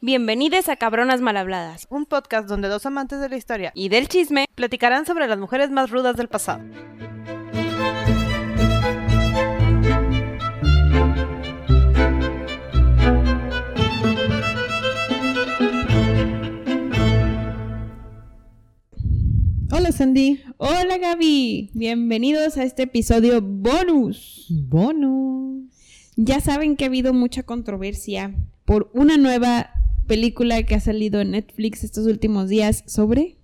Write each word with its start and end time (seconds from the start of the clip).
Bienvenidos 0.00 0.68
a 0.68 0.76
Cabronas 0.76 1.20
Malhabladas 1.20 1.88
un 1.90 2.06
podcast 2.06 2.48
donde 2.48 2.68
dos 2.68 2.86
amantes 2.86 3.20
de 3.20 3.28
la 3.28 3.36
historia 3.36 3.72
y 3.74 3.88
del 3.88 4.06
chisme. 4.06 4.44
platicarán 4.54 5.06
sobre 5.06 5.26
las 5.26 5.40
mujeres 5.40 5.72
más 5.72 5.90
rudas 5.90 6.16
del 6.16 6.28
pasado. 6.28 6.62
Hola 19.72 19.90
Sandy. 19.90 20.40
Hola 20.58 20.98
Gaby, 20.98 21.70
bienvenidos 21.74 22.56
a 22.56 22.62
este 22.62 22.84
episodio 22.84 23.42
bonus. 23.42 24.46
Bonus. 24.48 25.72
Ya 26.14 26.40
saben 26.40 26.76
que 26.76 26.84
ha 26.84 26.86
habido 26.86 27.12
mucha 27.12 27.42
controversia 27.42 28.32
por 28.64 28.92
una 28.94 29.16
nueva 29.16 29.72
película 30.08 30.62
que 30.64 30.74
ha 30.74 30.80
salido 30.80 31.20
en 31.20 31.30
Netflix 31.30 31.84
estos 31.84 32.06
últimos 32.06 32.48
días 32.48 32.82
sobre... 32.86 33.36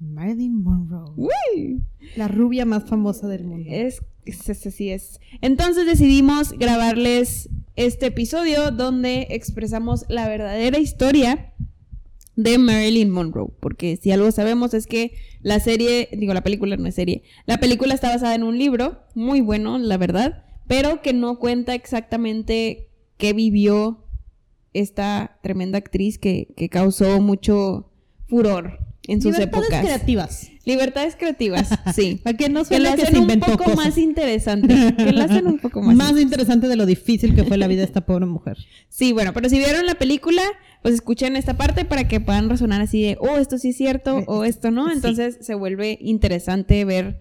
Marilyn 0.00 0.62
Monroe. 0.62 1.12
¡Uy! 1.16 1.82
La 2.16 2.26
rubia 2.26 2.64
más 2.64 2.84
famosa 2.88 3.28
del 3.28 3.44
mundo. 3.44 3.68
Es, 3.70 4.00
es, 4.24 4.48
es- 4.48 4.66
así 4.66 4.90
es. 4.90 5.20
Entonces 5.42 5.84
decidimos 5.86 6.52
grabarles 6.52 7.50
este 7.76 8.06
episodio 8.06 8.70
donde 8.70 9.26
expresamos 9.30 10.06
la 10.08 10.26
verdadera 10.26 10.78
historia 10.78 11.52
de 12.34 12.56
Marilyn 12.56 13.10
Monroe. 13.10 13.52
Porque 13.60 13.98
si 13.98 14.10
algo 14.10 14.30
sabemos 14.32 14.72
es 14.72 14.86
que 14.86 15.12
la 15.42 15.60
serie, 15.60 16.08
digo, 16.16 16.32
la 16.32 16.42
película 16.42 16.78
no 16.78 16.86
es 16.86 16.94
serie, 16.94 17.22
la 17.44 17.60
película 17.60 17.92
está 17.92 18.08
basada 18.08 18.34
en 18.34 18.42
un 18.42 18.58
libro, 18.58 19.02
muy 19.14 19.42
bueno, 19.42 19.76
la 19.78 19.98
verdad, 19.98 20.44
pero 20.66 21.02
que 21.02 21.12
no 21.12 21.38
cuenta 21.38 21.74
exactamente 21.74 22.88
qué 23.18 23.34
vivió 23.34 24.06
esta 24.72 25.38
tremenda 25.42 25.78
actriz 25.78 26.18
que, 26.18 26.48
que 26.56 26.68
causó 26.68 27.20
mucho 27.20 27.90
furor 28.28 28.78
en 29.08 29.20
sus 29.20 29.32
Libertades 29.32 29.64
épocas. 29.66 29.84
creativas. 29.84 30.50
Libertades 30.64 31.16
creativas, 31.16 31.70
sí. 31.94 32.20
Para 32.22 32.36
que 32.36 32.48
no 32.48 32.64
Que 32.64 32.78
la 32.78 32.94
que, 32.94 33.02
hacen 33.02 33.26
se 33.26 33.34
un 33.34 33.40
poco 33.40 33.64
cosas. 33.64 33.76
más 33.76 33.98
interesante. 33.98 34.74
Que 34.96 35.12
la 35.12 35.24
hacen 35.24 35.46
un 35.46 35.58
poco 35.58 35.80
más. 35.82 35.96
Más 35.96 36.20
interesante 36.20 36.68
de 36.68 36.76
lo 36.76 36.86
difícil 36.86 37.34
que 37.34 37.42
fue 37.44 37.56
la 37.56 37.66
vida 37.66 37.80
de 37.80 37.86
esta 37.86 38.02
pobre 38.06 38.26
mujer. 38.26 38.58
Sí, 38.88 39.12
bueno, 39.12 39.32
pero 39.32 39.48
si 39.48 39.58
vieron 39.58 39.86
la 39.86 39.94
película, 39.96 40.42
pues 40.82 40.94
escuchen 40.94 41.34
esta 41.36 41.54
parte 41.56 41.84
para 41.84 42.06
que 42.06 42.20
puedan 42.20 42.48
razonar 42.48 42.80
así 42.82 43.02
de, 43.02 43.16
oh, 43.20 43.38
esto 43.38 43.58
sí 43.58 43.70
es 43.70 43.76
cierto, 43.76 44.18
Eh, 44.20 44.24
o 44.28 44.44
esto 44.44 44.70
no. 44.70 44.86
sí. 44.88 44.92
Entonces 44.94 45.38
se 45.40 45.54
vuelve 45.54 45.98
interesante 46.00 46.84
ver, 46.84 47.20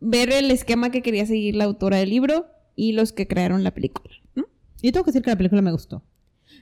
ver 0.00 0.32
el 0.32 0.50
esquema 0.50 0.90
que 0.90 1.02
quería 1.02 1.26
seguir 1.26 1.56
la 1.56 1.64
autora 1.64 1.98
del 1.98 2.08
libro 2.08 2.46
y 2.76 2.92
los 2.92 3.12
que 3.12 3.26
crearon 3.26 3.62
la 3.64 3.74
película. 3.74 4.14
¿no? 4.34 4.46
Y 4.80 4.92
tengo 4.92 5.04
que 5.04 5.10
decir 5.10 5.22
que 5.22 5.30
la 5.30 5.36
película 5.36 5.60
me 5.60 5.72
gustó. 5.72 6.02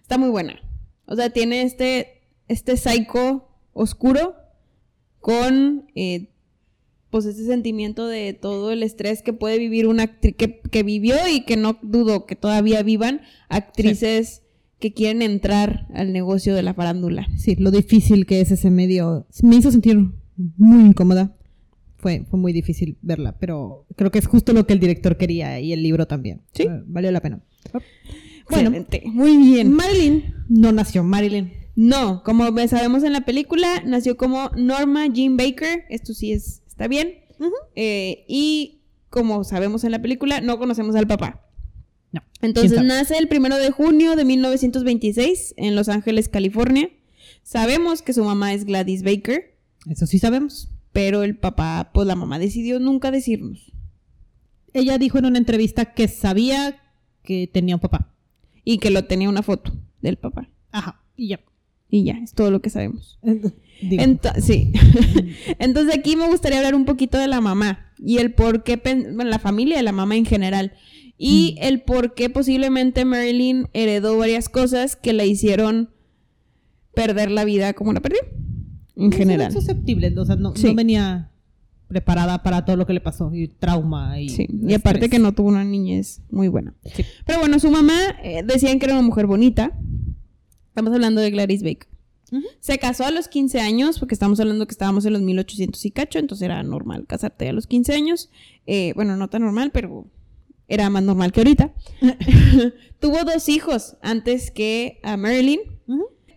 Está 0.09 0.17
muy 0.17 0.31
buena. 0.31 0.59
O 1.05 1.17
sea, 1.17 1.29
tiene 1.29 1.61
este, 1.61 2.23
este 2.49 2.79
psycho 2.79 3.47
oscuro 3.75 4.37
con 5.21 5.85
eh, 5.95 6.31
pues 7.11 7.27
ese 7.27 7.45
sentimiento 7.45 8.07
de 8.07 8.33
todo 8.33 8.73
el 8.73 8.83
estrés 8.83 9.21
que 9.21 9.35
puede 9.35 9.59
vivir 9.59 9.87
una 9.87 10.05
actriz 10.05 10.35
que, 10.35 10.61
que 10.61 10.83
vivió 10.83 11.15
y 11.31 11.45
que 11.45 11.59
no 11.59 11.79
dudo 11.83 12.25
que 12.25 12.37
todavía 12.37 12.83
vivan 12.83 13.21
actrices 13.51 14.45
que 14.79 14.95
quieren 14.95 15.21
entrar 15.21 15.89
al 15.93 16.15
negocio 16.15 16.55
de 16.55 16.63
la 16.63 16.73
farándula. 16.73 17.29
Sí, 17.37 17.57
lo 17.57 17.71
difícil 17.71 18.25
que 18.25 18.41
es 18.41 18.51
ese 18.51 18.71
medio. 18.71 19.27
Me 19.43 19.57
hizo 19.57 19.71
sentir 19.71 19.99
muy 20.57 20.85
incómoda. 20.87 21.37
Fue, 21.99 22.25
fue 22.31 22.41
muy 22.41 22.55
difícil 22.55 22.97
verla, 23.03 23.37
pero 23.39 23.85
creo 23.95 24.11
que 24.11 24.21
es 24.21 24.27
justo 24.27 24.55
lo 24.55 24.67
que 24.67 24.73
el 24.73 24.81
director 24.81 25.19
quería 25.19 25.61
y 25.61 25.75
el 25.75 25.83
libro 25.83 26.07
también. 26.07 26.41
Sí. 26.55 26.67
Valió 26.87 27.13
la 27.13 27.21
pena. 27.21 27.43
Bueno, 28.51 28.71
muy 29.13 29.37
bien. 29.37 29.73
Marilyn 29.73 30.35
no 30.49 30.73
nació 30.73 31.05
Marilyn. 31.05 31.53
No, 31.77 32.23
como 32.25 32.45
sabemos 32.67 33.05
en 33.05 33.13
la 33.13 33.21
película, 33.21 33.83
nació 33.85 34.17
como 34.17 34.51
Norma 34.57 35.07
Jean 35.07 35.37
Baker. 35.37 35.85
Esto 35.91 36.13
sí 36.15 36.33
es, 36.33 36.63
está 36.67 36.89
bien. 36.89 37.15
Eh, 37.77 38.25
y 38.27 38.81
como 39.11 39.45
sabemos 39.45 39.85
en 39.85 39.93
la 39.93 40.03
película, 40.03 40.41
no 40.41 40.59
conocemos 40.59 40.97
al 40.97 41.07
papá. 41.07 41.45
No. 42.11 42.23
Entonces 42.41 42.83
nace 42.83 43.17
el 43.19 43.29
primero 43.29 43.57
de 43.57 43.71
junio 43.71 44.17
de 44.17 44.25
1926 44.25 45.55
en 45.57 45.77
Los 45.77 45.89
Ángeles, 45.89 46.29
California. 46.29 46.91
Sabemos 47.43 48.03
que 48.03 48.13
su 48.13 48.25
mamá 48.25 48.53
es 48.55 48.65
Gladys 48.65 49.03
Baker, 49.03 49.57
Eso 49.89 50.07
sí 50.07 50.19
sabemos. 50.19 50.71
pero 50.93 51.23
el 51.23 51.37
papá, 51.37 51.91
pues 51.95 52.07
la 52.07 52.17
mamá 52.17 52.39
decidió 52.39 52.81
nunca 52.81 53.11
decirnos. 53.11 53.73
Ella 54.73 54.99
dijo 54.99 55.19
en 55.19 55.27
una 55.27 55.39
entrevista 55.39 55.95
que 55.95 56.09
sabía 56.09 56.81
que 57.23 57.49
tenía 57.53 57.77
un 57.77 57.81
papá. 57.81 58.15
Y 58.71 58.79
que 58.79 58.91
lo 58.91 59.05
tenía 59.05 59.29
una 59.29 59.43
foto 59.43 59.73
del 60.03 60.17
papá. 60.19 60.51
Ajá. 60.73 61.01
Y 61.17 61.29
ya. 61.29 61.41
Y 61.91 62.05
ya, 62.05 62.19
es 62.23 62.33
todo 62.35 62.51
lo 62.51 62.61
que 62.61 62.69
sabemos. 62.69 63.19
Digo, 63.23 64.03
Ento- 64.03 64.39
sí. 64.41 64.73
Entonces 65.59 65.95
aquí 65.97 66.17
me 66.17 66.29
gustaría 66.29 66.59
hablar 66.59 66.75
un 66.75 66.85
poquito 66.85 67.17
de 67.17 67.29
la 67.29 67.41
mamá 67.41 67.93
y 67.99 68.19
el 68.19 68.35
por 68.35 68.65
qué, 68.65 68.77
bueno, 68.77 69.25
la 69.25 69.39
familia 69.39 69.77
de 69.79 69.83
la 69.83 69.93
mamá 69.93 70.17
en 70.17 70.27
general. 70.27 70.73
Y 71.17 71.57
Mm. 71.59 71.65
el 71.65 71.81
por 71.83 72.15
qué 72.15 72.29
posiblemente 72.31 73.05
Marilyn 73.07 73.69
heredó 73.73 74.19
varias 74.19 74.49
cosas 74.51 74.97
que 74.97 75.13
la 75.15 75.25
hicieron 75.25 75.89
perder 76.95 77.31
la 77.31 77.45
vida 77.45 77.73
como 77.73 77.93
la 77.93 78.01
perdió. 78.01 78.21
En 78.97 79.11
no 79.11 79.17
general. 79.17 79.51
era 79.51 79.51
susceptible, 79.53 80.13
o 80.19 80.25
sea, 80.25 80.37
no, 80.37 80.55
Sí. 80.57 80.67
no 80.67 80.75
venía 80.75 81.31
preparada 81.89 82.43
para 82.43 82.65
todo 82.65 82.77
lo 82.77 82.87
que 82.87 82.93
le 82.93 83.01
pasó 83.01 83.35
y 83.35 83.49
trauma 83.49 84.21
y 84.21 84.29
Sí, 84.29 84.47
y 84.49 84.75
aparte 84.75 84.99
estrés. 85.07 85.11
que 85.11 85.19
no 85.19 85.33
tuvo 85.33 85.49
una 85.49 85.65
niñez 85.65 86.21
muy 86.31 86.49
buena. 86.49 86.75
Sí. 86.95 87.05
Pero 87.27 87.41
bueno, 87.41 87.59
su 87.59 87.71
mamá 87.71 87.99
eh, 88.23 88.43
decían 88.45 88.79
que 88.79 88.87
era 88.87 88.95
una 88.95 89.03
mujer 89.07 89.27
bonita. 89.27 89.73
Estamos 90.69 90.93
hablando 90.93 91.21
de 91.21 91.31
Gladys 91.31 91.63
Baker. 91.63 91.89
Ujú. 92.31 92.45
Se 92.61 92.79
casó 92.79 93.05
a 93.07 93.11
los 93.11 93.27
15 93.29 93.61
años, 93.61 93.99
porque 93.99 94.15
estamos 94.15 94.39
hablando 94.39 94.67
que 94.67 94.73
estábamos 94.73 95.07
en 95.07 95.15
los 95.15 95.23
1800 95.23 95.83
y 95.87 95.91
cacho, 95.91 96.19
entonces 96.19 96.45
era 96.45 96.63
normal 96.63 97.07
casarte 97.07 97.49
a 97.49 97.53
los 97.55 97.67
15 97.67 97.95
años. 97.95 98.29
Eh, 98.67 98.93
bueno, 98.95 99.17
no 99.17 99.29
tan 99.29 99.43
normal, 99.43 99.71
pero 99.73 100.07
era 100.69 100.91
más 100.91 101.03
normal 101.03 101.33
que 101.33 101.41
ahorita. 101.41 101.73
Tuvo 103.01 103.25
dos 103.25 103.49
hijos 103.49 103.97
antes 104.03 104.51
que 104.51 105.01
a 105.03 105.17
Marilyn. 105.17 105.61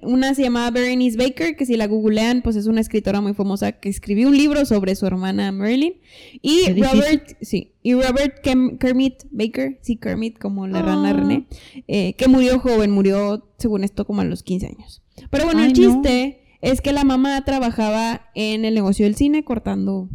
Una 0.03 0.33
se 0.35 0.41
llamaba 0.43 0.71
Berenice 0.71 1.17
Baker, 1.17 1.55
que 1.55 1.65
si 1.65 1.77
la 1.77 1.87
googlean, 1.87 2.41
pues 2.41 2.55
es 2.55 2.65
una 2.67 2.81
escritora 2.81 3.21
muy 3.21 3.33
famosa 3.33 3.73
que 3.73 3.89
escribió 3.89 4.27
un 4.27 4.35
libro 4.37 4.65
sobre 4.65 4.95
su 4.95 5.05
hermana 5.05 5.51
Marilyn. 5.51 5.93
Y. 6.41 6.67
Robert, 6.81 7.37
sí, 7.41 7.73
y 7.83 7.93
Robert 7.93 8.43
Kem- 8.43 8.77
Kermit 8.79 9.23
Baker, 9.31 9.79
sí, 9.81 9.97
Kermit, 9.97 10.37
como 10.39 10.67
la 10.67 10.81
rana 10.81 11.09
Ah. 11.09 11.13
René, 11.13 11.45
eh, 11.87 12.13
que 12.13 12.27
murió 12.27 12.59
joven, 12.59 12.91
murió, 12.91 13.47
según 13.57 13.83
esto, 13.83 14.05
como 14.05 14.21
a 14.21 14.25
los 14.25 14.43
15 14.43 14.67
años. 14.67 15.01
Pero 15.29 15.45
bueno, 15.45 15.61
el 15.63 15.67
no. 15.69 15.73
chiste 15.73 16.41
es 16.61 16.81
que 16.81 16.93
la 16.93 17.03
mamá 17.03 17.43
trabajaba 17.45 18.29
en 18.35 18.65
el 18.65 18.73
negocio 18.73 19.05
del 19.05 19.15
cine 19.15 19.43
cortando 19.43 20.09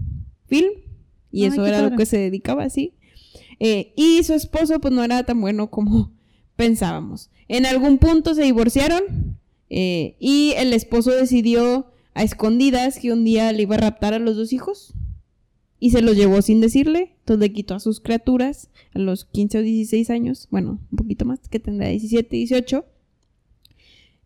film, 0.47 0.71
y 1.31 1.43
Ay, 1.45 1.49
eso 1.51 1.67
era 1.67 1.83
lo 1.83 1.97
que 1.97 2.07
se 2.07 2.19
dedicaba 2.19 2.65
así. 2.65 2.95
Eh, 3.61 3.93
y 3.97 4.23
su 4.25 4.35
esposo, 4.35 4.81
pues 4.81 4.93
no 4.93 5.03
era 5.05 5.23
tan 5.25 5.41
bueno 5.41 5.71
como 5.71 6.13
pensábamos. 6.57 7.31
En 7.49 7.67
algún 7.67 7.99
punto 7.99 8.35
se 8.35 8.43
divorciaron 8.43 9.39
eh, 9.71 10.17
y 10.19 10.53
el 10.57 10.73
esposo 10.73 11.11
decidió 11.11 11.93
a 12.15 12.23
escondidas 12.23 12.99
que 12.99 13.13
un 13.13 13.25
día 13.25 13.53
le 13.53 13.63
iba 13.63 13.77
a 13.77 13.79
raptar 13.79 14.15
a 14.15 14.19
los 14.19 14.37
dos 14.37 14.53
hijos 14.53 14.95
y 15.79 15.91
se 15.91 16.03
los 16.03 16.17
llevó 16.17 16.41
sin 16.43 16.61
decirle. 16.61 17.17
Entonces 17.19 17.41
le 17.41 17.53
quitó 17.53 17.75
a 17.75 17.81
sus 17.81 18.01
criaturas 18.01 18.71
a 18.95 18.99
los 18.99 19.25
15 19.25 19.59
o 19.59 19.63
16 19.63 20.11
años, 20.11 20.49
bueno, 20.51 20.81
un 20.91 20.97
poquito 20.97 21.25
más, 21.25 21.41
que 21.49 21.59
tendrá 21.59 21.89
17, 21.89 22.35
18. 22.35 22.85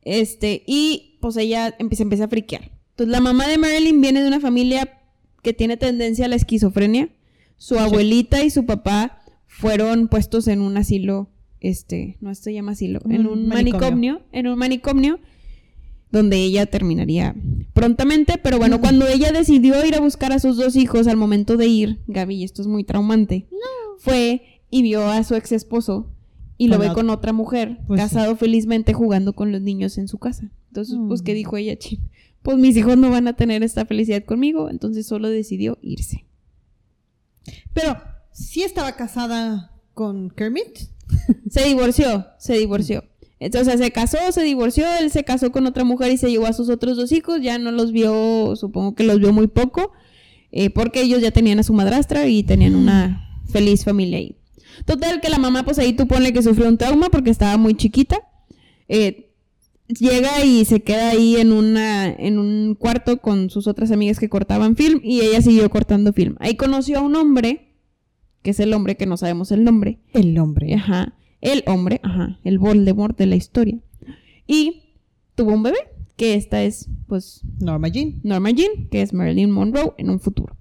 Este, 0.03 0.62
y 0.67 1.19
pues 1.21 1.37
ella 1.37 1.75
empieza, 1.79 2.03
empieza 2.05 2.25
a 2.25 2.29
friquear. 2.29 2.71
Entonces 2.91 3.12
la 3.12 3.21
mamá 3.21 3.49
de 3.49 3.59
Marilyn 3.59 4.00
viene 4.00 4.23
de 4.23 4.29
una 4.29 4.41
familia 4.41 4.99
que 5.43 5.53
tiene 5.53 5.77
tendencia 5.77 6.27
a 6.27 6.29
la 6.29 6.37
esquizofrenia. 6.37 7.11
Su 7.56 7.79
abuelita 7.79 8.43
y 8.45 8.50
su 8.50 8.65
papá 8.65 9.23
fueron 9.47 10.09
puestos 10.09 10.49
en 10.49 10.61
un 10.61 10.77
asilo, 10.77 11.29
este, 11.60 12.16
no 12.21 12.34
se 12.34 12.53
llama 12.53 12.72
asilo, 12.72 13.00
en 13.06 13.26
Un 13.26 13.26
un 13.26 13.48
manicomio. 13.48 13.81
manicomio, 13.81 14.21
en 14.32 14.47
un 14.47 14.59
manicomio 14.59 15.21
donde 16.10 16.38
ella 16.38 16.67
terminaría 16.67 17.37
prontamente, 17.73 18.38
pero 18.43 18.58
bueno, 18.58 18.81
cuando 18.81 19.06
ella 19.06 19.31
decidió 19.32 19.85
ir 19.87 19.94
a 19.94 20.00
buscar 20.00 20.32
a 20.32 20.38
sus 20.40 20.56
dos 20.56 20.75
hijos 20.76 21.06
al 21.06 21.17
momento 21.17 21.56
de 21.56 21.67
ir, 21.69 22.00
Gaby, 22.08 22.43
esto 22.43 22.62
es 22.62 22.69
muy 22.69 22.82
traumante, 22.85 23.46
fue 23.99 24.43
y 24.70 24.82
vio 24.82 25.06
a 25.06 25.23
su 25.23 25.35
ex 25.37 25.52
esposo 25.52 26.11
y 26.56 26.69
lo 26.69 26.79
ve 26.79 26.93
con 26.93 27.08
otra 27.11 27.32
mujer, 27.32 27.79
Pues 27.87 28.00
sí. 28.00 28.06
casado 28.08 28.37
felizmente 28.37 28.93
jugando 28.93 29.32
con 29.35 29.52
los 29.52 29.61
niños 29.62 29.99
en 29.99 30.08
su 30.08 30.19
casa. 30.19 30.50
Entonces, 30.69 30.96
pues, 31.08 31.23
Mm. 31.23 31.25
¿qué 31.25 31.35
dijo 31.35 31.56
ella? 31.56 31.76
Chin, 31.79 32.00
Pues 32.43 32.56
mis 32.58 32.76
hijos 32.76 32.96
no 32.96 33.11
van 33.11 33.29
a 33.29 33.35
tener 33.35 33.62
esta 33.62 33.85
felicidad 33.87 34.25
conmigo, 34.25 34.69
entonces 34.70 35.06
solo 35.06 35.29
decidió 35.29 35.79
irse. 35.82 36.25
Pero 37.73 37.96
sí 38.32 38.62
estaba 38.62 38.96
casada 38.96 39.73
con 39.94 40.31
Kermit. 40.31 40.79
Se 41.50 41.64
divorció, 41.64 42.26
se 42.38 42.55
divorció. 42.55 43.05
Entonces, 43.38 43.81
se 43.81 43.90
casó, 43.90 44.19
se 44.32 44.43
divorció, 44.43 44.87
él 45.00 45.11
se 45.11 45.25
casó 45.25 45.50
con 45.50 45.67
otra 45.67 45.82
mujer 45.82 46.12
y 46.12 46.19
se 46.19 46.31
llevó 46.31 46.46
a 46.46 46.52
sus 46.52 46.69
otros 46.69 46.96
dos 46.96 47.11
hijos, 47.11 47.40
ya 47.40 47.58
no 47.58 47.72
los 47.72 47.90
vio, 47.90 48.55
supongo 48.55 48.94
que 48.94 49.05
los 49.05 49.19
vio 49.19 49.32
muy 49.32 49.46
poco, 49.46 49.93
eh, 50.52 50.69
porque 50.70 51.00
ellos 51.00 51.22
ya 51.22 51.31
tenían 51.31 51.58
a 51.58 51.62
su 51.62 51.72
madrastra 51.72 52.26
y 52.26 52.43
tenían 52.43 52.75
una 52.75 53.40
feliz 53.50 53.84
familia 53.84 54.19
ahí. 54.19 54.37
Total, 54.84 55.20
que 55.20 55.31
la 55.31 55.38
mamá, 55.38 55.64
pues 55.64 55.78
ahí 55.78 55.94
tú 55.94 56.06
ponle 56.06 56.32
que 56.32 56.43
sufrió 56.43 56.69
un 56.69 56.78
trauma 56.78 57.08
porque 57.08 57.31
estaba 57.31 57.56
muy 57.56 57.75
chiquita. 57.75 58.19
Eh, 58.88 59.31
llega 59.88 60.44
y 60.44 60.64
se 60.64 60.81
queda 60.82 61.11
ahí 61.11 61.37
en 61.37 61.52
una 61.52 62.08
en 62.08 62.38
un 62.38 62.75
cuarto 62.75 63.20
con 63.20 63.50
sus 63.50 63.66
otras 63.66 63.90
amigas 63.90 64.19
que 64.19 64.28
cortaban 64.28 64.76
film 64.76 65.00
y 65.02 65.20
ella 65.20 65.43
siguió 65.43 65.69
cortando 65.70 66.12
film. 66.12 66.37
Ahí 66.40 66.56
conoció 66.56 66.99
a 66.99 67.02
un 67.02 67.16
hombre, 67.16 67.69
que 68.42 68.50
es 68.50 68.60
el 68.60 68.72
hombre 68.75 68.96
que 68.96 69.06
no 69.06 69.16
sabemos 69.16 69.52
el 69.52 69.64
nombre. 69.64 69.98
El 70.12 70.37
hombre. 70.38 70.75
Ajá, 70.75 71.14
el 71.40 71.62
hombre, 71.66 72.00
ajá, 72.02 72.38
el 72.44 72.58
Voldemort 72.58 73.16
de 73.19 73.26
la 73.26 73.37
historia. 73.37 73.78
Y 74.46 74.82
tuvo 75.34 75.52
un 75.52 75.62
bebé, 75.62 75.78
que 76.16 76.34
esta 76.34 76.62
es 76.62 76.88
pues 77.06 77.42
Norma 77.58 77.88
Jean. 77.88 78.20
Norma 78.22 78.50
Jean, 78.50 78.88
que 78.90 79.02
es 79.02 79.12
Marilyn 79.12 79.50
Monroe 79.50 79.92
en 79.98 80.10
un 80.10 80.20
futuro. 80.20 80.56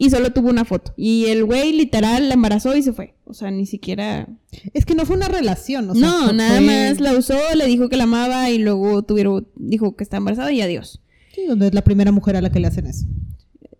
Y 0.00 0.10
solo 0.10 0.32
tuvo 0.32 0.48
una 0.48 0.64
foto. 0.64 0.92
Y 0.96 1.24
el 1.26 1.44
güey 1.44 1.72
literal 1.72 2.28
la 2.28 2.34
embarazó 2.34 2.76
y 2.76 2.82
se 2.82 2.92
fue. 2.92 3.14
O 3.24 3.34
sea, 3.34 3.50
ni 3.50 3.66
siquiera... 3.66 4.28
Es 4.72 4.86
que 4.86 4.94
no 4.94 5.04
fue 5.04 5.16
una 5.16 5.26
relación, 5.26 5.90
o 5.90 5.94
sea, 5.94 6.06
no, 6.08 6.32
nada 6.32 6.58
fue- 6.58 6.66
más 6.66 7.00
la 7.00 7.18
usó, 7.18 7.36
le 7.56 7.66
dijo 7.66 7.88
que 7.88 7.96
la 7.96 8.04
amaba 8.04 8.48
y 8.50 8.58
luego 8.58 9.02
tuvieron, 9.02 9.48
dijo 9.56 9.96
que 9.96 10.04
está 10.04 10.18
embarazada 10.18 10.52
y 10.52 10.60
adiós. 10.60 11.02
Sí, 11.34 11.46
donde 11.48 11.66
es 11.66 11.74
la 11.74 11.82
primera 11.82 12.12
mujer 12.12 12.36
a 12.36 12.40
la 12.40 12.50
que 12.52 12.60
le 12.60 12.68
hacen 12.68 12.86
eso. 12.86 13.06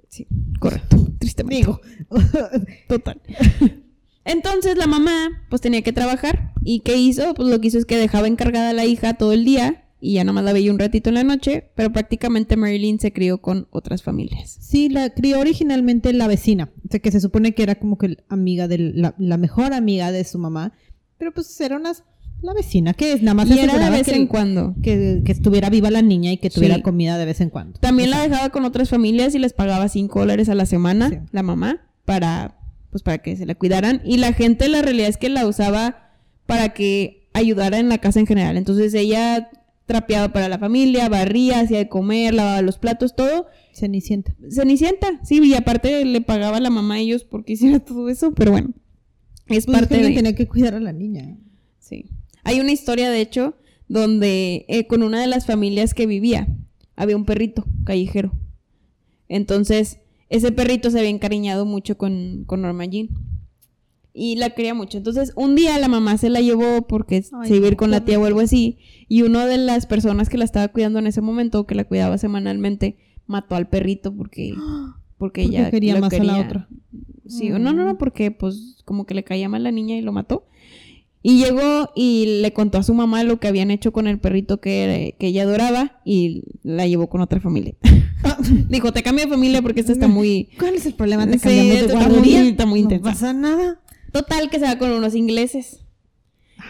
Sí, 0.09 0.27
correcto. 0.59 0.97
Tristemente. 1.19 1.57
Digo. 1.57 1.81
Total. 2.89 3.21
Entonces 4.25 4.77
la 4.77 4.87
mamá 4.87 5.45
pues 5.49 5.63
tenía 5.63 5.83
que 5.83 5.93
trabajar 5.93 6.53
y 6.63 6.81
¿qué 6.81 6.97
hizo? 6.97 7.35
Pues 7.35 7.49
lo 7.49 7.61
que 7.61 7.69
hizo 7.69 7.79
es 7.79 7.87
que 7.87 7.97
dejaba 7.97 8.27
encargada 8.27 8.71
a 8.71 8.75
la 8.75 8.85
hija 8.85 9.15
todo 9.15 9.33
el 9.33 9.45
día 9.45 9.85
y 10.01 10.15
ya 10.15 10.25
nada 10.25 10.35
más 10.35 10.45
la 10.45 10.53
veía 10.53 10.71
un 10.71 10.79
ratito 10.79 11.09
en 11.09 11.15
la 11.15 11.25
noche, 11.25 11.71
pero 11.75 11.93
prácticamente 11.93 12.57
Marilyn 12.57 13.01
se 13.01 13.13
crió 13.13 13.39
con 13.39 13.67
otras 13.71 14.03
familias. 14.03 14.57
Sí, 14.61 14.89
la 14.89 15.11
crió 15.11 15.41
originalmente 15.41 16.13
la 16.13 16.29
vecina, 16.29 16.71
o 16.87 16.91
sea, 16.91 17.01
que 17.01 17.11
se 17.11 17.21
supone 17.21 17.53
que 17.55 17.65
era 17.65 17.77
como 17.77 17.99
que 17.99 18.19
amiga 18.29 18.69
de 18.69 18.79
la, 18.79 19.15
la 19.19 19.39
mejor 19.39 19.73
amiga 19.73 20.13
de 20.13 20.23
su 20.25 20.39
mamá, 20.39 20.73
pero 21.17 21.33
pues 21.33 21.61
era 21.61 21.77
una 21.77 21.93
la 22.43 22.55
vecina 22.55 22.95
que 22.95 23.13
es 23.13 23.23
nada 23.23 23.35
más 23.35 23.49
Y 23.51 23.59
era 23.59 23.79
de 23.79 23.91
vez 23.91 24.07
que, 24.07 24.15
en 24.17 24.27
cuando. 24.27 24.75
que, 24.83 25.23
que 25.25 25.33
estuviera 25.33 25.71
viva 25.71 25.91
la 25.91 26.03
niña 26.03 26.33
y 26.33 26.37
que 26.39 26.51
tuviera 26.51 26.77
Sí. 26.77 26.83
comida 26.83 27.19
de 27.19 27.25
vez 27.25 27.41
en 27.41 27.51
cuando. 27.51 27.79
También 27.81 28.11
la 28.11 28.23
dejaba 28.23 28.51
con 28.51 28.65
otras 28.65 28.89
familias 28.89 29.35
y 29.35 29.39
les 29.39 29.53
pagaba 29.53 29.89
5 29.89 30.21
dólares 30.21 30.49
a 30.49 30.55
la 30.55 30.67
semana, 30.67 31.09
Sí. 31.11 31.17
la 31.33 31.43
mamá, 31.43 31.81
para, 32.05 32.59
pues 32.91 33.03
para 33.03 33.19
que 33.19 33.37
se 33.37 33.45
la 33.47 33.55
cuidaran. 33.55 34.01
Y 34.05 34.19
la 34.19 34.33
gente, 34.33 34.69
la 34.69 34.83
realidad 34.83 35.09
es 35.09 35.17
que 35.17 35.29
la 35.29 35.47
usaba 35.47 36.11
para 36.47 36.71
que 36.75 37.29
ayudara 37.35 37.79
en 37.79 37.89
la 37.89 37.99
casa 37.99 38.21
en 38.21 38.27
general. 38.27 38.57
Entonces 38.57 38.95
ella 38.95 39.51
trapeaba 39.87 40.33
para 40.33 40.49
la 40.49 40.59
familia, 40.59 41.09
barría, 41.09 41.61
hacía 41.61 41.79
de 41.79 41.89
comer, 41.89 42.35
lavaba 42.35 42.63
los 42.63 42.79
platos, 42.79 43.17
todo. 43.17 43.47
Cenicienta. 43.73 44.35
Cenicienta, 44.51 45.21
sí, 45.25 45.41
y 45.43 45.55
aparte 45.55 46.05
le 46.05 46.21
pagaba 46.21 46.59
a 46.59 46.61
la 46.61 46.71
mamá 46.71 46.95
a 46.95 46.99
ellos 46.99 47.25
porque 47.25 47.53
hiciera 47.55 47.81
todo 47.81 48.09
eso, 48.09 48.33
pero 48.33 48.53
bueno, 48.53 48.71
es 49.47 49.47
Pues 49.47 49.59
es 49.59 49.67
que 49.67 49.73
parte 49.73 49.95
alguien 49.97 50.13
de... 50.13 50.17
tenía 50.19 50.35
que 50.37 50.47
cuidar 50.47 50.75
a 50.75 50.81
la 50.81 50.93
niña. 50.93 51.37
Sí. 51.79 52.11
Hay 52.45 52.61
una 52.61 52.73
historia, 52.73 53.11
de 53.11 53.21
hecho, 53.21 53.55
donde 53.89 54.65
eh, 54.69 54.87
con 54.87 55.03
una 55.03 55.21
de 55.21 55.27
las 55.27 55.47
familias 55.47 55.95
que 55.95 56.07
vivía 56.07 56.49
había 56.97 57.17
un 57.17 57.25
perrito 57.25 57.65
callejero. 57.85 58.33
Entonces, 59.29 59.99
ese 60.31 60.53
perrito 60.53 60.91
se 60.91 60.99
había 60.99 61.11
encariñado 61.11 61.65
mucho 61.65 61.97
con, 61.97 62.45
con 62.47 62.63
Norma 62.63 62.85
Jean. 62.87 63.09
Y 64.15 64.37
la 64.37 64.51
quería 64.51 64.75
mucho. 64.75 64.99
Entonces, 64.99 65.33
un 65.37 65.55
día 65.55 65.79
la 65.79 65.87
mamá 65.89 66.19
se 66.19 66.29
la 66.29 66.41
llevó 66.41 66.87
porque 66.89 67.25
Ay, 67.33 67.49
se 67.49 67.57
iba 67.57 67.67
a 67.67 67.71
ir 67.71 67.77
con 67.77 67.91
la 67.93 68.05
tía 68.05 68.19
o 68.19 68.25
algo 68.25 68.41
así. 68.41 68.79
Y 69.07 69.23
una 69.23 69.47
de 69.47 69.59
las 69.59 69.87
personas 69.87 70.29
que 70.29 70.39
la 70.39 70.45
estaba 70.45 70.69
cuidando 70.69 70.99
en 70.99 71.07
ese 71.07 71.21
momento, 71.21 71.67
que 71.67 71.77
la 71.77 71.85
cuidaba 71.85 72.19
semanalmente, 72.19 72.97
mató 73.27 73.55
al 73.55 73.69
perrito 73.69 74.13
porque, 74.15 74.55
porque 75.19 75.43
Porque 75.43 75.43
ella 75.43 75.71
quería 75.71 76.01
más 76.01 76.13
a 76.13 76.25
la 76.25 76.35
quería. 76.35 76.47
otra. 76.47 76.69
Sí, 77.29 77.51
no, 77.51 77.59
no, 77.59 77.73
no, 77.73 77.97
porque 77.99 78.31
pues 78.33 78.79
como 78.85 79.05
que 79.05 79.15
le 79.15 79.23
caía 79.23 79.49
mal 79.49 79.63
la 79.63 79.71
niña 79.71 79.97
y 79.97 80.01
lo 80.01 80.13
mató. 80.13 80.48
Y 81.23 81.43
llegó 81.43 81.91
y 81.97 82.41
le 82.43 82.53
contó 82.53 82.79
a 82.79 82.83
su 82.83 82.95
mamá 82.95 83.25
lo 83.25 83.41
que 83.41 83.49
habían 83.49 83.71
hecho 83.71 83.93
con 83.93 84.07
el 84.07 84.19
perrito 84.19 84.61
que, 84.61 85.17
que 85.19 85.27
ella 85.29 85.43
adoraba 85.43 86.01
y 86.05 86.45
la 86.63 86.87
llevó 86.87 87.09
con 87.09 87.21
otra 87.21 87.41
familia. 87.41 87.75
Dijo, 88.69 88.93
te 88.93 89.03
cambio 89.03 89.25
de 89.25 89.31
familia 89.31 89.61
porque 89.61 89.81
esta 89.81 89.93
está 89.93 90.07
muy... 90.07 90.51
¿Cuál 90.59 90.77
es 90.77 90.87
el 90.87 90.95
problema? 90.95 91.27
¿Te 91.27 91.39
Sí, 91.39 91.49
de 91.49 91.89
guardería? 91.89 92.43
está 92.43 92.67
muy 92.67 92.83
No 92.85 93.01
pasa 93.01 93.33
nada. 93.33 93.81
Total, 94.13 94.49
que 94.49 94.59
se 94.59 94.65
va 94.65 94.79
con 94.79 94.91
unos 94.93 95.15
ingleses. 95.15 95.81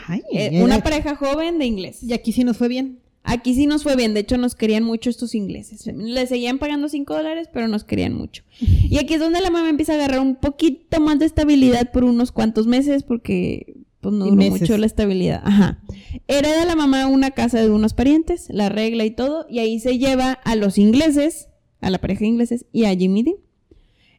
Ay, 0.06 0.22
Eh, 0.32 0.62
una 0.62 0.82
pareja 0.82 1.14
joven 1.14 1.58
de 1.58 1.66
ingleses. 1.66 2.02
Y 2.04 2.12
aquí 2.12 2.32
sí 2.32 2.42
nos 2.44 2.56
fue 2.56 2.68
bien. 2.68 3.00
Aquí 3.24 3.54
sí 3.54 3.66
nos 3.66 3.82
fue 3.82 3.94
bien, 3.94 4.14
de 4.14 4.20
hecho 4.20 4.38
nos 4.38 4.54
querían 4.54 4.84
mucho 4.84 5.10
estos 5.10 5.34
ingleses. 5.34 5.86
Les 5.86 6.30
seguían 6.30 6.58
pagando 6.58 6.88
5 6.88 7.14
dólares, 7.14 7.48
pero 7.52 7.68
nos 7.68 7.84
querían 7.84 8.14
mucho. 8.14 8.42
Y 8.90 8.96
aquí 8.96 9.14
es 9.14 9.20
donde 9.20 9.42
la 9.42 9.50
mamá 9.50 9.68
empieza 9.68 9.92
a 9.92 9.96
agarrar 9.96 10.20
un 10.20 10.36
poquito 10.36 10.98
más 11.00 11.18
de 11.18 11.26
estabilidad 11.26 11.92
por 11.92 12.04
unos 12.04 12.32
cuantos 12.32 12.66
meses, 12.66 13.02
porque 13.02 13.74
pues 14.00 14.14
no 14.14 14.26
duró 14.26 14.36
meses. 14.36 14.60
mucho 14.60 14.78
la 14.78 14.86
estabilidad. 14.86 15.42
Ajá. 15.44 15.80
Hereda 16.26 16.64
la 16.64 16.76
mamá 16.76 17.06
una 17.06 17.32
casa 17.32 17.60
de 17.60 17.70
unos 17.70 17.94
parientes, 17.94 18.46
la 18.50 18.66
arregla 18.66 19.04
y 19.04 19.10
todo, 19.10 19.46
y 19.48 19.58
ahí 19.58 19.80
se 19.80 19.98
lleva 19.98 20.32
a 20.32 20.56
los 20.56 20.78
ingleses, 20.78 21.48
a 21.80 21.90
la 21.90 21.98
pareja 21.98 22.20
de 22.20 22.26
ingleses 22.26 22.66
y 22.72 22.84
a 22.84 22.94
Jimmy 22.94 23.22
Dean. 23.22 23.36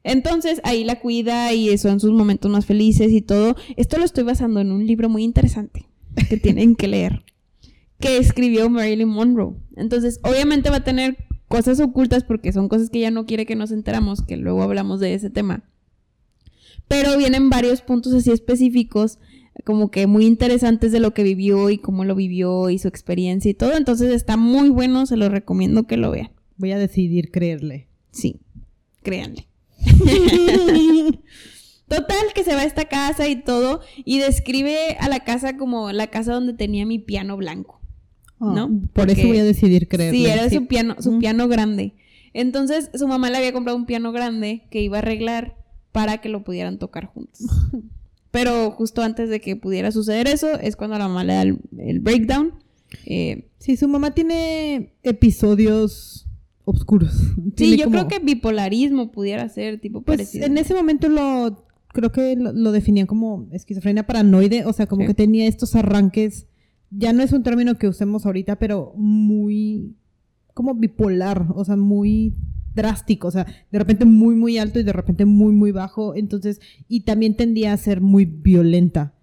Entonces 0.04 0.62
ahí 0.64 0.84
la 0.84 1.00
cuida 1.00 1.54
y 1.54 1.78
son 1.78 2.00
sus 2.00 2.12
momentos 2.12 2.50
más 2.50 2.66
felices 2.66 3.12
y 3.12 3.22
todo. 3.22 3.56
Esto 3.76 3.98
lo 3.98 4.06
estoy 4.06 4.24
basando 4.24 4.60
en 4.62 4.72
un 4.72 4.86
libro 4.88 5.10
muy 5.10 5.24
interesante 5.24 5.88
que 6.30 6.38
tienen 6.42 6.76
que 6.76 6.88
leer 6.88 7.24
que 8.00 8.18
escribió 8.18 8.70
Marilyn 8.70 9.10
Monroe. 9.10 9.56
Entonces, 9.76 10.20
obviamente 10.24 10.70
va 10.70 10.78
a 10.78 10.84
tener 10.84 11.18
cosas 11.48 11.80
ocultas 11.80 12.24
porque 12.24 12.54
son 12.54 12.70
cosas 12.70 12.90
que 12.90 13.00
ella 13.00 13.12
no 13.12 13.26
quiere 13.26 13.46
que 13.46 13.56
nos 13.56 13.72
enteramos, 13.72 14.22
que 14.22 14.38
luego 14.38 14.64
hablamos 14.64 15.00
de 15.00 15.14
ese 15.14 15.30
tema. 15.30 15.64
Pero 16.88 17.18
vienen 17.18 17.50
varios 17.50 17.82
puntos 17.82 18.14
así 18.14 18.32
específicos, 18.32 19.20
como 19.66 19.92
que 19.92 20.08
muy 20.08 20.26
interesantes 20.26 20.92
de 20.92 21.00
lo 21.00 21.14
que 21.14 21.24
vivió 21.24 21.70
y 21.70 21.78
cómo 21.78 22.06
lo 22.06 22.16
vivió 22.16 22.70
y 22.70 22.80
su 22.80 22.88
experiencia 22.88 23.52
y 23.52 23.54
todo. 23.54 23.76
Entonces 23.76 24.14
está 24.14 24.38
muy 24.38 24.70
bueno, 24.70 25.06
se 25.06 25.18
lo 25.18 25.30
recomiendo 25.30 25.88
que 25.88 25.98
lo 25.98 26.12
vean. 26.12 26.32
Voy 26.58 26.72
a 26.72 26.78
decidir 26.78 27.32
creerle. 27.32 27.88
Sí, 28.12 28.42
créanle. 29.02 29.48
Total, 31.88 32.34
que 32.36 32.44
se 32.44 32.54
va 32.54 32.62
a 32.62 32.66
esta 32.66 32.86
casa 32.86 33.28
y 33.28 33.42
todo, 33.42 33.82
y 34.06 34.20
describe 34.20 34.96
a 35.00 35.10
la 35.10 35.22
casa 35.22 35.58
como 35.58 35.92
la 35.92 36.08
casa 36.08 36.34
donde 36.34 36.54
tenía 36.54 36.86
mi 36.86 37.00
piano 37.00 37.36
blanco. 37.36 37.82
¿No? 38.40 38.70
Ah, 38.72 38.88
Por 38.94 39.10
eso 39.10 39.28
voy 39.28 39.40
a 39.40 39.44
decidir 39.44 39.88
creerle. 39.88 40.18
Sí, 40.18 40.26
era 40.26 40.50
su 40.50 40.68
piano, 40.68 40.96
su 41.00 41.18
piano 41.20 41.48
grande. 41.48 41.96
Entonces, 42.34 42.90
su 42.94 43.08
mamá 43.08 43.30
le 43.30 43.38
había 43.38 43.52
comprado 43.52 43.78
un 43.78 43.86
piano 43.86 44.12
grande 44.12 44.64
que 44.70 44.82
iba 44.82 44.98
a 44.98 45.02
arreglar 45.02 45.58
para 45.92 46.20
que 46.20 46.30
lo 46.30 46.44
pudieran 46.44 46.78
tocar 46.78 47.08
juntos. 47.08 47.42
Pero 48.32 48.72
justo 48.72 49.02
antes 49.02 49.30
de 49.30 49.40
que 49.42 49.56
pudiera 49.56 49.92
suceder 49.92 50.28
eso, 50.28 50.48
es 50.60 50.76
cuando 50.76 50.98
la 50.98 51.08
mamá 51.08 51.24
le 51.24 51.34
da 51.34 51.42
el, 51.42 51.60
el 51.78 52.00
breakdown. 52.00 52.54
Eh, 53.06 53.46
Sí, 53.60 53.76
su 53.76 53.88
mamá 53.90 54.12
tiene 54.12 54.94
episodios 55.04 56.28
oscuros. 56.66 57.12
sí, 57.58 57.76
yo 57.78 57.86
como- 57.86 57.98
creo 57.98 58.08
que 58.08 58.20
bipolarismo 58.26 59.12
pudiera 59.12 59.50
ser 59.50 59.80
tipo 59.82 60.02
Pues 60.02 60.18
parecido. 60.18 60.46
en 60.46 60.58
ese 60.58 60.74
momento 60.74 61.10
lo 61.10 61.66
creo 61.92 62.12
que 62.12 62.36
lo, 62.36 62.54
lo 62.54 62.72
definían 62.72 63.08
como 63.08 63.48
esquizofrenia 63.52 64.06
paranoide, 64.06 64.64
o 64.66 64.74
sea, 64.74 64.86
como 64.86 65.02
Sí. 65.02 65.08
que 65.08 65.14
tenía 65.16 65.48
estos 65.48 65.76
arranques, 65.76 66.46
ya 66.92 67.12
no 67.14 67.24
es 67.24 67.34
un 67.34 67.42
término 67.44 67.78
que 67.78 67.88
usemos 67.88 68.26
ahorita, 68.26 68.58
pero 68.58 68.94
muy 68.96 69.96
como 70.54 70.76
bipolar, 70.76 71.48
o 71.56 71.66
sea, 71.66 71.76
muy 71.76 72.36
drástico, 72.80 73.28
o 73.28 73.32
sea, 73.32 73.46
de 73.72 73.80
repente 73.80 74.06
muy 74.06 74.36
muy 74.36 74.58
alto 74.58 74.80
y 74.80 74.84
de 74.84 74.94
repente 74.94 75.26
muy 75.26 75.54
muy 75.54 75.72
bajo, 75.72 76.16
entonces 76.16 76.60
y 76.88 77.02
también 77.02 77.36
tendía 77.36 77.74
a 77.74 77.78
ser 77.78 78.02
muy 78.02 78.26
violenta. 78.26 79.14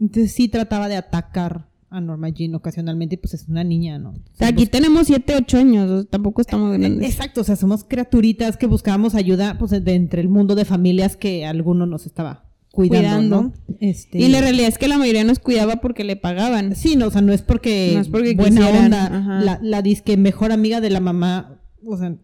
Entonces 0.00 0.32
sí 0.32 0.48
trataba 0.48 0.88
de 0.88 0.96
atacar 0.96 1.68
a 1.90 2.00
Norma 2.00 2.28
Jean 2.28 2.54
ocasionalmente 2.54 3.16
pues 3.16 3.34
es 3.34 3.48
una 3.48 3.62
niña, 3.62 3.98
¿no? 3.98 4.10
O 4.10 4.36
sea, 4.36 4.48
aquí 4.48 4.66
tenemos 4.66 5.06
7, 5.06 5.34
8 5.36 5.58
años, 5.58 6.06
tampoco 6.10 6.40
estamos 6.40 6.76
grandes. 6.76 7.08
Exacto, 7.08 7.42
o 7.42 7.44
sea, 7.44 7.56
somos 7.56 7.84
criaturitas 7.84 8.56
que 8.56 8.66
buscábamos 8.66 9.14
ayuda 9.14 9.56
pues 9.58 9.70
de 9.70 9.94
entre 9.94 10.20
el 10.20 10.28
mundo 10.28 10.54
de 10.56 10.64
familias 10.64 11.16
que 11.16 11.46
alguno 11.46 11.86
nos 11.86 12.06
estaba 12.06 12.44
cuidando, 12.74 13.08
Cuidando. 13.08 13.42
¿no? 13.42 13.76
Este, 13.80 14.18
Y 14.18 14.28
la 14.28 14.40
realidad 14.40 14.68
es 14.68 14.78
que 14.78 14.88
la 14.88 14.98
mayoría 14.98 15.24
nos 15.24 15.38
cuidaba 15.38 15.76
porque 15.76 16.02
le 16.04 16.16
pagaban. 16.16 16.74
Sí, 16.74 16.96
no, 16.96 17.06
o 17.06 17.10
sea, 17.10 17.22
no 17.22 17.32
es 17.32 17.42
porque, 17.42 17.92
No 17.94 18.00
es 18.00 18.08
porque 18.08 18.34
buena 18.34 18.62
quisieran, 18.62 18.84
onda, 18.92 19.40
la, 19.40 19.60
la 19.62 19.82
disque 19.82 20.16
mejor 20.16 20.50
amiga 20.52 20.80
de 20.80 20.90
la 20.90 21.00
mamá, 21.00 21.60
o 21.86 21.96
sea, 21.96 22.16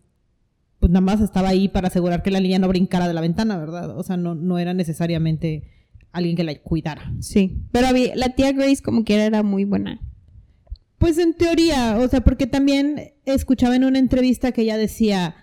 pues 0.81 0.91
nada 0.91 1.03
más 1.03 1.21
estaba 1.21 1.51
ahí 1.51 1.69
para 1.69 1.89
asegurar 1.89 2.23
que 2.23 2.31
la 2.31 2.41
niña 2.41 2.59
no 2.59 2.67
brincara 2.69 3.07
de 3.07 3.15
la 3.15 3.21
ventana, 3.21 3.59
¿verdad? 3.59 3.97
O 3.97 4.03
sea, 4.03 4.17
no, 4.17 4.35
no 4.35 4.59
era 4.59 4.75
necesariamente 4.75 5.65
alguien 6.11 6.35
que 6.37 6.43
la 6.45 6.55
cuidara. 6.59 7.13
Sí. 7.21 7.63
Pero 7.71 7.87
había- 7.87 8.17
la 8.17 8.31
tía 8.31 8.51
Grace 8.53 8.83
como 8.83 9.05
quiera 9.05 9.25
era 9.25 9.43
muy 9.43 9.65
buena. 9.65 10.01
Pues 10.99 11.19
en 11.19 11.35
teoría, 11.35 11.99
o 11.99 12.09
sea, 12.09 12.23
porque 12.23 12.47
también 12.47 13.13
escuchaba 13.25 13.77
en 13.77 13.85
una 13.85 13.99
entrevista 13.99 14.53
que 14.53 14.63
ella 14.63 14.77
decía, 14.77 15.37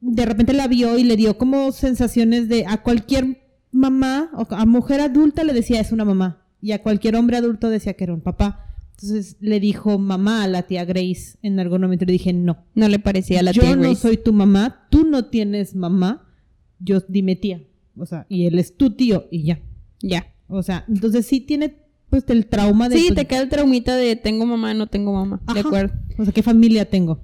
de 0.00 0.26
repente 0.26 0.52
la 0.52 0.66
vio 0.68 0.98
y 0.98 1.04
le 1.04 1.16
dio 1.16 1.38
como 1.38 1.70
sensaciones 1.72 2.48
de 2.48 2.66
a 2.66 2.82
cualquier 2.82 3.38
mamá 3.70 4.30
o 4.34 4.46
a 4.52 4.66
mujer 4.66 5.00
adulta 5.00 5.44
le 5.44 5.52
decía 5.52 5.80
es 5.80 5.92
una 5.92 6.04
mamá 6.04 6.44
y 6.60 6.72
a 6.72 6.82
cualquier 6.82 7.16
hombre 7.16 7.36
adulto 7.36 7.70
decía 7.70 7.94
que 7.94 8.04
era 8.04 8.14
un 8.14 8.20
papá. 8.20 8.71
Entonces 8.92 9.36
le 9.40 9.58
dijo 9.60 9.98
mamá 9.98 10.44
a 10.44 10.48
la 10.48 10.62
tía 10.62 10.84
Grace 10.84 11.36
en 11.42 11.58
algún 11.58 11.80
momento 11.80 12.04
le 12.04 12.12
dije 12.12 12.32
no. 12.32 12.64
No 12.74 12.88
le 12.88 12.98
parecía 12.98 13.40
a 13.40 13.42
la 13.42 13.52
yo 13.52 13.62
tía 13.62 13.76
no 13.76 13.82
Grace. 13.82 14.00
soy 14.00 14.16
tu 14.16 14.32
mamá, 14.32 14.86
tú 14.90 15.04
no 15.04 15.26
tienes 15.26 15.74
mamá, 15.74 16.28
yo 16.78 17.00
dime 17.08 17.36
tía. 17.36 17.62
O 17.96 18.06
sea, 18.06 18.26
y 18.28 18.46
él 18.46 18.58
es 18.58 18.76
tu 18.76 18.90
tío 18.90 19.26
y 19.30 19.44
ya. 19.44 19.60
Ya. 20.00 20.26
O 20.48 20.62
sea, 20.62 20.84
entonces 20.88 21.26
sí 21.26 21.40
tiene 21.40 21.76
pues 22.10 22.24
el 22.28 22.46
trauma 22.46 22.90
de... 22.90 22.98
Sí, 22.98 23.14
te 23.14 23.26
queda 23.26 23.40
el 23.40 23.48
traumita 23.48 23.96
de 23.96 24.16
tengo 24.16 24.44
mamá, 24.44 24.74
no 24.74 24.86
tengo 24.86 25.14
mamá. 25.14 25.40
De 25.54 25.60
acuerdo. 25.60 25.94
O 26.18 26.24
sea, 26.24 26.32
¿qué 26.34 26.42
familia 26.42 26.84
tengo? 26.84 27.20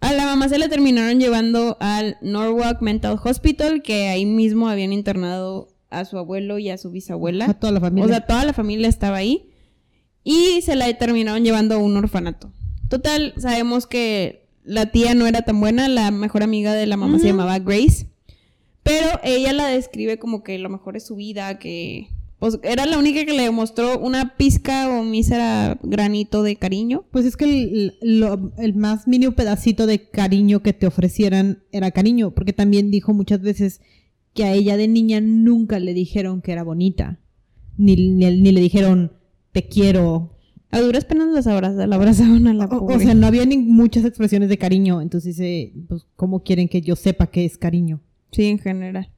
A 0.00 0.12
la 0.12 0.26
mamá 0.26 0.48
se 0.48 0.58
la 0.58 0.68
terminaron 0.68 1.18
llevando 1.18 1.76
al 1.80 2.18
Norwalk 2.20 2.82
Mental 2.82 3.18
Hospital, 3.22 3.82
que 3.82 4.08
ahí 4.08 4.26
mismo 4.26 4.68
habían 4.68 4.92
internado 4.92 5.68
a 5.90 6.04
su 6.04 6.18
abuelo 6.18 6.58
y 6.58 6.68
a 6.68 6.76
su 6.76 6.90
bisabuela. 6.90 7.46
A 7.46 7.54
toda 7.54 7.72
la 7.72 7.80
familia. 7.80 8.04
O 8.04 8.08
sea, 8.08 8.20
toda 8.26 8.44
la 8.44 8.52
familia 8.52 8.88
estaba 8.88 9.16
ahí. 9.16 9.48
Y 10.30 10.60
se 10.60 10.76
la 10.76 10.92
terminaron 10.98 11.42
llevando 11.42 11.74
a 11.76 11.78
un 11.78 11.96
orfanato. 11.96 12.52
Total, 12.90 13.32
sabemos 13.38 13.86
que 13.86 14.46
la 14.62 14.86
tía 14.92 15.14
no 15.14 15.26
era 15.26 15.40
tan 15.42 15.58
buena, 15.58 15.88
la 15.88 16.10
mejor 16.10 16.42
amiga 16.42 16.74
de 16.74 16.86
la 16.86 16.98
mamá 16.98 17.18
se 17.18 17.28
llamaba 17.28 17.58
Grace. 17.58 18.08
Pero 18.82 19.06
ella 19.24 19.54
la 19.54 19.68
describe 19.68 20.18
como 20.18 20.42
que 20.42 20.58
lo 20.58 20.68
mejor 20.68 20.96
es 20.98 21.06
su 21.06 21.16
vida, 21.16 21.58
que 21.58 22.08
pues, 22.38 22.58
era 22.62 22.84
la 22.84 22.98
única 22.98 23.24
que 23.24 23.32
le 23.32 23.44
demostró 23.44 23.98
una 23.98 24.36
pizca 24.36 24.90
o 24.90 25.02
mísera 25.02 25.78
granito 25.82 26.42
de 26.42 26.56
cariño. 26.56 27.04
Pues 27.10 27.24
es 27.24 27.36
que 27.38 27.44
el, 27.46 27.94
lo- 28.02 28.52
el 28.58 28.74
más 28.74 29.08
mínimo 29.08 29.32
pedacito 29.32 29.86
de 29.86 30.08
cariño 30.10 30.60
que 30.62 30.74
te 30.74 30.86
ofrecieran 30.86 31.62
era 31.72 31.90
cariño, 31.90 32.32
porque 32.32 32.52
también 32.52 32.90
dijo 32.90 33.14
muchas 33.14 33.40
veces 33.40 33.80
que 34.34 34.44
a 34.44 34.52
ella 34.52 34.76
de 34.76 34.88
niña 34.88 35.20
nunca 35.22 35.78
le 35.78 35.94
dijeron 35.94 36.42
que 36.42 36.52
era 36.52 36.62
bonita, 36.64 37.18
ni, 37.78 37.96
ni, 37.96 38.26
ni 38.40 38.52
le 38.52 38.60
dijeron 38.60 39.12
te 39.52 39.66
quiero. 39.66 40.34
A 40.70 40.80
duras 40.80 41.04
penas 41.06 41.28
las 41.28 41.46
abrazaba, 41.46 41.86
la 41.86 41.96
abrazaban 41.96 42.46
a 42.46 42.52
la 42.54 42.66
O, 42.66 42.84
o 42.94 42.98
sea, 43.00 43.14
no 43.14 43.26
había 43.26 43.46
ni 43.46 43.56
muchas 43.56 44.04
expresiones 44.04 44.48
de 44.50 44.58
cariño, 44.58 45.00
entonces 45.00 45.36
dice, 45.36 45.72
pues, 45.88 46.04
¿cómo 46.16 46.42
quieren 46.42 46.68
que 46.68 46.82
yo 46.82 46.94
sepa 46.94 47.28
qué 47.28 47.44
es 47.46 47.56
cariño? 47.56 48.00
Sí, 48.32 48.44
en 48.44 48.58
general. 48.58 49.10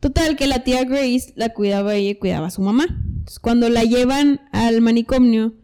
Total, 0.00 0.36
que 0.36 0.46
la 0.46 0.62
tía 0.62 0.84
Grace 0.84 1.32
la 1.36 1.54
cuidaba 1.54 1.94
ella 1.94 2.10
y 2.10 2.14
cuidaba 2.16 2.48
a 2.48 2.50
su 2.50 2.60
mamá. 2.60 2.84
Entonces, 2.88 3.38
cuando 3.38 3.68
la 3.70 3.82
llevan 3.84 4.40
al 4.52 4.80
manicomio, 4.82 5.54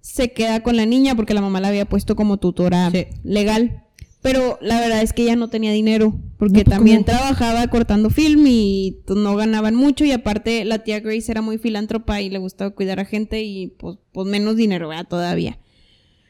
se 0.00 0.32
queda 0.32 0.62
con 0.62 0.76
la 0.76 0.86
niña 0.86 1.14
porque 1.14 1.32
la 1.34 1.40
mamá 1.40 1.60
la 1.60 1.68
había 1.68 1.88
puesto 1.88 2.16
como 2.16 2.36
tutora 2.38 2.90
Sí. 2.90 3.06
legal. 3.22 3.84
Pero 4.26 4.58
la 4.60 4.80
verdad 4.80 5.02
es 5.02 5.12
que 5.12 5.22
ella 5.22 5.36
no 5.36 5.50
tenía 5.50 5.70
dinero 5.70 6.12
porque 6.36 6.58
No, 6.58 6.64
pues, 6.64 6.76
también 6.76 7.04
¿cómo? 7.04 7.16
trabajaba 7.16 7.68
cortando 7.68 8.10
film 8.10 8.44
y 8.48 8.98
pues, 9.06 9.16
no 9.16 9.36
ganaban 9.36 9.76
mucho 9.76 10.04
y 10.04 10.10
aparte 10.10 10.64
la 10.64 10.80
tía 10.80 10.98
Grace 10.98 11.30
era 11.30 11.42
muy 11.42 11.58
filántropa 11.58 12.20
y 12.20 12.28
le 12.28 12.38
gustaba 12.38 12.72
cuidar 12.72 12.98
a 12.98 13.04
gente 13.04 13.44
y 13.44 13.68
pues, 13.68 13.98
pues 14.10 14.26
menos 14.26 14.56
dinero, 14.56 14.88
¿verdad? 14.88 15.06
Todavía. 15.06 15.60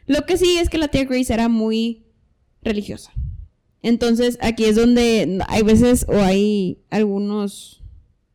Lo 0.07 0.27
que 0.27 0.37
sí 0.37 0.59
es 0.59 0.69
que 0.69 0.77
la 0.77 0.89
tía 0.89 1.07
Grace 1.07 1.33
era 1.33 1.49
muy 1.49 2.05
religiosa. 2.61 3.13
Entonces, 3.81 4.37
aquí 4.43 4.65
es 4.65 4.77
donde 4.77 5.39
hay 5.49 5.63
veces 5.63 6.05
o 6.07 6.17
hay 6.17 6.77
algunos 6.91 7.83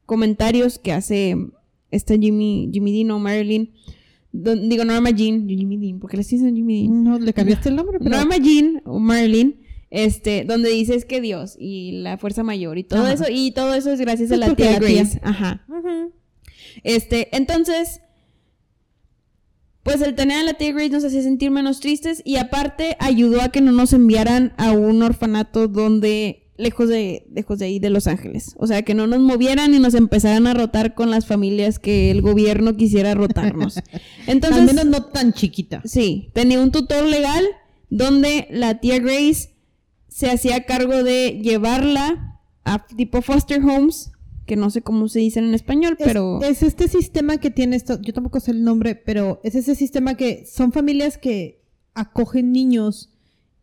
comentarios 0.08 0.80
que 0.80 0.92
hace 0.92 1.36
esta 1.92 2.18
Jimmy, 2.18 2.72
Jimmy 2.74 2.94
Dean 2.94 3.12
o 3.12 3.20
Marilyn. 3.20 3.76
Don- 4.32 4.70
digo, 4.70 4.86
Norma 4.86 5.10
Jean, 5.12 5.48
Jimmy 5.48 5.78
Dean, 5.78 6.00
porque 6.00 6.18
le 6.18 6.22
estoy 6.22 6.38
diciendo 6.40 6.56
Jimmy 6.58 6.88
Dean. 6.88 7.04
No, 7.04 7.20
le 7.20 7.34
cambiaste 7.34 7.70
el 7.70 7.76
nombre, 7.76 8.00
pero... 8.00 8.12
Norma 8.18 8.38
Jean 8.38 8.82
o 8.86 9.00
Marilyn, 9.00 9.62
este, 9.90 10.46
donde 10.46 10.70
dices 10.70 11.06
que 11.06 11.20
Dios 11.22 11.56
y 11.60 12.02
la 12.02 12.18
fuerza 12.18 12.44
mayor 12.44 12.78
y 12.78 12.84
todo 12.84 13.02
Ajá. 13.04 13.14
eso, 13.14 13.26
y 13.30 13.52
todo 13.52 13.74
eso 13.74 13.92
es 13.92 14.00
gracias 14.00 14.30
Pues 14.30 14.38
a 14.38 14.40
la 14.40 14.48
porque 14.48 14.64
tía 14.64 14.72
la 14.74 14.80
tía. 14.80 14.96
Grace. 15.04 15.20
Ajá. 15.24 15.66
Este, 16.84 17.36
entonces, 17.36 18.00
pues 19.84 20.02
el 20.02 20.16
tener 20.16 20.38
a 20.40 20.44
la 20.44 20.54
tía 20.54 20.72
Grace 20.72 20.90
nos 20.92 21.04
hacía 21.04 21.22
sentir 21.24 21.52
menos 21.52 21.80
tristes 21.80 22.22
y 22.24 22.36
aparte 22.38 22.96
ayudó 23.00 23.42
a 23.42 23.50
que 23.50 23.62
no 23.62 23.72
nos 23.72 23.94
enviaran 23.94 24.54
a 24.58 24.72
un 24.72 25.02
orfanato 25.02 25.68
donde 25.68 26.41
lejos 26.62 26.88
de 26.90 27.28
lejos 27.34 27.60
de 27.60 27.66
ahí 27.66 27.80
de 27.80 27.90
Los 27.90 28.08
Ángeles, 28.08 28.56
o 28.58 28.68
sea, 28.68 28.84
que 28.84 28.94
no 28.94 29.08
nos 29.08 29.20
movieran 29.20 29.74
y 29.74 29.80
nos 29.80 29.94
empezaran 29.94 30.48
a 30.48 30.54
rotar 30.54 30.94
con 30.94 31.10
las 31.12 31.26
familias 31.26 31.80
que 31.80 32.12
el 32.12 32.22
gobierno 32.22 32.76
quisiera 32.78 33.14
rotarnos. 33.16 33.80
Entonces, 34.28 34.60
Al 34.62 34.66
menos 34.68 34.86
no 34.86 35.04
tan 35.06 35.34
chiquita. 35.34 35.82
Sí, 35.86 36.30
tenía 36.34 36.60
un 36.62 36.72
tutor 36.72 37.06
legal 37.06 37.44
donde 37.90 38.48
la 38.52 38.80
tía 38.80 39.00
Grace 39.00 39.56
se 40.08 40.30
hacía 40.30 40.66
cargo 40.66 41.04
de 41.04 41.40
llevarla 41.44 42.40
a 42.64 42.86
tipo 42.88 43.22
foster 43.22 43.62
homes, 43.64 44.12
que 44.46 44.56
no 44.56 44.70
sé 44.70 44.82
cómo 44.82 45.08
se 45.08 45.20
dicen 45.20 45.46
en 45.46 45.54
español, 45.54 45.96
Es- 46.00 46.06
pero 46.08 46.42
Es, 46.42 46.64
este 46.64 46.88
sistema 46.88 47.38
que 47.38 47.50
tiene 47.52 47.76
esto, 47.76 48.00
yo 48.02 48.14
tampoco 48.14 48.40
sé 48.40 48.52
el 48.52 48.64
nombre, 48.64 48.96
pero 48.96 49.40
es 49.44 49.56
ese 49.56 49.76
sistema 49.76 50.16
que 50.16 50.46
son 50.46 50.72
familias 50.72 51.18
que 51.18 51.62
acogen 51.94 52.52
niños 52.52 53.11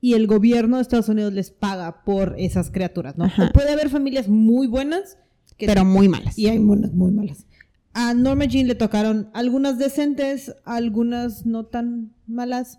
y 0.01 0.15
el 0.15 0.27
gobierno 0.27 0.77
de 0.77 0.83
Estados 0.83 1.09
Unidos 1.09 1.33
les 1.33 1.51
paga 1.51 2.05
por 2.05 2.35
esas 2.39 2.71
criaturas, 2.71 3.17
¿no? 3.19 3.25
Ajá. 3.25 3.51
Puede 3.53 3.71
haber 3.73 3.89
familias 3.91 4.29
muy 4.29 4.67
buenas 4.67 5.19
que- 5.57 5.67
pero 5.67 5.85
muy 5.85 6.09
malas. 6.09 6.39
y 6.39 6.47
hay 6.49 6.59
unas 6.59 6.93
muy 6.93 7.11
malas. 7.11 7.47
A 7.95 8.15
Norma 8.15 8.45
Jean 8.45 8.69
le 8.69 8.75
tocaron 8.77 9.29
algunas 9.35 9.77
decentes, 9.79 10.55
algunas 10.65 11.47
no 11.47 11.65
tan 11.67 12.13
malas. 12.29 12.79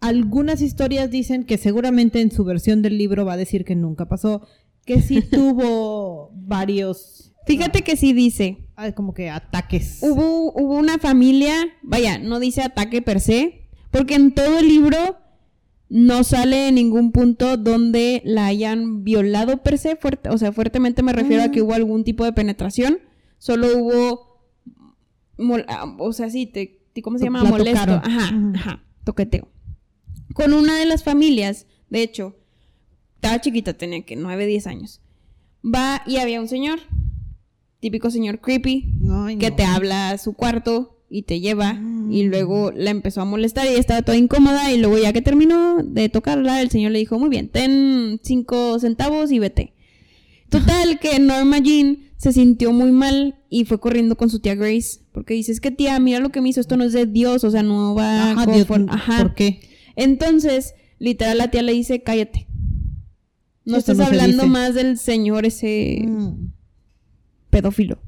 Algunas 0.00 0.62
historias 0.62 1.10
dicen 1.10 1.44
que 1.44 1.58
seguramente 1.58 2.20
en 2.20 2.30
su 2.30 2.44
versión 2.44 2.80
del 2.82 2.96
libro 2.96 3.24
va 3.24 3.32
a 3.34 3.36
decir 3.36 3.64
que 3.64 3.74
nunca 3.74 4.06
pasó, 4.08 4.46
que 4.86 5.02
sí 5.02 5.20
tuvo 5.30 6.30
varios, 6.34 7.26
Fíjate 7.46 7.82
que 7.82 7.96
sí 7.96 8.12
dice, 8.12 8.68
ah, 8.76 8.92
como 8.92 9.12
que 9.12 9.28
ataques. 9.28 9.98
hubo, 10.02 10.52
hubo 10.52 10.76
una 10.76 10.98
familia, 10.98 11.52
vaya, 11.82 12.18
no 12.18 12.38
dice 12.38 12.62
ataque 12.62 13.02
per 13.02 13.20
se, 13.20 13.66
porque 13.90 14.14
en 14.14 14.32
todo 14.34 14.58
el 14.60 14.68
libro 14.68 15.16
no 15.90 16.22
sale 16.24 16.68
en 16.68 16.76
ningún 16.76 17.10
punto 17.12 17.56
donde 17.56 18.22
la 18.24 18.46
hayan 18.46 19.02
violado 19.04 19.58
per 19.62 19.76
se, 19.76 19.96
fuerte, 19.96 20.28
o 20.30 20.38
sea, 20.38 20.52
fuertemente 20.52 21.02
me 21.02 21.12
refiero 21.12 21.42
a 21.42 21.50
que 21.50 21.60
hubo 21.62 21.74
algún 21.74 22.04
tipo 22.04 22.24
de 22.24 22.32
penetración, 22.32 22.98
solo 23.38 23.66
hubo, 23.76 24.46
mol- 25.36 25.64
ah, 25.68 25.94
o 25.98 26.12
sea, 26.12 26.30
sí, 26.30 26.46
te, 26.46 26.80
¿cómo 27.02 27.18
se 27.18 27.24
llama? 27.24 27.42
La 27.42 27.50
Molesto, 27.50 27.72
tocaron. 27.72 28.00
ajá, 28.04 28.34
ajá, 28.54 28.84
toqueteo. 29.04 29.48
Con 30.32 30.52
una 30.52 30.78
de 30.78 30.86
las 30.86 31.02
familias, 31.02 31.66
de 31.88 32.02
hecho, 32.02 32.36
estaba 33.16 33.40
chiquita, 33.40 33.72
tenía 33.74 34.02
que 34.04 34.14
9, 34.16 34.46
10 34.46 34.66
años, 34.68 35.00
va 35.64 36.02
y 36.06 36.18
había 36.18 36.40
un 36.40 36.46
señor, 36.48 36.78
típico 37.80 38.10
señor 38.10 38.40
creepy, 38.40 38.82
que 39.40 39.50
no. 39.50 39.56
te 39.56 39.64
habla 39.64 40.10
a 40.10 40.18
su 40.18 40.34
cuarto 40.34 40.99
y 41.10 41.22
te 41.22 41.40
lleva 41.40 41.74
Mm. 41.74 42.12
y 42.12 42.22
luego 42.24 42.70
la 42.74 42.90
empezó 42.90 43.20
a 43.20 43.24
molestar 43.24 43.66
y 43.66 43.70
estaba 43.74 44.02
toda 44.02 44.16
incómoda 44.16 44.72
y 44.72 44.78
luego 44.78 44.96
ya 44.98 45.12
que 45.12 45.20
terminó 45.22 45.82
de 45.82 46.08
tocarla 46.08 46.62
el 46.62 46.70
señor 46.70 46.92
le 46.92 47.00
dijo 47.00 47.18
muy 47.18 47.28
bien 47.28 47.48
ten 47.48 48.20
cinco 48.22 48.78
centavos 48.78 49.32
y 49.32 49.38
vete 49.40 49.72
total 50.48 50.98
que 51.00 51.18
Norma 51.18 51.58
Jean 51.58 51.98
se 52.16 52.32
sintió 52.32 52.72
muy 52.72 52.92
mal 52.92 53.36
y 53.48 53.64
fue 53.64 53.80
corriendo 53.80 54.16
con 54.16 54.30
su 54.30 54.38
tía 54.40 54.54
Grace 54.54 55.00
porque 55.12 55.34
dice 55.34 55.50
es 55.52 55.60
que 55.60 55.70
tía 55.70 55.98
mira 55.98 56.20
lo 56.20 56.30
que 56.30 56.40
me 56.40 56.48
hizo 56.50 56.60
esto 56.60 56.76
no 56.76 56.84
es 56.84 56.92
de 56.92 57.06
Dios 57.06 57.42
o 57.44 57.50
sea 57.50 57.62
no 57.62 57.94
va 57.94 58.30
Ajá, 58.32 58.46
Dios, 58.46 58.66
por- 58.66 58.86
ajá. 58.88 59.18
¿por 59.22 59.34
qué? 59.34 59.60
entonces 59.96 60.74
literal 60.98 61.38
la 61.38 61.50
tía 61.50 61.62
le 61.62 61.72
dice 61.72 62.02
cállate 62.02 62.46
no 63.64 63.76
estás 63.76 63.96
no 63.98 64.04
hablando 64.04 64.46
más 64.46 64.74
del 64.74 64.96
señor 64.98 65.44
ese 65.46 66.04
Mm. 66.06 66.52
pedófilo. 67.50 67.98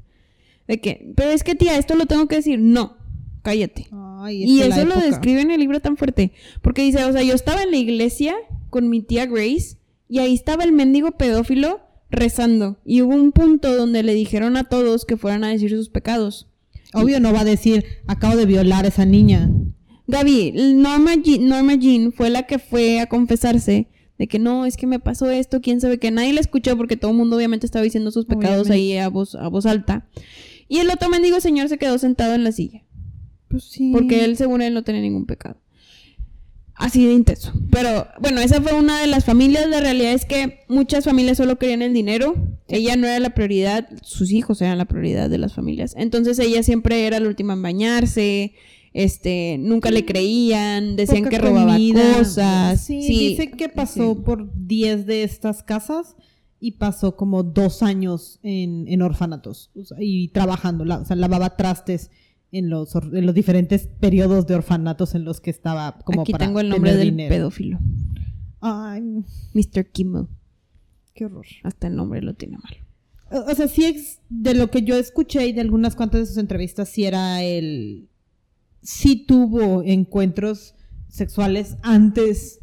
De 0.67 0.79
que, 0.79 1.11
pero 1.15 1.29
es 1.31 1.43
que 1.43 1.55
tía, 1.55 1.77
esto 1.77 1.95
lo 1.95 2.05
tengo 2.05 2.27
que 2.27 2.37
decir. 2.37 2.59
No, 2.59 2.97
cállate. 3.41 3.87
Ay, 3.91 4.43
Y 4.43 4.61
eso 4.61 4.85
lo 4.85 4.95
describe 4.99 5.41
en 5.41 5.51
el 5.51 5.59
libro 5.59 5.79
tan 5.79 5.97
fuerte. 5.97 6.31
Porque 6.61 6.83
dice, 6.83 7.03
o 7.03 7.11
sea, 7.11 7.23
yo 7.23 7.33
estaba 7.33 7.63
en 7.63 7.71
la 7.71 7.77
iglesia 7.77 8.35
con 8.69 8.89
mi 8.89 9.01
tía 9.01 9.25
Grace 9.25 9.77
y 10.09 10.19
ahí 10.19 10.33
estaba 10.33 10.63
el 10.63 10.71
mendigo 10.71 11.11
pedófilo 11.11 11.81
rezando. 12.09 12.77
Y 12.85 13.01
hubo 13.01 13.13
un 13.13 13.31
punto 13.31 13.75
donde 13.75 14.03
le 14.03 14.13
dijeron 14.13 14.57
a 14.57 14.63
todos 14.63 15.05
que 15.05 15.17
fueran 15.17 15.43
a 15.43 15.49
decir 15.49 15.71
sus 15.71 15.89
pecados. 15.89 16.47
Obvio 16.93 17.19
no 17.19 17.33
va 17.33 17.41
a 17.41 17.45
decir, 17.45 17.85
acabo 18.07 18.35
de 18.35 18.45
violar 18.45 18.85
a 18.85 18.89
esa 18.89 19.05
niña. 19.05 19.49
Gaby, 20.07 20.53
Norma, 20.75 21.15
Jean, 21.15 21.47
Norma 21.47 21.75
Jean 21.75 22.11
fue 22.11 22.29
la 22.29 22.43
que 22.43 22.59
fue 22.59 22.99
a 22.99 23.07
confesarse 23.07 23.87
de 24.17 24.27
que 24.27 24.37
no, 24.37 24.65
es 24.65 24.77
que 24.77 24.85
me 24.85 24.99
pasó 24.99 25.29
esto, 25.31 25.61
quién 25.61 25.81
sabe 25.81 25.97
que 25.97 26.11
nadie 26.11 26.33
la 26.33 26.41
escuchó 26.41 26.77
porque 26.77 26.97
todo 26.97 27.11
el 27.11 27.17
mundo 27.17 27.35
obviamente 27.35 27.65
estaba 27.65 27.83
diciendo 27.83 28.11
sus 28.11 28.25
pecados 28.25 28.67
Obviamente. 28.67 28.93
ahí 28.93 28.97
a 28.97 29.09
voz, 29.09 29.35
a 29.35 29.47
voz 29.47 29.65
alta. 29.65 30.07
Y 30.67 30.79
el 30.79 30.89
otro 30.89 31.09
mendigo 31.09 31.39
señor 31.39 31.69
se 31.69 31.77
quedó 31.77 31.97
sentado 31.97 32.33
en 32.35 32.43
la 32.43 32.51
silla. 32.51 32.83
Pues 33.47 33.63
sí. 33.65 33.91
Porque 33.93 34.23
él, 34.25 34.37
según 34.37 34.61
él, 34.61 34.73
no 34.73 34.83
tenía 34.83 35.01
ningún 35.01 35.25
pecado. 35.25 35.57
Así 36.75 37.05
de 37.05 37.13
intenso. 37.13 37.53
Pero 37.69 38.07
bueno, 38.19 38.41
esa 38.41 38.59
fue 38.59 38.73
una 38.73 38.99
de 38.99 39.05
las 39.07 39.25
familias. 39.25 39.67
La 39.67 39.79
realidad 39.79 40.13
es 40.13 40.25
que 40.25 40.61
muchas 40.67 41.05
familias 41.05 41.37
solo 41.37 41.59
querían 41.59 41.83
el 41.83 41.93
dinero. 41.93 42.35
Ella 42.67 42.95
no 42.95 43.05
era 43.05 43.19
la 43.19 43.35
prioridad, 43.35 43.87
sus 44.01 44.31
hijos 44.31 44.59
eran 44.61 44.79
la 44.79 44.85
prioridad 44.85 45.29
de 45.29 45.37
las 45.37 45.53
familias. 45.53 45.93
Entonces 45.95 46.39
ella 46.39 46.63
siempre 46.63 47.05
era 47.05 47.19
la 47.19 47.27
última 47.27 47.53
en 47.53 47.61
bañarse. 47.61 48.53
Este, 48.91 49.57
nunca 49.59 49.91
le 49.91 50.03
creían, 50.05 50.95
decían 50.95 51.19
Poca 51.25 51.29
que 51.29 51.37
robaba 51.37 51.73
comida. 51.73 52.17
cosas. 52.17 52.81
Sí, 52.83 53.01
Sí, 53.03 53.29
dice 53.29 53.51
que 53.51 53.69
pasó 53.69 54.15
sí. 54.15 54.21
por 54.25 54.49
10 54.55 55.05
de 55.05 55.23
estas 55.23 55.61
casas 55.63 56.15
y 56.63 56.71
pasó 56.73 57.15
como 57.17 57.43
dos 57.43 57.83
años 57.83 58.39
en, 58.41 58.87
en 58.87 59.01
orfanatos 59.01 59.69
o 59.75 59.83
sea, 59.83 59.97
y 59.99 60.29
trabajando, 60.29 60.85
la- 60.85 60.99
o 60.99 61.05
sea, 61.05 61.15
lavaba 61.17 61.57
trastes 61.57 62.09
en 62.51 62.69
los, 62.69 62.95
en 62.95 63.25
los 63.25 63.35
diferentes 63.35 63.87
periodos 63.99 64.47
de 64.47 64.55
orfanatos 64.55 65.13
en 65.15 65.25
los 65.25 65.41
que 65.41 65.49
estaba 65.49 65.99
como 66.05 66.21
Aquí 66.21 66.31
para 66.31 66.45
tengo 66.45 66.59
el 66.59 66.69
nombre 66.69 66.95
del 66.95 67.09
dinero. 67.09 67.29
pedófilo. 67.35 67.79
Ay, 68.61 69.01
Mr. 69.53 69.91
Kimmel. 69.91 70.27
qué 71.13 71.25
horror. 71.25 71.45
Hasta 71.63 71.87
el 71.87 71.95
nombre 71.95 72.21
lo 72.21 72.33
tiene 72.35 72.57
mal. 72.57 72.77
O 73.31 73.51
o 73.51 73.55
sea, 73.55 73.67
sí 73.67 73.83
es 73.85 74.19
de 74.29 74.53
lo 74.53 74.69
que 74.71 74.83
yo 74.83 74.95
escuché 74.95 75.45
y 75.47 75.51
de 75.53 75.61
algunas 75.61 75.95
cuantas 75.95 76.21
de 76.21 76.25
sus 76.27 76.37
entrevistas, 76.37 76.87
sí 76.89 77.03
era 77.05 77.41
el, 77.43 78.07
sí 78.81 79.25
tuvo 79.25 79.83
encuentros 79.83 80.75
sexuales 81.09 81.75
antes 81.81 82.59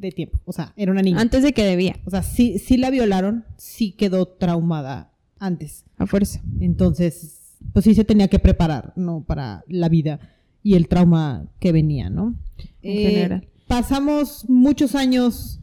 de 0.00 0.10
tiempo. 0.12 0.38
O 0.44 0.52
sea, 0.52 0.72
era 0.76 0.90
una 0.92 1.02
niña. 1.02 1.20
Antes 1.20 1.42
de 1.42 1.52
que 1.52 1.64
debía, 1.64 1.96
O 2.06 2.10
sea, 2.10 2.22
sí, 2.22 2.58
sí 2.58 2.76
la 2.76 2.90
violaron, 2.90 3.44
sí 3.56 3.92
quedó 3.92 4.26
traumada 4.26 5.12
antes. 5.38 5.84
a 5.98 6.06
fuerza. 6.06 6.40
Entonces, 6.60 7.56
pues 7.72 7.84
sí 7.84 7.94
se 7.94 8.04
tenía 8.04 8.28
que 8.28 8.38
preparar, 8.38 8.92
¿no? 8.96 9.22
Para 9.24 9.64
la 9.68 9.88
vida 9.88 10.18
y 10.62 10.74
el 10.74 10.88
trauma 10.88 11.46
que 11.60 11.72
venía, 11.72 12.08
¿no? 12.10 12.34
En 12.82 12.98
Eh, 12.98 13.10
general. 13.10 13.48
Pasamos 13.66 14.46
muchos 14.48 14.94
años 14.94 15.60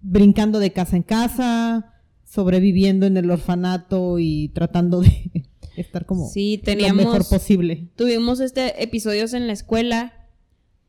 brincando 0.00 0.58
de 0.58 0.72
casa 0.72 0.96
en 0.96 1.02
casa, 1.02 1.92
sobreviviendo 2.24 3.06
en 3.06 3.16
el 3.16 3.30
orfanato 3.30 4.18
y 4.18 4.48
tratando 4.54 5.00
de 5.00 5.30
estar 5.76 6.06
como 6.06 6.28
Sí, 6.28 6.60
lo 6.66 6.94
mejor 6.94 7.28
posible. 7.28 7.88
Tuvimos 7.96 8.40
este 8.40 8.82
episodios 8.82 9.34
en 9.34 9.46
la 9.46 9.52
escuela 9.52 10.12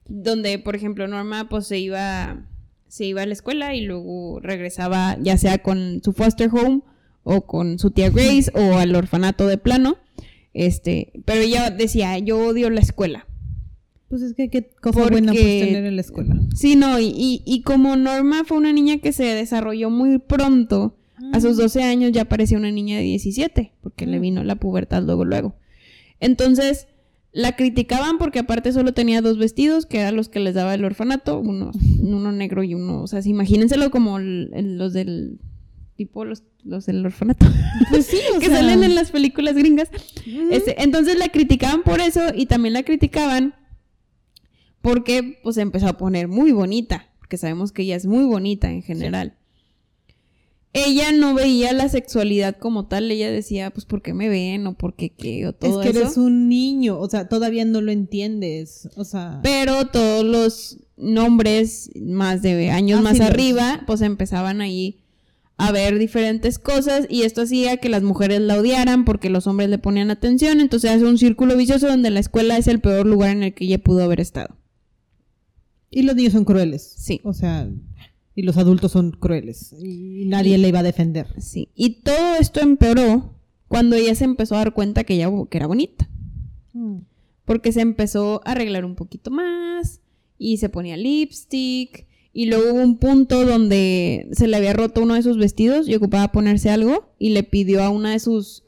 donde, 0.07 0.59
por 0.59 0.75
ejemplo, 0.75 1.07
Norma 1.07 1.49
pues 1.49 1.67
se 1.67 1.79
iba 1.79 2.45
se 2.93 3.05
iba 3.05 3.23
a 3.23 3.25
la 3.25 3.33
escuela 3.33 3.73
y 3.73 3.81
luego 3.81 4.39
regresaba 4.39 5.17
ya 5.19 5.35
sea 5.37 5.57
con 5.57 6.01
su 6.03 6.13
foster 6.13 6.49
home 6.53 6.81
o 7.23 7.47
con 7.47 7.79
su 7.79 7.89
tía 7.89 8.11
Grace 8.11 8.51
o 8.53 8.77
al 8.77 8.93
orfanato 8.95 9.47
de 9.47 9.57
plano. 9.57 9.97
Este, 10.53 11.11
pero 11.25 11.41
ella 11.41 11.71
decía, 11.71 12.19
"Yo 12.19 12.37
odio 12.37 12.69
la 12.69 12.81
escuela." 12.81 13.25
Pues 14.09 14.21
es 14.21 14.35
que 14.35 14.49
qué 14.49 14.69
cosa 14.79 15.07
buena 15.09 15.31
Porque- 15.31 15.41
puedes 15.41 15.65
tener 15.65 15.85
en 15.85 15.95
la 15.95 16.01
escuela. 16.01 16.35
Sí, 16.53 16.75
no, 16.75 16.99
y, 16.99 17.05
y, 17.07 17.41
y 17.45 17.63
como 17.63 17.95
Norma 17.95 18.43
fue 18.45 18.57
una 18.57 18.71
niña 18.71 18.99
que 18.99 19.11
se 19.11 19.23
desarrolló 19.23 19.89
muy 19.89 20.19
pronto, 20.19 20.95
a 21.31 21.41
sus 21.41 21.57
12 21.57 21.81
años 21.81 22.11
ya 22.11 22.25
parecía 22.25 22.57
una 22.59 22.69
niña 22.69 22.97
de 22.97 23.03
17, 23.03 23.71
porque 23.81 24.05
le 24.05 24.19
Mm. 24.19 24.21
vino 24.21 24.43
la 24.43 24.55
pubertad 24.57 25.01
luego, 25.01 25.25
luego. 25.25 25.55
Entonces, 26.19 26.87
la 27.33 27.55
criticaban 27.55 28.17
porque 28.19 28.39
aparte 28.39 28.71
solo 28.71 28.93
tenía 28.93 29.21
dos 29.21 29.37
vestidos, 29.39 29.85
que 29.87 29.99
eran 29.99 30.15
los 30.15 30.29
que 30.29 30.39
les 30.39 30.53
daba 30.53 30.73
el 30.75 30.85
orfanato, 30.85 31.39
uno, 31.39 31.71
uno 31.99 32.31
negro 32.31 32.63
y 32.63 32.75
uno, 32.75 33.01
o 33.01 33.07
sea, 33.07 33.21
imagínenselo 33.25 33.89
como 33.91 34.19
el- 34.19 34.51
el- 34.53 34.77
los 34.77 34.93
del, 34.93 35.39
tipo 35.95 36.25
los, 36.25 36.43
los 36.63 36.85
del 36.85 37.03
orfanato, 37.05 37.45
Pues 37.89 38.05
sí, 38.05 38.17
o 38.35 38.39
que 38.39 38.47
sea, 38.47 38.57
salen 38.57 38.83
en 38.83 38.93
las 38.95 39.09
películas 39.11 39.55
gringas. 39.55 39.89
Este, 40.51 40.81
entonces 40.83 41.17
la 41.17 41.29
criticaban 41.29 41.81
por 41.83 42.01
eso 42.01 42.21
y 42.35 42.45
también 42.45 42.73
la 42.73 42.83
criticaban 42.83 43.55
porque 44.81 45.39
pues 45.43 45.55
se 45.55 45.61
empezó 45.61 45.87
a 45.87 45.97
poner 45.97 46.27
muy 46.27 46.51
bonita, 46.51 47.07
porque 47.19 47.37
sabemos 47.37 47.71
que 47.71 47.83
ella 47.83 47.95
es 47.95 48.05
muy 48.05 48.25
bonita 48.25 48.69
en 48.69 48.81
general. 48.83 49.37
Ella 50.75 51.11
no 51.11 51.35
veía 51.35 51.71
la 51.71 51.87
sexualidad 51.87 52.57
como 52.57 52.87
tal, 52.87 53.11
ella 53.11 53.29
decía, 53.31 53.69
pues, 53.69 53.85
¿por 53.85 54.01
qué 54.01 54.13
me 54.15 54.27
ven? 54.27 54.65
o 54.65 54.73
¿por 54.75 54.95
qué 54.95 55.11
qué? 55.11 55.45
o 55.45 55.49
es 55.51 55.59
todo 55.59 55.81
que 55.81 55.89
eso. 55.89 55.99
eres 55.99 56.17
un 56.17 56.49
niño, 56.49 56.99
o 56.99 57.07
sea, 57.07 57.29
todavía 57.29 57.63
no 57.63 57.79
lo 57.79 57.91
entiendes, 57.91 58.89
o 58.95 59.03
sea, 59.03 59.39
Pero 59.43 59.87
todos 59.87 60.25
los 60.25 60.79
nombres 60.97 61.91
más 61.95 62.41
de 62.41 62.71
años 62.71 62.99
Ah, 62.99 63.03
más 63.03 63.17
sí, 63.17 63.23
arriba, 63.23 63.83
pues 63.85 64.01
empezaban 64.01 64.61
ahí 64.61 64.99
a 65.57 65.71
ver 65.71 65.99
diferentes 65.99 66.57
cosas 66.57 67.05
y 67.07 67.21
esto 67.21 67.43
hacía 67.43 67.77
que 67.77 67.87
las 67.89 68.01
mujeres 68.01 68.41
la 68.41 68.57
odiaran 68.57 69.05
porque 69.05 69.29
los 69.29 69.45
hombres 69.45 69.69
le 69.69 69.77
ponían 69.77 70.09
atención, 70.09 70.59
entonces 70.59 70.89
hace 70.89 71.05
un 71.05 71.19
círculo 71.19 71.55
vicioso 71.55 71.87
donde 71.87 72.09
la 72.09 72.19
escuela 72.19 72.57
es 72.57 72.67
el 72.67 72.79
peor 72.81 73.05
lugar 73.05 73.29
en 73.29 73.43
el 73.43 73.53
que 73.53 73.65
ella 73.65 73.77
pudo 73.77 74.03
haber 74.03 74.19
estado. 74.19 74.57
y 75.91 76.01
los 76.01 76.15
niños 76.15 76.33
son 76.33 76.43
crueles. 76.45 76.95
Sí. 76.97 77.21
O 77.23 77.33
sea, 77.33 77.69
y 78.35 78.41
los 78.43 78.57
adultos 78.57 78.91
son 78.91 79.11
crueles 79.11 79.73
y 79.79 80.25
nadie 80.25 80.57
le 80.57 80.69
iba 80.69 80.79
a 80.79 80.83
defender. 80.83 81.27
Sí, 81.39 81.69
y 81.75 82.01
todo 82.01 82.35
esto 82.39 82.59
empeoró 82.61 83.35
cuando 83.67 83.95
ella 83.95 84.15
se 84.15 84.23
empezó 84.23 84.55
a 84.55 84.59
dar 84.59 84.73
cuenta 84.73 85.03
que 85.03 85.15
ella 85.15 85.29
que 85.49 85.57
era 85.57 85.67
bonita, 85.67 86.09
porque 87.45 87.71
se 87.71 87.81
empezó 87.81 88.41
a 88.45 88.51
arreglar 88.51 88.85
un 88.85 88.95
poquito 88.95 89.31
más 89.31 90.01
y 90.37 90.57
se 90.57 90.69
ponía 90.69 90.97
lipstick 90.97 92.07
y 92.33 92.47
luego 92.47 92.73
hubo 92.73 92.81
un 92.81 92.97
punto 92.97 93.45
donde 93.45 94.27
se 94.31 94.47
le 94.47 94.57
había 94.57 94.73
roto 94.73 95.01
uno 95.01 95.13
de 95.13 95.21
sus 95.21 95.37
vestidos 95.37 95.87
y 95.87 95.95
ocupaba 95.95 96.31
ponerse 96.31 96.71
algo 96.71 97.13
y 97.19 97.29
le 97.29 97.43
pidió 97.43 97.83
a 97.83 97.89
una 97.89 98.11
de 98.11 98.19
sus 98.19 98.63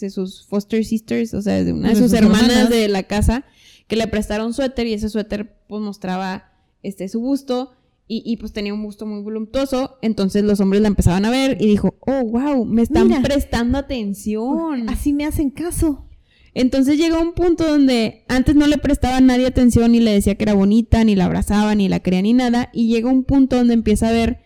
de 0.00 0.10
sus 0.10 0.46
foster 0.46 0.84
sisters, 0.84 1.34
o 1.34 1.42
sea, 1.42 1.64
de 1.64 1.72
una 1.72 1.88
de, 1.88 1.94
De 1.94 2.00
sus, 2.00 2.10
sus 2.10 2.18
hermanas, 2.18 2.50
hermanas. 2.50 2.70
de 2.70 2.88
la 2.88 3.02
casa 3.02 3.44
que 3.88 3.96
le 3.96 4.06
prestara 4.06 4.46
un 4.46 4.54
suéter 4.54 4.86
y 4.86 4.92
ese 4.92 5.08
suéter 5.08 5.56
pues 5.66 5.82
mostraba 5.82 6.52
este 6.82 7.08
su 7.08 7.20
busto 7.20 7.72
y, 8.08 8.22
y, 8.24 8.38
pues 8.38 8.52
tenía 8.52 8.72
un 8.72 8.82
busto 8.82 9.04
muy 9.06 9.22
voluptuoso, 9.22 9.98
entonces 10.00 10.42
los 10.42 10.60
hombres 10.60 10.80
la 10.80 10.88
empezaban 10.88 11.26
a 11.26 11.30
ver 11.30 11.58
y 11.60 11.66
dijo, 11.66 11.98
"Oh, 12.00 12.24
wow, 12.24 12.64
me 12.64 12.82
están 12.82 13.08
Mira. 13.08 13.20
prestando 13.20 13.76
atención." 13.76 14.88
Así 14.88 15.12
me 15.12 15.26
hacen 15.26 15.50
caso. 15.50 16.06
Entonces 16.54 16.98
llegó 16.98 17.20
un 17.20 17.34
punto 17.34 17.68
donde 17.68 18.24
antes 18.26 18.56
no 18.56 18.66
le 18.66 18.78
prestaba 18.78 19.18
a 19.18 19.20
nadie 19.20 19.46
atención, 19.46 19.92
ni 19.92 20.00
le 20.00 20.12
decía 20.12 20.34
que 20.34 20.44
era 20.44 20.54
bonita, 20.54 21.04
ni 21.04 21.14
la 21.14 21.26
abrazaba, 21.26 21.74
ni 21.74 21.88
la 21.88 22.00
quería, 22.00 22.22
ni 22.22 22.32
nada. 22.32 22.70
Y 22.72 22.88
llega 22.88 23.10
un 23.10 23.24
punto 23.24 23.56
donde 23.56 23.74
empieza 23.74 24.08
a 24.08 24.12
ver 24.12 24.40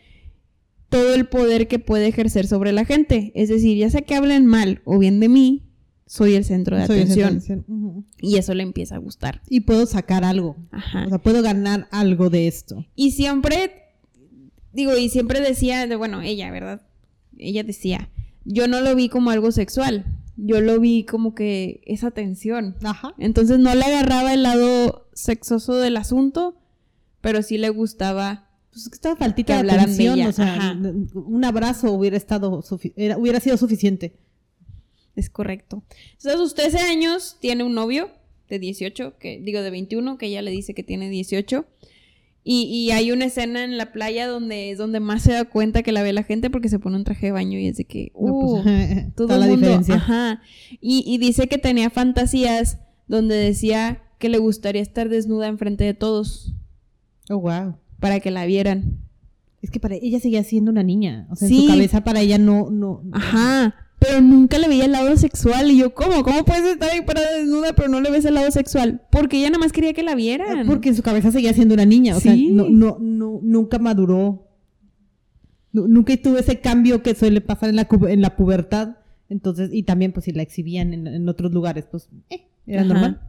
todo 0.89 1.15
el 1.15 1.27
poder 1.27 1.69
que 1.69 1.79
puede 1.79 2.09
ejercer 2.09 2.47
sobre 2.47 2.73
la 2.73 2.85
gente. 2.85 3.33
Es 3.35 3.49
decir, 3.49 3.79
ya 3.79 3.89
sea 3.89 4.03
que 4.03 4.15
hablen 4.15 4.45
mal 4.45 4.83
o 4.85 4.99
bien 4.99 5.21
de 5.21 5.31
mí, 5.31 5.72
soy 6.13 6.35
el 6.35 6.45
centro 6.45 6.77
de 6.77 6.87
Soy 6.87 7.01
atención. 7.01 8.05
Y 8.21 8.37
eso 8.37 8.53
le 8.53 8.63
empieza 8.63 8.97
a 8.97 8.99
gustar. 8.99 9.41
Y 9.49 9.61
puedo 9.61 9.87
sacar 9.87 10.25
algo. 10.25 10.57
Ajá. 10.71 11.07
O 11.07 11.09
sea, 11.09 11.19
puedo 11.19 11.41
ganar 11.43 11.89
algo 11.91 12.29
de 12.29 12.49
esto. 12.49 12.85
Y 12.95 13.13
siempre, 13.13 13.73
digo, 14.75 14.95
y 14.95 15.09
siempre 15.09 15.41
decía, 15.41 15.87
de, 15.87 15.97
bueno, 15.97 16.21
ella, 16.21 16.51
¿verdad? 16.51 16.83
Ella 17.39 17.65
decía, 17.65 18.11
yo 18.45 18.69
no 18.69 18.83
lo 18.83 18.95
vi 18.95 19.09
como 19.09 19.31
algo 19.31 19.53
sexual, 19.53 20.05
yo 20.37 20.61
lo 20.61 20.79
vi 20.81 21.05
como 21.05 21.35
que 21.35 21.81
esa 21.87 22.11
tensión. 22.11 22.77
Ajá. 22.83 23.15
Entonces 23.19 23.59
no 23.59 23.75
le 23.75 23.83
agarraba 23.83 24.35
el 24.35 24.43
lado 24.43 25.09
sexoso 25.15 25.77
del 25.77 25.97
asunto, 25.97 26.59
pero 27.23 27.41
sí 27.43 27.57
le 27.57 27.71
gustaba. 27.71 28.51
Pues 28.71 28.87
estaba 28.93 29.17
faltita 29.17 29.57
Que 29.63 29.67
de 29.67 29.73
atención, 29.73 30.21
o 30.21 30.33
sea, 30.33 30.55
ajá. 30.57 30.79
un 31.15 31.45
abrazo 31.47 31.91
hubiera 31.93 32.19
estado 32.19 32.63
era- 32.97 33.17
hubiera 33.17 33.41
sido 33.41 33.57
suficiente. 33.57 34.13
Es 35.17 35.29
correcto. 35.31 35.83
Entonces 36.13 36.35
a 36.35 36.37
sus 36.39 36.55
13 36.55 36.79
años 36.79 37.37
tiene 37.41 37.65
un 37.65 37.75
novio 37.75 38.11
de 38.49 38.59
18, 38.59 39.19
que 39.19 39.41
digo 39.41 39.61
de 39.63 39.71
21, 39.71 40.19
que 40.19 40.27
ella 40.27 40.43
le 40.43 40.51
dice 40.51 40.75
que 40.75 40.83
tiene 40.83 41.09
18. 41.11 41.67
Y, 42.45 42.63
y 42.65 42.91
hay 42.91 43.13
una 43.13 43.27
escena 43.27 43.63
en 43.63 43.79
la 43.79 43.93
playa 43.93 44.27
donde 44.27 44.71
es 44.73 44.79
donde 44.79 44.99
más 44.99 45.23
se 45.23 45.33
da 45.33 45.45
cuenta 45.45 45.83
que 45.85 45.93
la 45.93 46.03
ve 46.03 46.13
la 46.13 46.25
gente 46.25 46.51
porque 46.51 46.69
se 46.69 46.81
pone 46.81 46.97
un 46.97 47.05
traje 47.05 47.27
de 47.27 47.33
baño 47.33 47.57
y 47.59 47.69
es 47.69 47.77
de 47.77 47.85
que, 47.85 48.11
No, 48.19 48.33
uh, 48.33 48.63
pues, 48.65 49.15
todo 49.15 49.29
la 49.39 49.47
mundo, 49.47 49.61
diferencia. 49.69 49.95
ajá. 49.95 50.43
Y, 50.81 51.05
y 51.07 51.19
dice 51.19 51.47
que 51.47 51.59
tenía 51.59 51.89
fantasías 51.91 52.79
donde 53.07 53.37
decía 53.37 54.03
que 54.19 54.29
le 54.29 54.39
gustaría 54.39 54.83
estar 54.83 55.09
desnuda 55.09 55.47
enfrente 55.49 55.85
de 55.85 55.95
todos 55.95 56.53
Oh, 57.31 57.39
wow. 57.39 57.77
para 58.01 58.19
que 58.19 58.31
la 58.33 58.45
vieran. 58.47 58.99
Es 59.63 59.71
que 59.71 59.79
para 59.79 59.95
ella 59.95 60.19
seguía 60.19 60.43
siendo 60.43 60.73
una 60.73 60.83
niña. 60.83 61.29
O 61.31 61.37
sea, 61.37 61.47
en 61.47 61.55
su 61.55 61.67
cabeza 61.69 62.03
para 62.03 62.21
ella 62.21 62.39
no, 62.39 62.71
no. 62.71 63.03
Ajá. 63.13 63.77
Pero 64.05 64.21
nunca 64.21 64.59
le 64.59 64.69
veía 64.69 64.85
el 64.87 64.93
lado 64.93 65.17
sexual. 65.17 65.71
Y 65.71 65.79
yo, 65.79 65.95
¿cómo? 65.95 66.23
¿Cómo 66.25 66.45
puedes 66.45 66.65
estar 66.65 66.91
ahí 66.91 67.03
parada 67.03 67.37
desnuda 67.37 67.73
pero 67.75 67.89
no 67.89 68.01
le 68.01 68.11
ves 68.11 68.25
el 68.25 68.35
lado 68.35 68.51
sexual? 68.51 69.03
Porque 69.11 69.39
ella 69.39 69.51
nada 69.51 69.59
más 69.61 69.71
quería 69.73 69.93
que 69.93 70.03
la 70.03 70.15
vieran. 70.15 70.67
Porque 70.67 70.89
en 70.89 70.97
su 70.97 71.03
cabeza 71.03 71.31
seguía 71.31 71.53
siendo 71.55 71.75
una 71.75 71.87
niña. 71.87 72.17
O 72.17 72.21
sea, 72.21 72.35
Sí. 72.35 72.49
no, 72.49 72.69
no, 72.69 72.97
no- 73.01 73.39
nunca 73.43 73.79
maduró. 73.79 74.49
Nu- 75.73 75.89
nunca 75.89 76.17
tuvo 76.17 76.37
ese 76.39 76.61
cambio 76.61 77.03
que 77.03 77.15
suele 77.15 77.41
pasar 77.41 77.71
en 77.71 77.77
la, 77.77 77.89
en 78.09 78.21
la 78.21 78.37
pubertad. 78.37 78.97
Entonces, 79.29 79.71
y 79.73 79.85
también, 79.85 80.13
pues, 80.13 80.25
si 80.25 80.33
la 80.33 80.43
exhibían 80.43 80.93
en, 80.93 81.07
en 81.07 81.29
otros 81.29 81.53
lugares, 81.53 81.87
pues, 81.91 82.09
eh, 82.29 82.43
era 82.67 82.83
Ajá. 82.83 82.89
normal. 82.93 83.21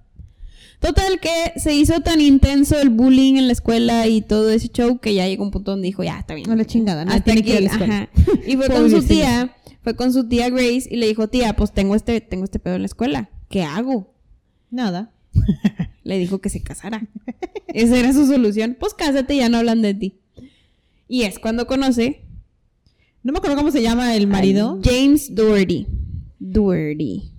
Total 0.79 1.19
que 1.21 1.57
se 1.59 1.73
hizo 1.73 2.01
tan 2.01 2.19
intenso 2.19 2.77
el 2.81 2.89
bullying 2.89 3.35
en 3.35 3.47
la 3.47 3.53
escuela 3.53 4.05
y 4.07 4.21
todo 4.21 4.49
ese 4.49 4.67
show 4.67 4.99
que 4.99 5.13
ya 5.13 5.25
llegó 5.27 5.43
un 5.45 5.51
punto 5.51 5.71
donde 5.71 5.85
dijo, 5.87 6.03
ya, 6.03 6.19
está 6.19 6.33
bien. 6.33 6.49
No 6.49 6.55
la 6.57 6.65
chingada, 6.65 7.05
no 7.05 7.21
tiene 7.21 7.41
que 7.41 7.51
ir 7.51 7.57
a 7.57 7.61
la 7.61 7.67
aquí, 7.67 7.75
escuela. 7.83 8.09
ajá. 8.11 8.41
Y 8.45 8.57
fue 8.57 8.67
con 8.69 8.89
su 8.89 9.01
tía, 9.03 9.55
fue 9.83 9.95
con 9.95 10.13
su 10.13 10.27
tía 10.27 10.49
Grace 10.49 10.87
y 10.89 10.95
le 10.95 11.07
dijo, 11.07 11.27
tía, 11.27 11.55
pues 11.55 11.73
tengo 11.73 11.95
este, 11.95 12.21
tengo 12.21 12.45
este 12.45 12.59
pedo 12.59 12.75
en 12.75 12.81
la 12.81 12.85
escuela. 12.87 13.29
¿Qué 13.49 13.63
hago? 13.63 14.13
Nada. 14.71 15.11
Le 16.03 16.17
dijo 16.17 16.39
que 16.39 16.49
se 16.49 16.61
casara. 16.61 17.07
Esa 17.67 17.97
era 17.97 18.13
su 18.13 18.25
solución. 18.25 18.77
Pues 18.79 18.93
cásate, 18.93 19.35
ya 19.35 19.49
no 19.49 19.57
hablan 19.57 19.81
de 19.81 19.93
ti. 19.93 20.19
Y 21.07 21.23
es 21.23 21.37
cuando 21.37 21.67
conoce 21.67 22.21
No 23.23 23.33
me 23.33 23.37
acuerdo 23.37 23.57
cómo 23.57 23.71
se 23.71 23.81
llama 23.81 24.15
el 24.15 24.27
marido. 24.27 24.79
James 24.83 25.35
Doherty. 25.35 25.87
Doherty. 26.39 27.31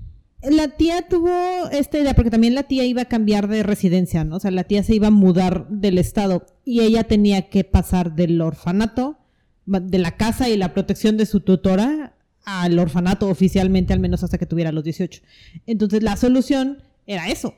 La 0.43 0.69
tía 0.69 1.09
tuvo 1.09 1.31
esta 1.73 1.99
idea, 1.99 2.15
porque 2.15 2.31
también 2.31 2.55
la 2.55 2.65
tía 2.65 2.85
iba 2.85 3.03
a 3.03 3.07
cambiar 3.07 3.49
de 3.49 3.63
residencia, 3.63 4.25
¿no? 4.25 4.37
O 4.37 4.41
sea, 4.41 4.51
la 4.51 4.65
tía 4.65 4.83
se 4.83 4.95
iba 4.95 5.07
a 5.07 5.11
mudar 5.11 5.67
del 5.71 5.97
estado 5.97 6.45
y 6.67 6.81
ella 6.81 7.05
tenía 7.05 7.49
que 7.49 7.65
pasar 7.65 8.15
del 8.15 8.39
orfanato, 8.43 9.17
de 9.65 9.99
la 9.99 10.19
casa 10.19 10.51
y 10.51 10.59
la 10.59 10.75
protección 10.75 11.17
de 11.17 11.25
su 11.25 11.41
tutora 11.41 12.14
al 12.45 12.79
orfanato 12.79 13.29
oficialmente, 13.29 13.93
al 13.93 14.01
menos 14.01 14.23
hasta 14.23 14.39
que 14.39 14.47
tuviera 14.47 14.73
los 14.73 14.85
18. 14.85 15.23
Entonces 15.67 16.03
la 16.03 16.17
solución 16.17 16.79
era 17.07 17.29
eso. 17.29 17.55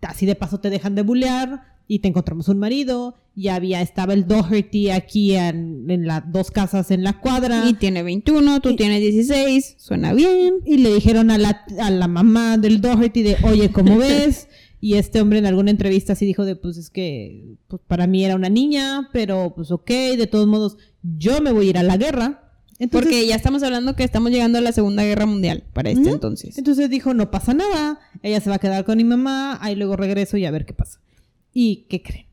Así 0.00 0.26
de 0.26 0.34
paso 0.34 0.60
te 0.60 0.70
dejan 0.70 0.94
de 0.94 1.02
bulear 1.02 1.72
y 1.86 2.00
te 2.00 2.08
encontramos 2.08 2.48
un 2.48 2.58
marido. 2.58 3.14
Ya 3.34 3.54
había, 3.54 3.80
estaba 3.80 4.14
el 4.14 4.26
Doherty 4.26 4.90
aquí 4.90 5.34
en, 5.34 5.90
en 5.90 6.06
las 6.06 6.30
dos 6.30 6.50
casas 6.50 6.90
en 6.90 7.04
la 7.04 7.20
cuadra. 7.20 7.68
Y 7.68 7.74
tiene 7.74 8.02
21, 8.02 8.60
tú 8.60 8.76
tienes 8.76 9.00
16. 9.00 9.76
Suena 9.78 10.12
bien. 10.12 10.56
Y 10.64 10.78
le 10.78 10.92
dijeron 10.92 11.30
a 11.30 11.38
la, 11.38 11.64
a 11.78 11.90
la 11.90 12.08
mamá 12.08 12.58
del 12.58 12.80
Doherty 12.80 13.22
de, 13.22 13.36
oye, 13.44 13.70
¿cómo 13.70 13.98
ves? 13.98 14.48
Y 14.80 14.94
este 14.94 15.20
hombre 15.20 15.38
en 15.38 15.46
alguna 15.46 15.70
entrevista 15.70 16.16
sí 16.16 16.26
dijo 16.26 16.44
de, 16.44 16.56
pues 16.56 16.76
es 16.76 16.90
que 16.90 17.56
pues, 17.68 17.80
para 17.86 18.08
mí 18.08 18.24
era 18.24 18.34
una 18.34 18.48
niña, 18.48 19.10
pero 19.12 19.52
pues 19.54 19.70
ok, 19.70 19.88
de 19.88 20.26
todos 20.26 20.48
modos, 20.48 20.76
yo 21.02 21.40
me 21.40 21.52
voy 21.52 21.68
a 21.68 21.70
ir 21.70 21.78
a 21.78 21.84
la 21.84 21.96
guerra. 21.96 22.41
Entonces, 22.82 23.12
Porque 23.12 23.26
ya 23.28 23.36
estamos 23.36 23.62
hablando 23.62 23.94
que 23.94 24.02
estamos 24.02 24.32
llegando 24.32 24.58
a 24.58 24.60
la 24.60 24.72
Segunda 24.72 25.04
Guerra 25.04 25.24
Mundial 25.24 25.62
para 25.72 25.90
este 25.90 26.10
entonces. 26.10 26.58
Entonces 26.58 26.90
dijo, 26.90 27.14
no 27.14 27.30
pasa 27.30 27.54
nada, 27.54 28.00
ella 28.24 28.40
se 28.40 28.50
va 28.50 28.56
a 28.56 28.58
quedar 28.58 28.84
con 28.84 28.96
mi 28.96 29.04
mamá, 29.04 29.56
ahí 29.62 29.76
luego 29.76 29.94
regreso 29.94 30.36
y 30.36 30.46
a 30.46 30.50
ver 30.50 30.66
qué 30.66 30.72
pasa. 30.74 30.98
¿Y 31.54 31.86
qué 31.88 32.02
creen? 32.02 32.26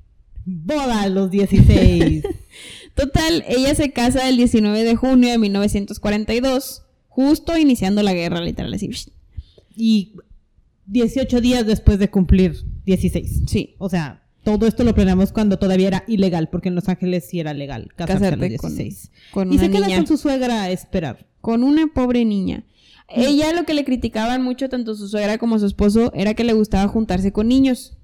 Boda 0.45 1.03
a 1.03 1.09
los 1.09 1.29
16. 1.29 2.23
Total, 2.95 3.45
ella 3.47 3.75
se 3.75 3.91
casa 3.91 4.27
el 4.27 4.37
19 4.37 4.83
de 4.83 4.95
junio 4.95 5.29
de 5.29 5.37
1942, 5.37 6.81
justo 7.09 7.55
iniciando 7.55 8.01
la 8.01 8.13
guerra, 8.13 8.41
literal, 8.41 8.73
así. 8.73 8.89
y 9.75 10.13
18 10.87 11.41
días 11.41 11.67
después 11.67 11.99
de 11.99 12.09
cumplir 12.09 12.65
16. 12.85 13.43
Sí. 13.45 13.75
O 13.77 13.87
sea, 13.87 14.18
todo 14.43 14.67
esto 14.67 14.83
lo 14.83 14.93
planeamos 14.95 15.31
cuando 15.31 15.57
todavía 15.59 15.87
era 15.87 16.03
ilegal, 16.07 16.49
porque 16.49 16.69
en 16.69 16.75
Los 16.75 16.87
Ángeles 16.89 17.25
sí 17.29 17.39
era 17.39 17.53
legal 17.53 17.89
casarse 17.95 18.27
a 18.27 18.31
los 18.31 18.39
Casarte 18.39 18.57
con, 18.57 18.75
16. 18.75 19.11
con 19.31 19.51
y 19.51 19.55
una 19.57 19.63
se 19.65 19.71
queda 19.71 19.85
niña. 19.87 19.97
con 19.97 20.07
su 20.07 20.17
suegra 20.17 20.63
a 20.63 20.69
esperar. 20.71 21.27
Con 21.41 21.63
una 21.63 21.87
pobre 21.87 22.25
niña. 22.25 22.63
Ella 23.09 23.53
lo 23.53 23.65
que 23.65 23.73
le 23.73 23.85
criticaban 23.85 24.43
mucho 24.43 24.69
tanto 24.69 24.95
su 24.95 25.07
suegra 25.07 25.37
como 25.39 25.57
su 25.57 25.65
esposo 25.65 26.11
era 26.13 26.35
que 26.35 26.43
le 26.43 26.53
gustaba 26.53 26.87
juntarse 26.87 27.31
con 27.31 27.47
niños, 27.47 27.97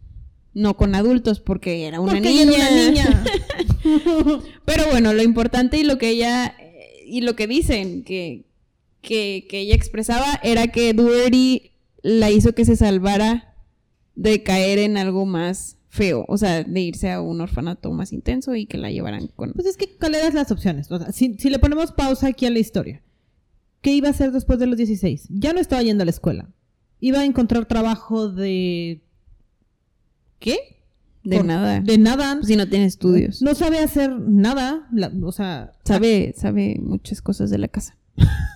no 0.53 0.75
con 0.77 0.95
adultos, 0.95 1.39
porque 1.39 1.85
era 1.85 1.99
una 1.99 2.13
Porque 2.13 2.29
niña. 2.29 2.41
era 2.43 2.69
una 2.69 2.89
niña. 2.89 3.23
Pero 4.65 4.83
bueno, 4.89 5.13
lo 5.13 5.21
importante 5.21 5.77
y 5.77 5.83
lo 5.83 5.97
que 5.97 6.09
ella 6.09 6.55
y 7.05 7.21
lo 7.21 7.35
que 7.35 7.45
dicen 7.45 8.03
que, 8.03 8.45
que, 9.01 9.45
que 9.47 9.59
ella 9.59 9.75
expresaba 9.75 10.39
era 10.43 10.67
que 10.67 10.93
Doherty 10.93 11.71
la 12.01 12.31
hizo 12.31 12.53
que 12.55 12.65
se 12.65 12.75
salvara 12.75 13.53
de 14.15 14.41
caer 14.43 14.79
en 14.79 14.97
algo 14.97 15.25
más 15.25 15.74
feo, 15.95 16.25
o 16.27 16.37
sea, 16.37 16.63
de 16.63 16.79
irse 16.81 17.09
a 17.11 17.21
un 17.21 17.39
orfanato 17.41 17.91
más 17.91 18.11
intenso 18.13 18.53
y 18.55 18.65
que 18.65 18.77
la 18.77 18.91
llevaran 18.91 19.27
con... 19.35 19.53
Pues 19.53 19.65
es 19.65 19.77
que, 19.77 19.95
¿cuáles 19.97 20.21
eran 20.21 20.35
las 20.35 20.51
opciones? 20.51 20.91
O 20.91 20.99
sea, 20.99 21.11
si, 21.11 21.35
si 21.37 21.49
le 21.49 21.57
ponemos 21.59 21.91
pausa 21.93 22.27
aquí 22.27 22.45
a 22.45 22.49
la 22.49 22.59
historia, 22.59 23.01
¿qué 23.81 23.93
iba 23.93 24.07
a 24.09 24.11
hacer 24.11 24.31
después 24.31 24.59
de 24.59 24.67
los 24.67 24.77
16? 24.77 25.27
Ya 25.29 25.53
no 25.53 25.59
estaba 25.59 25.81
yendo 25.83 26.01
a 26.01 26.05
la 26.05 26.11
escuela. 26.11 26.49
Iba 26.99 27.19
a 27.19 27.25
encontrar 27.25 27.65
trabajo 27.65 28.29
de... 28.29 29.01
¿Qué? 30.39 30.57
De 31.23 31.37
Por- 31.37 31.45
nada. 31.45 31.79
De 31.79 31.97
nada. 31.97 32.39
si 32.43 32.55
no 32.55 32.67
tiene 32.67 32.85
estudios. 32.85 33.41
No 33.41 33.55
sabe 33.55 33.79
hacer 33.79 34.11
nada. 34.19 34.87
la- 34.91 35.11
o 35.23 35.31
sea, 35.31 35.71
Sabe, 35.85 36.33
sabe 36.37 36.77
muchas 36.81 37.21
cosas 37.21 37.49
de 37.49 37.57
la 37.57 37.67
casa. 37.67 37.97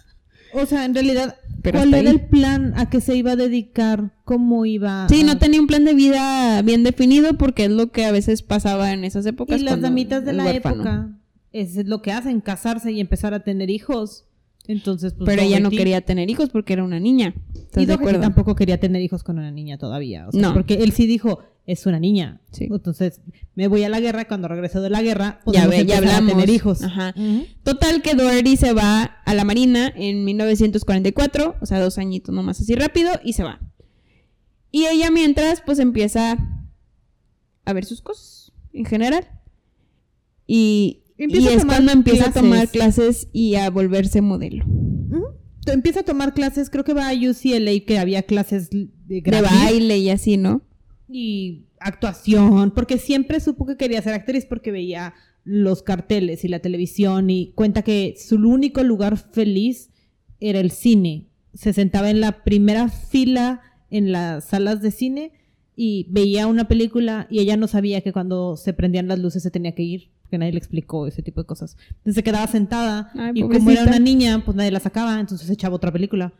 O 0.54 0.66
sea, 0.66 0.86
en 0.86 0.94
realidad, 0.94 1.36
Pero 1.62 1.80
¿cuál 1.80 1.94
era 1.94 2.10
ahí. 2.10 2.16
el 2.16 2.22
plan? 2.28 2.74
¿A 2.78 2.90
qué 2.90 3.02
se 3.02 3.16
iba 3.16 3.32
a 3.34 3.36
dedicar? 3.36 4.12
¿Cómo 4.26 4.66
iba? 4.66 5.08
Sí, 5.10 5.22
a- 5.22 5.26
no 5.26 5.38
tenía 5.38 5.60
un 5.62 5.68
plan 5.68 5.86
de 5.86 5.94
vida 5.94 6.62
bien 6.64 6.84
definido 6.84 7.34
porque 7.38 7.66
es 7.66 7.72
lo 7.72 7.92
que 7.92 8.06
a 8.06 8.12
veces 8.12 8.42
pasaba 8.42 8.92
en 8.94 9.04
esas 9.04 9.26
épocas. 9.26 9.60
Y 9.60 9.64
las 9.64 9.82
damitas 9.82 10.26
de 10.26 10.34
la 10.34 10.46
huérfano. 10.46 10.76
época, 10.84 11.10
eso 11.52 11.82
es 11.82 11.88
lo 11.88 12.02
que 12.02 12.12
hacen, 12.12 12.42
casarse 12.42 12.92
y 12.92 13.00
empezar 13.00 13.34
a 13.34 13.42
tener 13.42 13.70
hijos. 13.70 14.26
Entonces, 14.68 15.14
pues, 15.14 15.26
Pero 15.28 15.42
ella 15.42 15.60
no 15.60 15.72
quería 15.72 16.02
tener 16.02 16.30
hijos 16.30 16.50
porque 16.50 16.74
era 16.74 16.84
una 16.84 17.00
niña. 17.00 17.34
¿Estás 17.56 17.82
Y 17.84 17.86
de 17.88 17.94
acuerdo? 17.94 18.20
tampoco 18.22 18.56
quería 18.56 18.80
tener 18.80 19.02
hijos 19.02 19.24
con 19.24 19.40
una 19.40 19.50
niña 19.52 19.78
todavía. 19.80 20.28
o 20.28 20.32
sea, 20.32 20.42
No. 20.42 20.54
Porque 20.54 20.76
él 20.76 20.92
sí 20.92 21.08
dijo, 21.08 21.40
es 21.72 21.86
una 21.86 22.00
niña. 22.00 22.42
Sí. 22.52 22.68
Entonces, 22.72 23.22
me 23.56 23.68
voy 23.68 23.84
a 23.84 23.90
la 23.90 24.00
guerra. 24.00 24.28
Cuando 24.28 24.48
regreso 24.48 24.82
de 24.82 24.90
la 24.90 25.02
guerra, 25.02 25.40
Ya, 25.46 25.66
podemos 25.66 25.70
ve, 25.70 25.86
ya 25.86 25.98
hablamos. 25.98 26.32
a 26.32 26.34
tener 26.36 26.50
hijos. 26.50 26.82
Ajá. 26.84 27.14
Total 27.64 28.02
que 28.02 28.16
Doherty 28.16 28.58
se 28.58 28.74
va 28.74 29.04
a 29.26 29.34
la 29.36 29.44
Marina 29.44 29.94
en 29.96 30.26
1944, 30.26 31.56
o 31.62 31.66
sea, 31.66 31.80
dos 31.80 31.98
añitos 31.98 32.34
nomás 32.34 32.60
así 32.60 32.76
rápido, 32.76 33.12
y 33.24 33.34
se 33.34 33.44
va. 33.44 33.60
Y 34.72 34.86
ella 34.86 35.12
mientras, 35.12 35.62
pues 35.62 35.80
empieza 35.80 36.38
a 37.66 37.74
ver 37.74 37.86
sus 37.86 38.02
cosas 38.02 38.52
en 38.74 38.86
general. 38.86 39.28
Y, 40.48 41.04
y 41.18 41.48
es 41.48 41.66
cuando 41.66 41.92
empieza 41.92 42.30
a 42.30 42.34
tomar 42.34 42.68
clases. 42.70 43.28
y 43.32 43.56
a 43.56 43.70
volverse 43.70 44.22
modelo. 44.22 44.66
Empieza 45.68 46.00
a 46.00 46.04
tomar 46.04 46.34
clases, 46.34 46.72
creo 46.72 46.84
que 46.84 46.94
va 46.94 47.10
a 47.10 47.14
UCLA, 47.14 47.86
que 47.86 48.00
había 48.00 48.24
clases 48.24 48.70
de 48.72 49.22
baile 49.42 50.00
y 50.00 50.10
así, 50.10 50.38
¿no? 50.38 50.64
Y 51.10 51.66
actuación, 51.80 52.72
porque 52.72 52.98
siempre 52.98 53.40
supo 53.40 53.66
que 53.66 53.78
quería 53.78 54.02
ser 54.02 54.14
actriz 54.14 54.46
porque 54.46 54.72
veía 54.72 55.14
los 55.44 55.82
carteles 55.82 56.44
y 56.44 56.48
la 56.48 56.60
televisión 56.60 57.30
y 57.30 57.52
cuenta 57.56 57.82
que 57.82 58.16
su 58.18 58.36
único 58.36 58.84
lugar 58.84 59.18
feliz 59.18 59.90
era 60.40 60.60
el 60.60 60.72
cine. 60.72 61.28
Se 61.54 61.74
sentaba 61.74 62.12
en 62.12 62.22
la 62.22 62.44
primera 62.44 62.90
fila 62.90 63.62
en 63.90 64.12
las 64.12 64.46
salas 64.46 64.82
de 64.82 64.92
cine 64.92 65.32
y 65.76 66.06
veía 66.10 66.46
una 66.46 66.68
película 66.68 67.26
y 67.32 67.40
ella 67.40 67.58
no 67.58 67.68
sabía 67.68 68.02
que 68.02 68.14
cuando 68.14 68.56
se 68.56 68.74
prendían 68.74 69.08
las 69.08 69.18
luces 69.18 69.42
se 69.42 69.50
tenía 69.50 69.74
que 69.74 69.82
ir, 69.82 70.12
porque 70.22 70.38
nadie 70.38 70.52
le 70.52 70.60
explicó 70.60 71.08
ese 71.08 71.24
tipo 71.24 71.42
de 71.42 71.48
cosas. 71.48 71.76
Entonces 71.90 72.16
se 72.16 72.24
quedaba 72.24 72.46
sentada 72.48 73.12
Ay, 73.16 73.32
y 73.36 73.42
como 73.42 73.72
era 73.72 73.84
una 73.84 73.98
niña, 73.98 74.44
pues 74.46 74.56
nadie 74.56 74.72
la 74.72 74.80
sacaba, 74.80 75.20
entonces 75.20 75.48
se 75.48 75.54
echaba 75.54 75.76
otra 75.76 75.92
película 75.92 76.34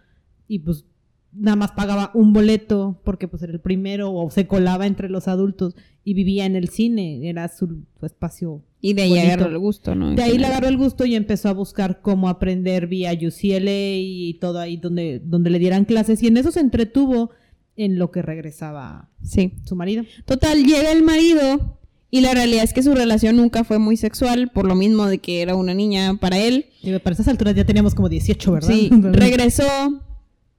y 0.48 0.60
pues 0.60 0.86
nada 1.32 1.56
más 1.56 1.72
pagaba 1.72 2.12
un 2.14 2.34
boleto 2.34 3.00
porque 3.04 3.28
pues 3.28 3.44
era 3.44 3.52
el 3.54 3.60
primero 3.60 4.12
o 4.14 4.30
se 4.32 4.48
colaba 4.48 4.88
entre 4.88 5.10
los 5.10 5.28
adultos 5.28 5.76
y 6.04 6.14
vivía 6.14 6.46
en 6.46 6.56
el 6.56 6.70
cine, 6.70 7.28
era 7.30 7.48
su, 7.50 7.84
su 8.00 8.06
espacio. 8.06 8.64
Y 8.82 8.94
de 8.94 9.04
ahí 9.04 9.10
Bonito. 9.10 9.28
agarró 9.28 9.50
el 9.52 9.58
gusto, 9.60 9.94
¿no? 9.96 10.10
En 10.10 10.16
De 10.16 10.24
ahí 10.24 10.38
le 10.38 10.48
agarró 10.48 10.68
el 10.68 10.78
gusto 10.78 11.06
y 11.06 11.16
empezó 11.16 11.50
a 11.50 11.54
buscar 11.54 12.02
cómo 12.02 12.30
aprender 12.30 12.88
vía 12.88 13.12
UCLA 13.14 13.96
y 13.98 14.38
todo 14.40 14.60
ahí 14.60 14.78
donde, 14.78 15.22
donde 15.24 15.50
le 15.50 15.60
dieran 15.60 15.86
clases 15.86 16.24
y 16.24 16.28
en 16.28 16.38
eso 16.38 16.52
se 16.52 16.62
entretuvo 16.62 17.32
en 17.76 17.98
lo 18.00 18.12
que 18.12 18.22
regresaba 18.22 19.10
Sí. 19.22 19.54
su 19.66 19.76
marido. 19.76 20.04
Total, 20.26 20.64
llega 20.66 20.92
el 20.92 21.04
marido 21.04 21.78
y 22.12 22.22
la 22.22 22.34
realidad 22.34 22.64
es 22.64 22.74
que 22.74 22.82
su 22.84 22.96
relación 22.96 23.36
nunca 23.36 23.64
fue 23.64 23.78
muy 23.80 23.96
sexual, 23.96 24.50
por 24.52 24.66
lo 24.66 24.76
mismo 24.76 25.06
de 25.06 25.20
que 25.20 25.42
era 25.42 25.56
una 25.56 25.74
niña 25.74 26.16
para 26.20 26.40
él. 26.40 26.66
Y 26.82 26.98
para 27.00 27.14
esas 27.14 27.28
alturas 27.28 27.54
ya 27.56 27.66
teníamos 27.66 27.94
como 27.94 28.10
18, 28.10 28.52
¿verdad? 28.52 28.70
Sí, 28.70 28.90
regresó, 29.12 29.64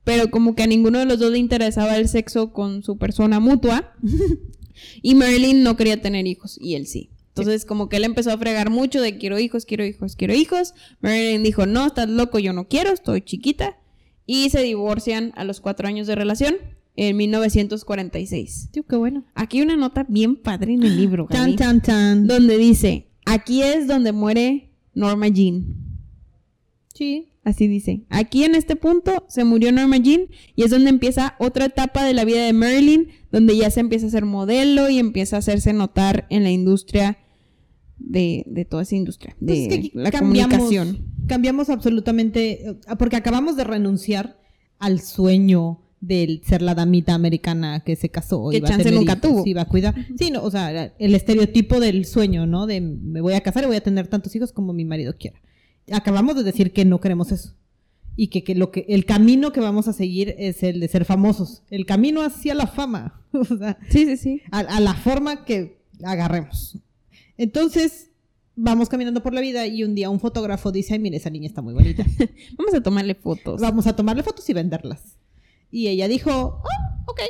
pero 0.05 0.31
como 0.31 0.55
que 0.55 0.63
a 0.63 0.67
ninguno 0.67 0.99
de 0.99 1.07
los 1.07 1.19
dos 1.19 1.31
le 1.33 1.39
interesaba 1.39 1.97
el 1.97 2.09
sexo 2.09 2.53
con 2.53 2.83
su 2.83 2.99
persona 2.99 3.41
mutua. 3.41 3.93
y 5.03 5.15
Marilyn 5.15 5.63
no 5.63 5.77
quería 5.77 6.01
tener 6.01 6.27
hijos 6.27 6.59
y 6.61 6.75
él 6.75 6.87
sí. 6.87 7.11
Entonces, 7.29 7.65
como 7.65 7.89
que 7.89 7.97
él 7.97 8.05
empezó 8.05 8.33
a 8.33 8.39
fregar 8.39 8.71
mucho 8.71 9.01
de 9.01 9.17
quiero 9.17 9.39
hijos, 9.39 9.65
quiero 9.65 9.85
hijos, 9.85 10.17
quiero 10.17 10.35
hijos. 10.35 10.75
Marilyn 11.01 11.43
dijo, 11.43 11.65
no, 11.65 11.87
estás 11.87 12.09
loco, 12.09 12.39
yo 12.39 12.53
no 12.53 12.69
quiero, 12.69 12.93
estoy 12.93 13.23
chiquita. 13.23 13.79
Y 14.27 14.51
se 14.51 14.63
divorcian 14.63 15.33
a 15.37 15.45
los 15.45 15.61
cuatro 15.61 15.89
años 15.89 16.07
de 16.07 16.17
relación 16.17 16.57
en 16.97 17.17
1946. 17.17 18.69
Tío, 18.73 18.83
qué 18.85 18.97
bueno. 18.97 19.25
Aquí 19.35 19.59
hay 19.59 19.63
una 19.65 19.77
nota 19.77 20.05
bien 20.09 20.37
padre 20.37 20.75
en 20.75 20.83
el 20.83 20.97
libro, 20.97 21.27
Gaby, 21.27 21.57
Tan, 21.57 21.81
tan, 21.81 21.83
tan. 21.83 22.27
donde 22.27 22.59
dice, 22.59 23.09
aquí 23.27 23.63
es 23.63 23.87
donde 23.87 24.13
muere 24.13 24.71
Norma 24.95 25.29
Jean. 25.29 25.90
Sí. 27.01 27.27
Así 27.43 27.67
dice. 27.69 28.03
Aquí 28.11 28.45
en 28.45 28.55
este 28.55 28.77
punto 28.77 29.25
se 29.29 29.45
murió 29.45 29.73
Norma 29.73 29.97
Jean 29.97 30.27
y 30.55 30.63
es 30.65 30.71
donde 30.71 30.91
empieza 30.91 31.35
otra 31.41 31.65
etapa 31.65 32.05
de 32.05 32.13
la 32.13 32.27
vida 32.27 32.45
de 32.45 32.53
Marilyn, 32.53 33.09
donde 33.33 33.57
ya 33.57 33.71
se 33.71 33.81
empieza 33.81 34.07
a 34.07 34.11
ser 34.11 34.27
modelo 34.27 34.91
y 34.91 34.99
empieza 34.99 35.37
a 35.37 35.39
hacerse 35.39 35.73
notar 35.73 36.27
en 36.29 36.43
la 36.43 36.51
industria 36.51 37.17
de, 37.97 38.45
de 38.47 38.65
toda 38.67 38.83
esa 38.83 38.95
industria, 38.97 39.37
de 39.41 39.47
Pues 39.55 39.59
es 39.79 39.91
que 39.91 39.99
la 39.99 40.11
cambiamos- 40.11 40.59
comunicación. 40.59 41.07
Cambiamos 41.27 41.71
absolutamente, 41.71 42.69
eh, 42.69 42.77
porque 42.99 43.17
acabamos 43.17 43.57
de 43.57 43.65
renunciar 43.65 44.39
al 44.79 45.01
sueño 45.01 45.81
del 46.01 46.43
ser 46.45 46.61
la 46.61 46.75
damita 46.75 47.15
americana 47.15 47.81
que 47.85 47.97
se 47.97 48.09
casó. 48.11 48.49
Que 48.51 48.59
iba 48.59 48.69
a 48.69 48.71
chance 48.71 48.85
tener 48.85 48.99
nunca 48.99 49.13
hijos, 49.15 49.23
tuvo. 49.31 49.43
Iba 49.47 49.63
a 49.63 49.69
cuidar. 49.69 49.95
Sí, 50.19 50.31
no, 50.31 50.43
o 50.43 50.51
sea, 50.51 50.93
el 50.99 51.15
estereotipo 51.15 51.81
del 51.81 52.05
sueño, 52.05 52.47
¿no? 52.47 52.67
De 52.67 52.81
me 52.83 53.21
voy 53.23 53.33
a 53.35 53.41
casar 53.43 53.65
y 53.65 53.67
voy 53.67 53.77
a 53.77 53.83
tener 53.83 54.09
tantos 54.09 54.35
hijos 54.37 54.53
como 54.53 54.73
mi 54.75 54.85
marido 54.85 55.15
quiera. 55.19 55.41
Acabamos 55.93 56.37
de 56.37 56.43
decir 56.45 56.73
que 56.73 56.85
no 56.85 57.01
queremos 57.01 57.33
eso. 57.33 57.55
Y 58.17 58.29
que, 58.29 58.45
que 58.45 58.55
lo 58.55 58.71
que 58.71 58.85
el 58.89 59.05
camino 59.07 59.53
que 59.53 59.61
vamos 59.61 59.89
a 59.89 59.93
seguir 59.93 60.35
es 60.39 60.63
el 60.63 60.81
de 60.81 60.89
ser 60.89 61.05
famosos. 61.05 61.63
El 61.71 61.87
camino 61.87 62.23
hacia 62.23 62.55
la 62.55 62.67
fama. 62.67 63.23
o 63.33 63.45
sea, 63.45 63.79
Sí, 63.89 64.05
sí, 64.07 64.17
sí. 64.17 64.43
a, 64.51 64.59
a 64.61 64.81
la 64.81 64.95
forma 64.95 65.45
que 65.45 65.79
agarremos. 66.03 66.79
Entonces, 67.39 68.11
vamos 68.57 68.89
caminando 68.89 69.23
por 69.23 69.33
la 69.33 69.41
vida 69.41 69.67
y 69.67 69.85
un 69.85 69.95
día 69.95 70.11
un 70.11 70.21
fotógrafo 70.21 70.73
dice, 70.73 70.95
ay, 70.95 70.99
mire, 70.99 71.17
esa 71.17 71.31
niña 71.31 71.47
está 71.47 71.63
muy 71.63 71.73
bonita. 71.73 72.05
Vamos 72.59 72.75
a 72.75 72.83
tomarle 72.83 73.15
fotos. 73.15 73.61
Vamos 73.61 73.87
a 73.87 73.97
tomarle 73.97 74.23
fotos 74.23 74.49
y 74.51 74.53
venderlas. 74.53 75.17
Y 75.71 75.87
ella 75.89 76.09
dijo, 76.09 76.61
"Ah, 76.65 77.05
ok, 77.07 77.21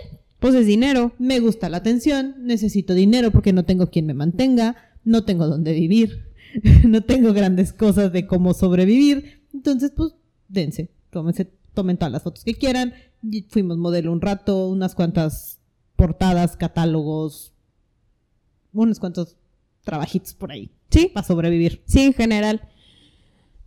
Pues 0.40 0.54
es 0.54 0.66
dinero. 0.66 1.12
me 1.18 1.38
gusta 1.38 1.68
la 1.68 1.76
atención, 1.76 2.34
necesito 2.40 2.94
dinero 2.94 3.30
porque 3.30 3.52
no 3.52 3.64
tengo 3.64 3.90
quien 3.90 4.06
me 4.06 4.14
mantenga, 4.14 4.76
no 5.04 5.24
tengo 5.24 5.46
dónde 5.46 5.72
vivir, 5.74 6.29
no 6.84 7.02
tengo 7.02 7.32
grandes 7.32 7.72
cosas 7.72 8.12
de 8.12 8.26
cómo 8.26 8.54
sobrevivir. 8.54 9.42
Entonces, 9.52 9.92
pues, 9.96 10.14
dense, 10.48 10.90
tómense, 11.10 11.50
tomen 11.74 11.96
todas 11.96 12.12
las 12.12 12.22
fotos 12.22 12.44
que 12.44 12.54
quieran. 12.54 12.94
Y 13.22 13.42
fuimos 13.42 13.76
modelo 13.78 14.12
un 14.12 14.20
rato, 14.20 14.68
unas 14.68 14.94
cuantas 14.94 15.60
portadas, 15.96 16.56
catálogos, 16.56 17.52
unos 18.72 18.98
cuantos 18.98 19.36
trabajitos 19.84 20.34
por 20.34 20.52
ahí 20.52 20.70
Sí, 20.90 21.10
para 21.12 21.26
sobrevivir. 21.26 21.82
sí, 21.86 22.00
en 22.00 22.14
general. 22.14 22.62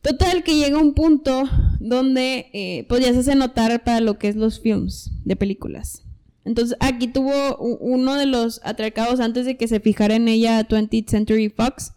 Total, 0.01 0.43
que 0.43 0.55
llega 0.57 0.79
un 0.79 0.93
punto 0.93 1.43
donde 1.79 2.49
eh, 2.53 2.85
pues 2.89 3.01
ya 3.05 3.13
se 3.13 3.19
hace 3.19 3.35
notar 3.35 3.83
para 3.85 4.01
lo 4.01 4.17
que 4.19 4.27
es 4.27 4.35
los 4.35 4.59
films 4.59 5.11
de 5.23 5.35
películas. 5.37 6.03
Entonces 6.43 6.75
aquí 6.81 7.07
tuvo 7.07 7.55
uno 7.57 8.15
de 8.15 8.25
los 8.25 8.59
atracados 8.65 9.21
antes 9.21 9.45
de 9.45 9.55
que 9.55 9.69
se 9.69 9.79
fijara 9.79 10.15
en 10.15 10.27
ella 10.27 10.67
20th 10.67 11.07
Century 11.09 11.49
Fox. 11.49 11.93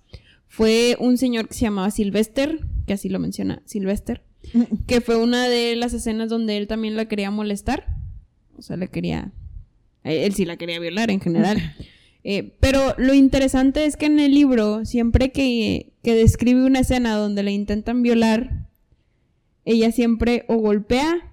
Fue 0.57 0.97
un 0.99 1.19
señor 1.19 1.49
que 1.49 1.55
se 1.55 1.61
llamaba 1.66 1.90
Sylvester, 1.90 2.61
que 2.87 2.95
así 2.95 3.11
lo 3.11 3.19
menciona, 3.19 3.61
Sylvester, 3.66 4.23
que 4.87 5.03
fue 5.03 5.16
una 5.16 5.49
de 5.49 5.77
las 5.77 5.92
escenas 5.92 6.31
donde 6.31 6.57
él 6.57 6.66
también 6.66 6.97
la 6.97 7.09
quería 7.09 7.31
molestar. 7.31 7.95
O 8.57 8.62
sea, 8.62 8.79
le 8.79 8.88
quería... 8.88 9.33
eh, 10.03 10.25
Él 10.25 10.35
sí 10.35 10.47
la 10.47 10.57
quería 10.57 10.81
violar 10.81 11.11
en 11.11 11.21
general. 11.21 11.59
Eh, 12.29 12.57
pero 12.59 12.81
lo 12.99 13.14
interesante 13.14 13.85
es 13.85 13.97
que 13.97 14.07
en 14.07 14.19
el 14.19 14.35
libro, 14.35 14.85
siempre 14.85 15.31
que, 15.31 15.92
que 16.03 16.16
describe 16.16 16.66
una 16.66 16.81
escena 16.81 17.14
donde 17.14 17.45
la 17.45 17.53
intentan 17.53 18.03
violar, 18.03 18.66
ella 19.64 19.92
siempre 19.92 20.45
o 20.49 20.57
golpea, 20.57 21.33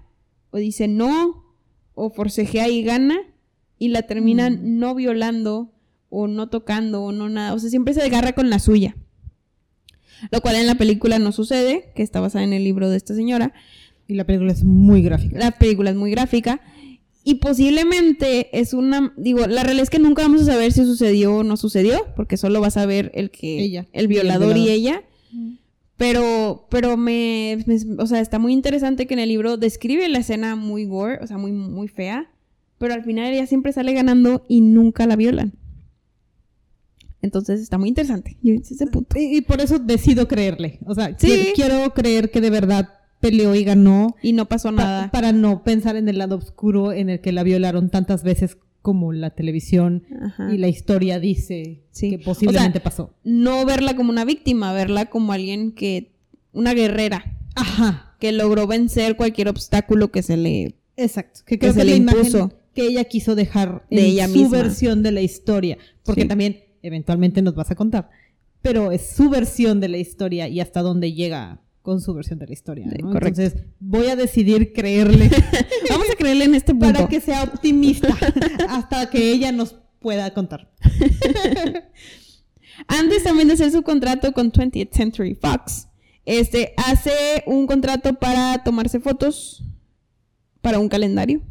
o 0.52 0.58
dice 0.58 0.86
no, 0.86 1.52
o 1.94 2.10
forcejea 2.10 2.68
y 2.68 2.84
gana, 2.84 3.16
y 3.76 3.88
la 3.88 4.02
terminan 4.02 4.78
no 4.78 4.94
violando, 4.94 5.72
o 6.10 6.28
no 6.28 6.48
tocando, 6.48 7.02
o 7.02 7.10
no 7.10 7.28
nada. 7.28 7.54
O 7.54 7.58
sea, 7.58 7.70
siempre 7.70 7.92
se 7.92 8.02
agarra 8.02 8.32
con 8.34 8.48
la 8.48 8.60
suya. 8.60 8.94
Lo 10.30 10.40
cual 10.40 10.56
en 10.56 10.66
la 10.66 10.74
película 10.76 11.18
no 11.18 11.32
sucede, 11.32 11.92
que 11.94 12.02
está 12.02 12.20
basada 12.20 12.44
en 12.44 12.52
el 12.52 12.64
libro 12.64 12.88
de 12.90 12.96
esta 12.96 13.14
señora. 13.14 13.52
Y 14.08 14.14
la 14.14 14.24
película 14.24 14.52
es 14.52 14.64
muy 14.64 15.02
gráfica. 15.02 15.38
La 15.38 15.50
película 15.52 15.90
es 15.90 15.96
muy 15.96 16.10
gráfica. 16.10 16.60
Y 17.24 17.36
posiblemente 17.36 18.58
es 18.58 18.74
una. 18.74 19.14
Digo, 19.16 19.46
la 19.46 19.62
realidad 19.62 19.84
es 19.84 19.90
que 19.90 19.98
nunca 19.98 20.22
vamos 20.22 20.42
a 20.42 20.44
saber 20.46 20.72
si 20.72 20.84
sucedió 20.84 21.36
o 21.36 21.42
no 21.42 21.56
sucedió, 21.56 22.06
porque 22.16 22.36
solo 22.36 22.60
vas 22.60 22.76
a 22.76 22.84
ver 22.84 23.10
el 23.14 23.30
que. 23.30 23.60
Ella. 23.62 23.86
El 23.92 24.08
violador 24.08 24.56
y, 24.56 24.60
violador. 24.64 24.70
ella. 24.70 25.02
Pero, 25.96 26.66
pero 26.70 26.96
me, 26.96 27.58
me- 27.66 27.78
O 28.02 28.06
sea, 28.06 28.20
está 28.20 28.38
muy 28.38 28.52
interesante 28.52 29.06
que 29.06 29.14
en 29.14 29.20
el 29.20 29.28
libro 29.28 29.56
describe 29.56 30.08
la 30.08 30.18
escena 30.18 30.56
muy 30.56 30.84
gore, 30.86 31.18
o 31.22 31.26
sea, 31.26 31.38
muy, 31.38 31.52
muy 31.52 31.88
fea. 31.88 32.30
Pero 32.78 32.94
al 32.94 33.04
final 33.04 33.32
ella 33.32 33.46
siempre 33.46 33.72
sale 33.72 33.92
ganando 33.92 34.44
y 34.48 34.60
nunca 34.60 35.06
la 35.06 35.16
violan. 35.16 35.52
Entonces 37.24 37.60
está 37.60 37.78
muy 37.78 37.88
interesante. 37.88 38.36
Y 38.42 38.52
ese 38.52 38.74
es 38.74 38.80
el 38.80 38.88
punto. 38.90 39.18
Y, 39.18 39.38
y 39.38 39.40
por 39.40 39.60
eso 39.60 39.78
decido 39.78 40.28
creerle. 40.28 40.78
O 40.86 40.94
sea, 40.94 41.16
Sí. 41.18 41.26
quiero, 41.26 41.52
quiero 41.54 41.94
creer 41.94 42.30
que 42.30 42.40
de 42.40 42.50
verdad 42.50 42.88
peleó 43.20 43.54
y 43.54 43.64
ganó. 43.64 44.14
Y 44.22 44.32
no 44.34 44.46
pasó 44.46 44.68
pa- 44.68 44.72
nada. 44.84 45.10
para 45.10 45.32
no 45.32 45.64
pensar 45.64 45.96
en 45.96 46.08
el 46.08 46.18
lado 46.18 46.36
oscuro 46.36 46.92
en 46.92 47.08
el 47.10 47.20
que 47.20 47.32
la 47.32 47.42
violaron 47.42 47.90
tantas 47.90 48.22
veces 48.22 48.58
como 48.82 49.12
la 49.14 49.30
televisión 49.30 50.04
Ajá. 50.22 50.52
y 50.52 50.58
la 50.58 50.68
historia 50.68 51.18
dice 51.18 51.80
Sí. 51.90 52.10
que 52.10 52.18
posiblemente 52.18 52.78
O 52.78 52.82
sea, 52.82 52.84
pasó. 52.84 53.14
no 53.24 53.64
verla 53.64 53.96
como 53.96 54.10
una 54.10 54.26
víctima, 54.26 54.72
verla 54.74 55.06
como 55.06 55.32
alguien 55.32 55.72
que. 55.72 56.12
Una 56.52 56.74
guerrera. 56.74 57.38
Ajá, 57.56 58.14
que 58.20 58.30
logró 58.32 58.66
vencer 58.66 59.16
cualquier 59.16 59.48
obstáculo 59.48 60.10
que 60.12 60.22
se 60.22 60.36
le... 60.36 60.74
exacto. 60.96 61.40
Que 61.46 61.58
creo 61.58 61.72
se 61.72 61.78
que, 61.80 61.84
le 61.84 61.92
es 61.92 61.98
la 61.98 62.02
imagen 62.02 62.26
impuso. 62.26 62.52
que 62.74 62.86
ella 62.86 63.04
quiso 63.04 63.34
dejar 63.34 63.86
De 63.90 64.00
en 64.00 64.04
ella 64.06 64.26
su 64.28 64.34
misma. 64.34 64.58
versión 64.58 65.02
de 65.02 65.12
la 65.12 65.20
historia. 65.22 65.78
Porque 66.04 66.22
Sí. 66.22 66.28
también, 66.28 66.58
eventualmente 66.84 67.42
nos 67.42 67.54
vas 67.54 67.70
a 67.70 67.74
contar. 67.74 68.10
Pero 68.62 68.92
es 68.92 69.14
su 69.14 69.28
versión 69.28 69.80
de 69.80 69.88
la 69.88 69.98
historia 69.98 70.48
y 70.48 70.60
hasta 70.60 70.82
dónde 70.82 71.12
llega 71.12 71.60
con 71.82 72.00
su 72.00 72.14
versión 72.14 72.38
de 72.38 72.46
la 72.46 72.52
historia. 72.52 72.86
¿no? 72.86 73.12
correcto. 73.12 73.42
Entonces, 73.42 73.66
voy 73.78 74.06
a 74.06 74.16
decidir 74.16 74.72
creerle 74.72 75.28
Vamos 75.90 76.06
a 76.10 76.16
creerle 76.16 76.44
en 76.44 76.54
este 76.54 76.72
punto. 76.72 76.94
para 76.94 77.08
que 77.08 77.20
sea 77.20 77.42
optimista 77.42 78.08
hasta 78.68 79.10
que 79.10 79.32
ella 79.32 79.52
nos 79.52 79.76
pueda 79.98 80.32
contar. 80.32 80.70
Antes 82.88 83.22
también 83.22 83.48
de 83.48 83.54
hacer 83.54 83.70
su 83.70 83.82
contrato 83.82 84.32
con 84.32 84.50
20th 84.50 84.90
Century 84.92 85.34
Fox, 85.34 85.88
este, 86.24 86.72
hace 86.76 87.12
un 87.46 87.66
contrato 87.66 88.14
para 88.14 88.62
tomarse 88.64 88.98
fotos 88.98 89.62
para 90.60 90.78
un 90.78 90.88
calendario. 90.88 91.42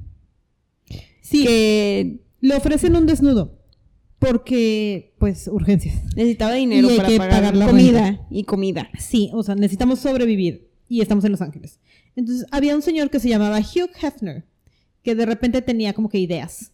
Sí, 1.21 1.43
Que 1.45 2.19
le 2.41 2.55
ofrecen 2.55 2.95
un 2.95 3.05
desnudo 3.05 3.62
porque, 4.23 5.13
pues, 5.17 5.47
urgencias. 5.47 5.95
necesitaba 6.15 6.53
dinero 6.53 6.87
Y 6.87 6.91
hay 6.91 6.97
para 6.97 7.09
que 7.09 7.17
pagar 7.17 7.35
pagar 7.35 7.55
la 7.55 7.67
comida 7.67 8.27
y 8.29 8.43
comida. 8.43 8.89
Sí, 8.97 9.29
o 9.33 9.43
sea, 9.43 9.55
necesitamos 9.55 9.99
sobrevivir 9.99 10.69
y 10.87 11.01
estamos 11.01 11.25
en 11.25 11.31
Los 11.31 11.41
Ángeles. 11.41 11.79
Entonces, 12.15 12.45
había 12.51 12.75
un 12.75 12.81
señor 12.81 13.09
que 13.09 13.19
se 13.19 13.29
llamaba 13.29 13.59
Hugh 13.59 13.91
Hefner, 14.01 14.45
que 15.01 15.15
de 15.15 15.25
repente 15.25 15.61
tenía 15.61 15.93
como 15.93 16.09
que 16.09 16.19
ideas 16.19 16.71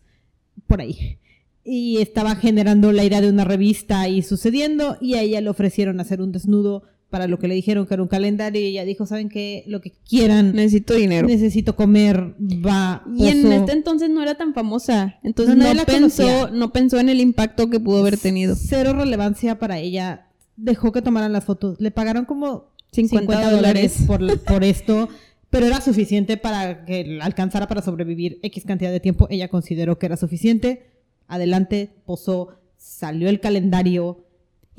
por 0.67 0.81
ahí. 0.81 1.17
Y 1.63 1.97
estaba 1.97 2.35
generando 2.35 2.91
la 2.91 3.03
idea 3.03 3.21
de 3.21 3.29
una 3.29 3.45
revista 3.45 4.07
y 4.07 4.21
sucediendo, 4.21 4.97
y 5.01 5.15
a 5.15 5.21
ella 5.21 5.41
le 5.41 5.49
ofrecieron 5.49 5.99
hacer 5.99 6.21
un 6.21 6.31
desnudo 6.31 6.83
para 7.09 7.27
lo 7.27 7.39
que 7.39 7.47
le 7.47 7.55
dijeron 7.55 7.87
que 7.87 7.93
era 7.95 8.03
un 8.03 8.09
calendario, 8.09 8.61
y 8.61 8.65
ella 8.65 8.85
dijo, 8.85 9.05
¿saben 9.05 9.29
qué? 9.29 9.63
Lo 9.67 9.81
que 9.81 9.91
quieran, 10.07 10.53
Necesito 10.53 10.93
dinero. 10.93 11.27
necesito 11.27 11.75
comer, 11.75 12.35
va. 12.39 13.03
Y 13.17 13.27
en 13.27 13.45
oso". 13.45 13.51
este 13.53 13.71
entonces 13.71 14.09
no 14.09 14.21
era 14.21 14.35
tan 14.35 14.53
famosa. 14.53 15.15
Entonces 15.23 15.55
No, 15.55 15.63
no, 15.63 15.67
nadie 15.69 15.75
la 15.77 15.85
pensó, 15.85 16.23
conocía. 16.23 16.49
no 16.57 16.71
pensó 16.71 16.99
en 16.99 17.09
el 17.09 17.19
impacto 17.19 17.69
que 17.69 17.79
pudo 17.79 17.99
haber 18.01 18.17
tenido. 18.17 18.55
Cero 18.55 18.93
relevancia 18.93 19.57
para 19.57 19.79
ella. 19.79 20.27
Dejó 20.55 20.91
que 20.91 21.01
tomaran 21.01 21.33
las 21.33 21.45
fotos. 21.45 21.77
Le 21.79 21.89
pagaron 21.91 22.25
como 22.25 22.65
50 22.91 23.21
50 23.25 23.51
dólares. 23.55 24.05
dólares 24.07 24.37
por, 24.37 24.53
por 24.53 24.63
esto, 24.63 25.09
pero 25.49 25.65
era 25.65 25.81
suficiente 25.81 26.37
para 26.37 26.85
que 26.85 27.17
alcanzara 27.21 27.67
para 27.67 27.81
sobrevivir 27.81 28.39
X 28.43 28.65
cantidad 28.65 28.91
de 28.91 28.99
tiempo. 28.99 29.25
Ella 29.31 29.47
consideró 29.47 29.97
que 29.97 30.05
era 30.05 30.17
suficiente. 30.17 30.85
Adelante, 31.27 31.89
posó, 32.05 32.49
salió 32.77 33.29
el 33.29 33.39
calendario. 33.39 34.25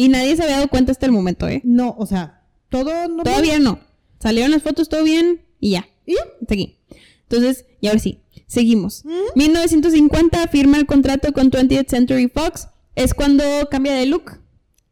Y 0.01 0.09
nadie 0.09 0.35
se 0.35 0.43
había 0.43 0.57
dado 0.57 0.69
cuenta 0.69 0.93
hasta 0.93 1.05
el 1.05 1.13
momento, 1.13 1.47
¿eh? 1.47 1.61
No, 1.63 1.95
o 1.99 2.07
sea, 2.07 2.43
todo 2.71 2.91
normal. 3.07 3.23
Todavía 3.23 3.59
no. 3.59 3.81
Salieron 4.19 4.51
las 4.51 4.63
fotos, 4.63 4.89
todo 4.89 5.05
bien 5.05 5.43
y 5.61 5.73
ya. 5.73 5.91
Y 6.07 6.15
ya. 6.15 6.23
Hasta 6.41 6.55
aquí. 6.55 6.79
Entonces, 7.25 7.67
y 7.83 7.89
ahora 7.89 7.99
sí, 7.99 8.21
seguimos. 8.47 9.05
1950 9.35 10.49
firma 10.49 10.79
el 10.79 10.87
contrato 10.87 11.35
con 11.35 11.51
20th 11.51 11.87
Century 11.87 12.29
Fox. 12.29 12.69
Es 12.95 13.13
cuando 13.13 13.45
cambia 13.71 13.93
de 13.93 14.07
look. 14.07 14.41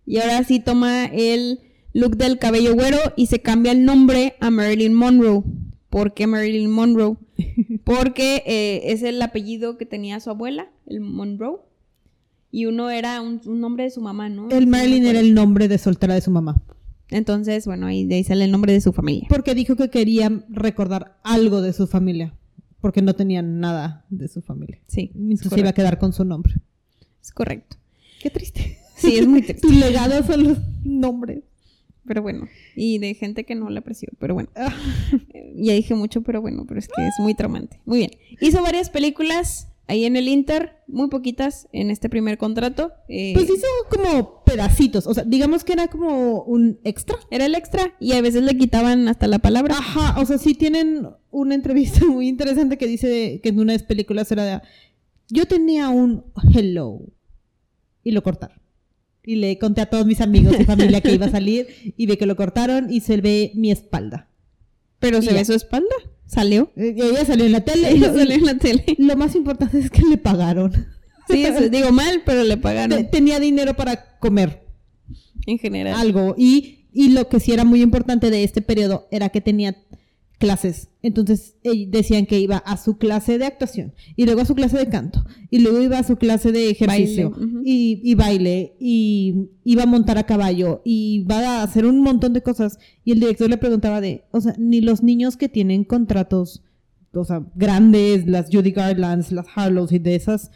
Y 0.05 0.19
ahora 0.19 0.45
sí 0.45 0.61
toma 0.61 1.07
el 1.07 1.61
look 1.95 2.19
del 2.19 2.39
cabello 2.39 2.75
güero 2.75 2.99
y 3.17 3.29
se 3.29 3.41
cambia 3.41 3.73
el 3.73 3.87
nombre 3.87 4.37
a 4.41 4.51
Marilyn 4.51 4.93
Monroe. 4.93 5.43
¿Por 5.89 6.13
qué 6.13 6.27
Marilyn 6.27 6.71
Monroe? 6.71 7.17
Porque 7.85 8.43
eh, 8.45 8.93
es 8.93 9.03
el 9.03 9.23
apellido 9.23 9.79
que 9.79 9.87
tenía 9.87 10.21
su 10.21 10.29
abuela, 10.29 10.71
el 10.85 11.01
Monroe. 11.01 11.61
Y 12.51 12.67
uno 12.67 12.91
era 12.91 13.21
un, 13.21 13.41
un 13.45 13.61
nombre 13.61 13.85
de 13.85 13.91
su 13.91 14.01
mamá, 14.01 14.29
¿no? 14.29 14.49
El 14.51 14.67
Marilyn 14.67 15.07
era 15.07 15.21
el 15.21 15.35
nombre 15.35 15.69
de 15.69 15.79
soltera 15.79 16.15
de 16.15 16.21
su 16.21 16.31
mamá. 16.31 16.63
Entonces, 17.11 17.67
bueno, 17.67 17.87
ahí 17.87 18.07
de 18.07 18.17
ahí 18.17 18.25
sale 18.25 18.45
el 18.45 18.51
nombre 18.51 18.73
de 18.73 18.81
su 18.81 18.93
familia. 18.93 19.27
Porque 19.29 19.55
dijo 19.55 19.77
que 19.77 19.89
quería 19.89 20.45
recordar 20.49 21.19
algo 21.23 21.63
de 21.63 21.73
su 21.73 21.87
familia. 21.87 22.35
Porque 22.81 23.03
no 23.03 23.15
tenía 23.15 23.43
nada 23.43 24.05
de 24.09 24.29
su 24.29 24.41
familia. 24.41 24.79
Sí, 24.87 25.11
es 25.15 25.21
Entonces 25.21 25.59
iba 25.59 25.71
a 25.71 25.75
quedar 25.75 25.99
con 25.99 26.13
su 26.13 26.25
nombre. 26.25 26.55
Es 27.21 27.33
correcto. 27.33 27.77
Qué 28.21 28.31
triste. 28.31 28.79
Sí, 28.97 29.17
es 29.17 29.27
muy 29.27 29.43
triste. 29.43 29.61
Tu 29.67 29.73
legado 29.73 30.23
son 30.25 30.45
los 30.45 30.59
nombres. 30.85 31.43
Pero 32.05 32.23
bueno, 32.23 32.49
y 32.75 32.99
de 32.99 33.13
gente 33.15 33.45
que 33.45 33.55
no 33.55 33.69
le 33.69 33.81
apreció, 33.81 34.09
pero 34.19 34.35
bueno. 34.35 34.49
Ah. 34.57 34.75
Ya 35.61 35.73
dije 35.73 35.95
mucho, 35.95 36.23
pero 36.23 36.41
bueno, 36.41 36.67
pero 36.69 36.79
es 36.79 36.87
que 36.87 37.05
es 37.05 37.15
muy 37.19 37.35
traumante. 37.35 37.81
Muy 37.85 37.99
bien. 37.99 38.11
Hizo 38.41 38.63
varias 38.63 38.91
películas 38.91 39.68
ahí 39.89 40.05
en 40.05 40.17
el 40.17 40.29
Inter, 40.29 40.77
muy 40.87 41.09
poquitas 41.09 41.67
en 41.73 41.91
este 41.91 42.09
primer 42.09 42.39
contrato. 42.39 42.93
Eh, 43.09 43.33
Pues 43.35 43.51
hizo 43.51 43.67
como 43.91 44.45
pedacitos. 44.45 45.07
O 45.07 45.15
sea, 45.15 45.25
digamos 45.25 45.65
que 45.65 45.73
era 45.73 45.89
como 45.89 46.43
un 46.45 46.79
extra. 46.85 47.17
Era 47.31 47.47
el 47.47 47.55
extra 47.55 47.95
y 47.99 48.13
a 48.13 48.21
veces 48.21 48.43
le 48.45 48.57
quitaban 48.57 49.09
hasta 49.09 49.27
la 49.27 49.41
palabra. 49.41 49.75
Ajá, 49.77 50.21
o 50.21 50.27
sea, 50.27 50.39
sí 50.39 50.55
tienen 50.55 51.09
una 51.31 51.55
entrevista 51.55 52.05
muy 52.07 52.29
interesante 52.29 52.79
que 52.79 52.87
dice 52.87 53.41
que 53.43 53.49
en 53.49 53.59
una 53.59 53.73
de 53.73 53.79
las 53.81 53.87
películas 53.87 54.31
era 54.31 54.45
de, 54.45 54.61
yo 55.31 55.47
tenía 55.47 55.89
un 55.89 56.25
hello 56.55 57.01
y 58.05 58.13
lo 58.13 58.23
cortaron. 58.23 58.59
Y 59.25 59.37
le 59.37 59.59
conté 59.59 59.83
a 59.83 59.87
todos 59.91 60.07
mis 60.07 60.21
amigos 60.23 60.55
y 60.59 60.65
familia 60.65 61.01
que 61.03 61.13
iba 61.13 61.27
a 61.27 61.31
salir 61.31 61.67
y 61.97 62.07
ve 62.07 62.17
que 62.17 62.25
lo 62.27 62.37
cortaron 62.37 62.91
y 62.91 63.01
se 63.01 63.17
ve 63.19 63.53
mi 63.55 63.71
espalda. 63.71 64.31
pero 64.99 65.21
se 65.21 65.29
ya. 65.31 65.35
ve 65.35 65.45
su 65.45 65.53
espalda. 65.55 65.95
Salió. 66.29 66.71
Eh, 66.77 66.95
Ella 66.97 67.25
salió 67.25 67.47
en 67.47 67.53
la 67.53 67.63
tele 67.63 67.91
Ella 67.91 68.09
lo, 68.13 68.19
salió 68.19 68.35
en 68.37 68.45
la 68.45 68.55
tele. 68.59 68.85
lo 68.99 69.17
más 69.17 69.35
importante 69.35 69.79
es 69.79 69.91
que 69.91 70.03
le 70.03 70.19
pagaron. 70.19 70.73
Sí, 71.29 71.43
eso, 71.45 71.69
digo 71.69 71.91
mal, 71.91 72.23
pero 72.25 72.45
le 72.45 72.57
pagaron 72.57 73.11
Tenía 73.11 73.41
dinero 73.41 73.75
para 73.75 74.19
comer. 74.19 74.63
en 75.47 75.59
general. 75.59 75.95
algo. 75.99 76.35
Y, 76.39 76.87
y 76.93 77.11
lo 77.11 77.29
que 77.29 77.41
sí 77.41 77.53
era 77.53 77.65
muy 77.65 77.83
importante 77.83 78.31
de 78.31 78.45
este 78.45 78.63
periodo 78.63 79.09
era 79.11 79.29
que 79.31 79.41
tenía 79.41 79.77
clases. 80.39 80.89
Entonces 81.03 81.57
decían 81.89 82.27
que 82.27 82.39
iba 82.39 82.59
a 82.59 82.77
su 82.77 82.97
clase 82.97 83.39
de 83.39 83.47
actuación 83.47 83.93
y 84.17 84.25
luego 84.25 84.41
a 84.41 84.45
su 84.45 84.55
clase 84.55 84.79
de 84.79 84.89
canto 84.89 85.25
y 85.51 85.61
luego 85.61 85.81
iba 85.83 85.99
a 85.99 86.05
su 86.05 86.17
clase 86.17 86.53
de 86.53 86.71
ejercicio 86.71 87.31
Baile, 87.31 87.47
ujú. 87.47 87.63
y, 87.65 88.01
y 88.03 88.15
baile 88.15 88.77
y 88.81 89.49
iba 89.65 89.83
a 89.83 89.87
montar 89.87 90.19
a 90.19 90.25
caballo 90.25 90.81
y 90.85 91.25
va 91.25 91.61
a 91.61 91.63
hacer 91.63 91.87
un 91.87 92.01
montón 92.01 92.33
de 92.33 92.43
cosas. 92.43 92.79
Y 93.05 93.13
el 93.13 93.21
director 93.21 93.51
le 93.51 93.59
preguntaba 93.59 94.01
de, 94.01 94.25
o 94.31 94.41
sea, 94.41 94.55
ni 94.59 94.81
los 94.81 95.03
niños 95.03 95.37
que 95.37 95.49
tienen 95.49 95.85
contratos, 95.85 96.63
o 97.13 97.25
sea, 97.25 97.45
grandes, 97.55 98.27
las 98.27 98.49
Judy 98.51 98.71
Garlands, 98.71 99.33
las 99.33 99.47
Harlows 99.55 99.93
y 99.93 99.99
de 99.99 100.15
esas, 100.15 100.51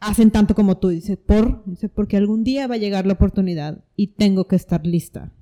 hacen 0.00 0.30
tanto 0.30 0.54
como 0.54 0.78
tú. 0.78 0.88
Dice, 0.88 1.16
por, 1.16 1.62
dice, 1.66 1.88
porque 1.88 2.16
algún 2.16 2.44
día 2.44 2.66
va 2.66 2.74
a 2.74 2.78
llegar 2.78 3.06
la 3.06 3.14
oportunidad 3.14 3.84
y 3.96 4.08
tengo 4.08 4.46
que 4.46 4.56
estar 4.56 4.86
lista. 4.86 5.32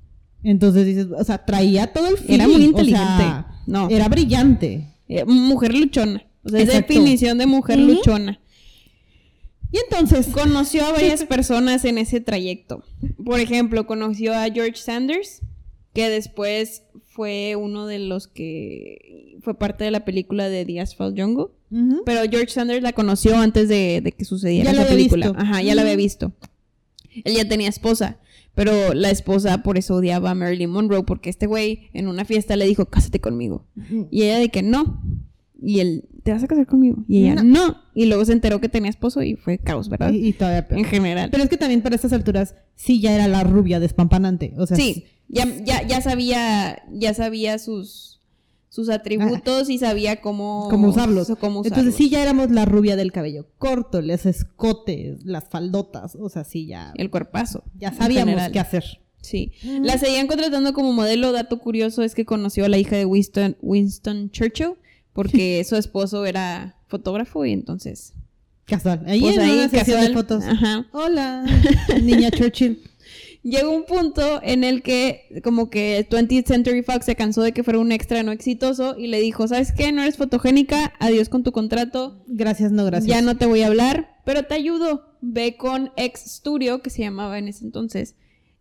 Entonces 0.45 0.87
dices, 0.87 1.07
o 1.17 1.23
sea, 1.25 1.45
traía 1.45 1.93
todo 1.93 2.09
el 2.09 2.17
feeling. 2.17 2.35
Era 2.35 2.49
muy 2.49 2.57
o 2.63 2.65
inteligente. 2.65 3.01
sea, 3.19 3.63
No. 3.67 3.89
Era 3.89 4.09
brillante. 4.09 4.89
Eh, 5.09 5.25
mujer 5.25 5.75
luchona. 5.75 6.25
O 6.45 6.49
sea, 6.49 6.61
es 6.61 6.69
definición 6.69 7.39
de 7.39 7.47
mujer 7.47 7.79
luchona. 7.79 8.41
Y 9.71 9.79
entonces, 9.79 10.27
Conoció 10.33 10.85
a 10.85 10.93
varias 10.93 11.25
personas 11.25 11.85
en 11.85 11.99
ese 11.99 12.21
trayecto. 12.21 12.85
Por 13.25 13.41
ejemplo, 13.41 13.87
conoció 13.87 14.35
a 14.35 14.45
George 14.51 14.77
Sanders, 14.77 15.41
que 15.95 16.09
después 16.09 16.83
fue 17.07 17.57
uno 17.57 17.87
de 17.87 17.99
los 17.99 18.27
que 18.27 19.37
fue 19.43 19.59
parte 19.59 19.85
de 19.85 19.91
la 19.91 20.05
película 20.05 20.49
de 20.49 20.65
The 20.65 20.81
Asphalt 20.81 21.19
Jungle. 21.19 21.47
Pero 22.05 22.21
George 22.31 22.49
Sanders 22.51 22.83
la 22.83 22.93
conoció 22.93 23.37
antes 23.39 23.67
de, 23.69 24.01
de 24.03 24.13
que 24.13 24.27
sucediera 24.27 24.71
Ya 24.73 24.77
la 24.77 24.83
esa 24.83 24.91
película. 24.91 25.27
visto. 25.29 25.41
Ajá, 25.41 25.63
ya 25.63 25.75
la 25.75 25.83
había 25.83 25.97
visto. 25.97 26.33
Él 27.25 27.35
ya 27.35 27.49
tenía 27.49 27.69
esposa, 27.69 28.19
pero 28.55 28.95
la 28.95 29.11
esposa 29.11 29.63
por 29.63 29.79
eso 29.79 29.95
odiaba 29.97 30.31
a 30.31 30.35
Marilyn 30.35 30.71
Monroe, 30.71 31.05
porque 31.05 31.31
este 31.31 31.47
güey 31.47 31.89
en 31.93 32.09
una 32.09 32.25
fiesta 32.25 32.57
le 32.57 32.67
dijo, 32.67 32.87
cásate 32.87 33.21
conmigo. 33.21 33.67
Y 34.11 34.23
ella 34.25 34.39
de 34.39 34.49
que 34.51 34.63
no. 34.63 35.03
Y 35.65 35.79
él, 35.81 36.09
¿te 36.25 36.33
vas 36.33 36.43
a 36.43 36.49
casar 36.49 36.67
conmigo? 36.67 37.05
Y 37.09 37.23
ella, 37.25 37.37
No. 37.37 37.43
no. 37.45 37.77
Y 37.95 38.07
luego 38.07 38.25
se 38.25 38.33
enteró 38.33 38.61
que 38.61 38.69
tenía 38.69 38.91
esposo 38.91 39.23
y 39.23 39.37
fue 39.37 39.59
caos, 39.59 39.89
¿verdad? 39.89 40.13
y, 40.13 40.27
y 40.29 40.33
todavía 40.33 40.67
peor. 40.67 40.81
En 40.81 40.85
general. 40.87 41.31
Pero 41.31 41.45
es 41.45 41.49
que 41.49 41.57
también 41.57 41.83
para 41.83 41.95
estas 41.95 42.13
alturas 42.13 42.57
sí 42.75 43.01
ya 43.01 43.15
era 43.15 43.29
la 43.29 43.45
rubia 43.45 43.79
despampanante. 43.79 44.55
O 44.59 44.67
sea, 44.67 44.77
sí, 44.77 45.05
ya, 45.29 45.47
ya, 45.65 45.87
ya 45.87 46.01
sabía, 46.01 46.83
ya 46.93 47.15
sabía 47.15 47.59
sus, 47.59 48.12
sus 48.73 48.89
atributos 48.89 49.69
y 49.69 49.77
sabía 49.77 50.23
cómo, 50.23 50.67
cómo 50.71 50.89
usarlos. 50.89 51.31
cómo 51.39 51.61
Entonces 51.63 51.95
sí 51.95 52.09
ya 52.09 52.23
éramos 52.23 52.51
la 52.51 52.65
rubia 52.65 52.97
del 52.97 53.13
cabello 53.13 53.47
corto, 53.59 54.01
los 54.01 54.25
escotes, 54.25 55.23
las 55.27 55.45
faldotas. 55.51 56.17
O 56.19 56.31
sea, 56.31 56.43
sí 56.43 56.65
ya, 56.65 56.95
El 56.97 57.11
cuerpazo. 57.11 57.65
ya 57.79 57.93
sabíamos 57.93 58.41
qué 58.51 58.59
hacer. 58.59 58.83
Sí. 59.21 59.53
La 59.63 59.99
seguían 59.99 60.27
contratando 60.27 60.73
como 60.73 60.91
modelo. 60.95 61.33
Dato 61.33 61.59
curioso 61.59 62.03
es 62.03 62.15
que 62.15 62.25
conoció 62.25 62.65
a 62.65 62.71
la 62.71 62.79
hija 62.79 62.97
de 62.97 63.05
Winston, 63.05 63.59
Winston 63.61 64.31
Churchill 64.31 64.73
porque 65.13 65.63
su 65.69 65.77
esposo 65.77 66.25
era 66.25 66.77
fotógrafo 66.89 67.45
y 67.45 67.53
entonces... 67.53 68.15
Casual. 68.65 69.03
Ahí 69.07 69.21
pues 69.21 69.37
en 69.37 69.43
ahí 69.43 69.59
de 69.59 69.69
casual. 69.69 70.15
fotos. 70.15 70.45
Ajá. 70.45 70.87
Hola, 70.93 71.45
niña 72.03 72.31
Churchill. 72.31 72.81
Llegó 73.43 73.71
un 73.75 73.85
punto 73.85 74.41
en 74.43 74.63
el 74.63 74.83
que 74.83 75.41
como 75.43 75.69
que 75.69 76.07
20th 76.09 76.47
Century 76.47 76.83
Fox 76.83 77.07
se 77.07 77.17
cansó 77.17 77.43
de 77.43 77.53
que 77.53 77.65
fuera 77.65 77.81
un 77.81 77.91
extra 77.91 78.23
no 78.23 78.31
exitoso 78.31 78.97
y 78.97 79.09
le 79.09 79.21
dijo, 79.21 79.49
¿sabes 79.49 79.73
qué? 79.73 79.91
No 79.91 80.03
eres 80.03 80.17
fotogénica, 80.17 80.93
adiós 81.01 81.29
con 81.29 81.43
tu 81.43 81.51
contrato, 81.51 82.23
Gracias, 82.29 82.71
no 82.71 82.85
gracias. 82.85 83.09
ya 83.09 83.21
no 83.21 83.37
te 83.37 83.47
voy 83.47 83.63
a 83.63 83.67
hablar, 83.67 84.21
pero 84.25 84.45
te 84.45 84.55
ayudo. 84.55 85.09
Ve 85.21 85.57
con 85.57 85.91
X 85.97 86.23
Studio, 86.27 86.83
que 86.83 86.91
se 86.91 87.03
llamaba 87.03 87.39
en 87.39 87.49
ese 87.49 87.65
entonces, 87.65 88.15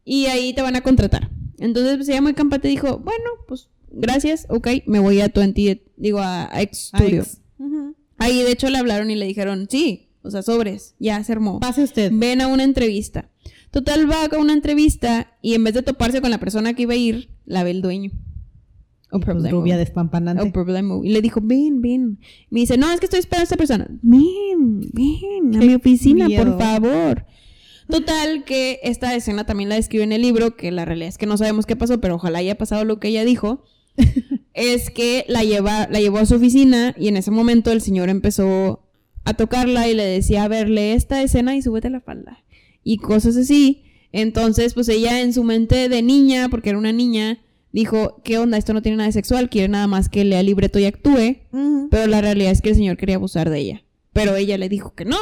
y 0.04 0.26
ahí 0.26 0.54
te 0.54 0.62
van 0.64 0.76
a 0.76 0.82
contratar. 0.82 1.30
Entonces 1.60 1.98
pues, 1.98 2.10
ella 2.10 2.22
muy 2.22 2.34
campante 2.34 2.68
dijo, 2.68 2.98
bueno, 3.00 3.30
pues 3.48 3.70
gracias, 3.92 4.48
ok, 4.50 4.68
me 4.88 5.00
voy 5.00 5.22
a 5.22 5.28
20, 5.28 5.84
digo 5.98 6.20
a, 6.20 6.56
a 6.56 6.62
X 6.64 6.90
A 6.94 6.98
Studio. 6.98 7.22
ex. 7.22 7.42
Ujú. 7.60 7.96
Ahí 8.18 8.42
de 8.44 8.52
hecho 8.52 8.70
le 8.70 8.78
hablaron 8.80 9.12
y 9.12 9.16
le 9.16 9.28
dijeron, 9.28 9.68
sí, 9.70 10.10
o 10.24 10.32
sea, 10.32 10.42
sobres, 10.42 10.96
ya 11.00 11.24
se 11.24 11.32
armó. 11.34 11.60
Pase 11.60 11.84
usted. 11.84 12.12
Ven 12.14 12.42
a 12.42 12.48
una 12.48 12.64
entrevista. 12.64 13.30
Total, 13.72 14.10
va 14.10 14.26
a 14.26 14.38
una 14.38 14.54
entrevista 14.54 15.34
y 15.42 15.54
en 15.54 15.64
vez 15.64 15.74
de 15.74 15.82
toparse 15.82 16.22
con 16.22 16.30
la 16.30 16.40
persona 16.40 16.74
que 16.74 16.84
iba 16.84 16.94
a 16.94 16.98
ir, 16.98 17.30
la 17.46 17.64
ve 17.64 17.72
el 17.72 17.82
dueño. 17.82 18.12
O 19.12 19.20
problema. 19.20 19.52
rubia 19.52 19.78
despampanante. 19.78 20.44
O 20.44 20.52
problema. 20.52 21.00
Y 21.04 21.10
le 21.10 21.22
dijo, 21.22 21.42
ven, 21.44 21.82
ven. 21.82 22.20
Me 22.50 22.62
dice, 22.62 22.78
no, 22.78 22.92
es 22.92 23.00
que 23.00 23.06
estoy 23.06 23.20
esperando 23.20 23.42
a 23.42 23.44
esta 23.44 23.58
persona. 23.58 23.88
Ven, 24.02 24.82
ven, 24.94 25.56
a 25.56 25.60
mi 25.60 25.74
oficina, 25.74 26.28
miedo. 26.28 26.44
por 26.44 26.58
favor. 26.60 27.26
Total, 27.90 28.46
que 28.46 28.80
esta 28.84 29.14
escena 29.16 29.46
también 29.46 29.68
la 29.68 29.76
describe 29.76 30.06
en 30.06 30.14
el 30.14 30.22
libro, 30.22 30.56
que 30.56 30.72
la 30.72 30.86
realidad 30.86 31.10
es 31.10 31.18
que 31.18 31.26
no 31.26 31.38
sabemos 31.38 31.66
qué 31.66 31.76
pasó, 31.76 32.00
pero 32.00 32.16
ojalá 32.16 32.40
haya 32.40 32.58
pasado 32.58 32.86
lo 32.86 33.00
que 33.00 33.10
ella 33.10 33.26
dijo. 33.26 33.64
es 34.54 34.90
que 34.90 35.26
la, 35.28 35.44
lleva, 35.44 35.88
la 35.90 36.00
llevó 36.00 36.20
a 36.20 36.26
su 36.26 36.36
oficina 36.36 36.96
y 36.98 37.10
en 37.10 37.18
ese 37.18 37.32
momento 37.32 37.72
el 37.72 37.82
señor 37.82 38.08
empezó 38.08 38.88
a 39.26 39.34
tocarla 39.34 39.90
y 39.90 39.94
le 39.94 40.06
decía, 40.06 40.46
a 40.46 40.48
ver, 40.48 40.70
lee 40.70 40.92
esta 40.92 41.22
escena 41.22 41.56
y 41.56 41.62
súbete 41.62 41.90
la 41.90 42.00
falda. 42.00 42.44
Y 42.84 42.98
cosas 42.98 43.38
así. 43.38 43.84
Entonces, 44.12 44.74
pues 44.74 44.90
ella 44.90 45.22
en 45.22 45.34
su 45.34 45.44
mente 45.44 45.90
de 45.90 46.02
niña, 46.02 46.50
porque 46.50 46.70
era 46.70 46.78
una 46.78 46.92
niña, 46.92 47.40
dijo, 47.72 48.22
¿qué 48.24 48.38
onda? 48.38 48.58
Esto 48.58 48.74
no 48.74 48.82
tiene 48.82 48.98
nada 48.98 49.08
de 49.08 49.14
sexual, 49.14 49.50
quiere 49.50 49.70
nada 49.70 49.88
más 49.88 50.10
que 50.10 50.26
lea 50.26 50.44
libreto 50.44 50.80
y 50.80 50.86
actúe. 50.86 51.38
Pero 51.90 52.08
la 52.08 52.22
realidad 52.22 52.52
es 52.52 52.62
que 52.62 52.70
el 52.70 52.76
señor 52.76 52.98
quería 52.98 53.16
abusar 53.16 53.50
de 53.50 53.60
ella. 53.60 53.84
Pero 54.14 54.36
ella 54.36 54.58
le 54.58 54.70
dijo 54.70 54.94
que 54.94 55.06
no. 55.06 55.18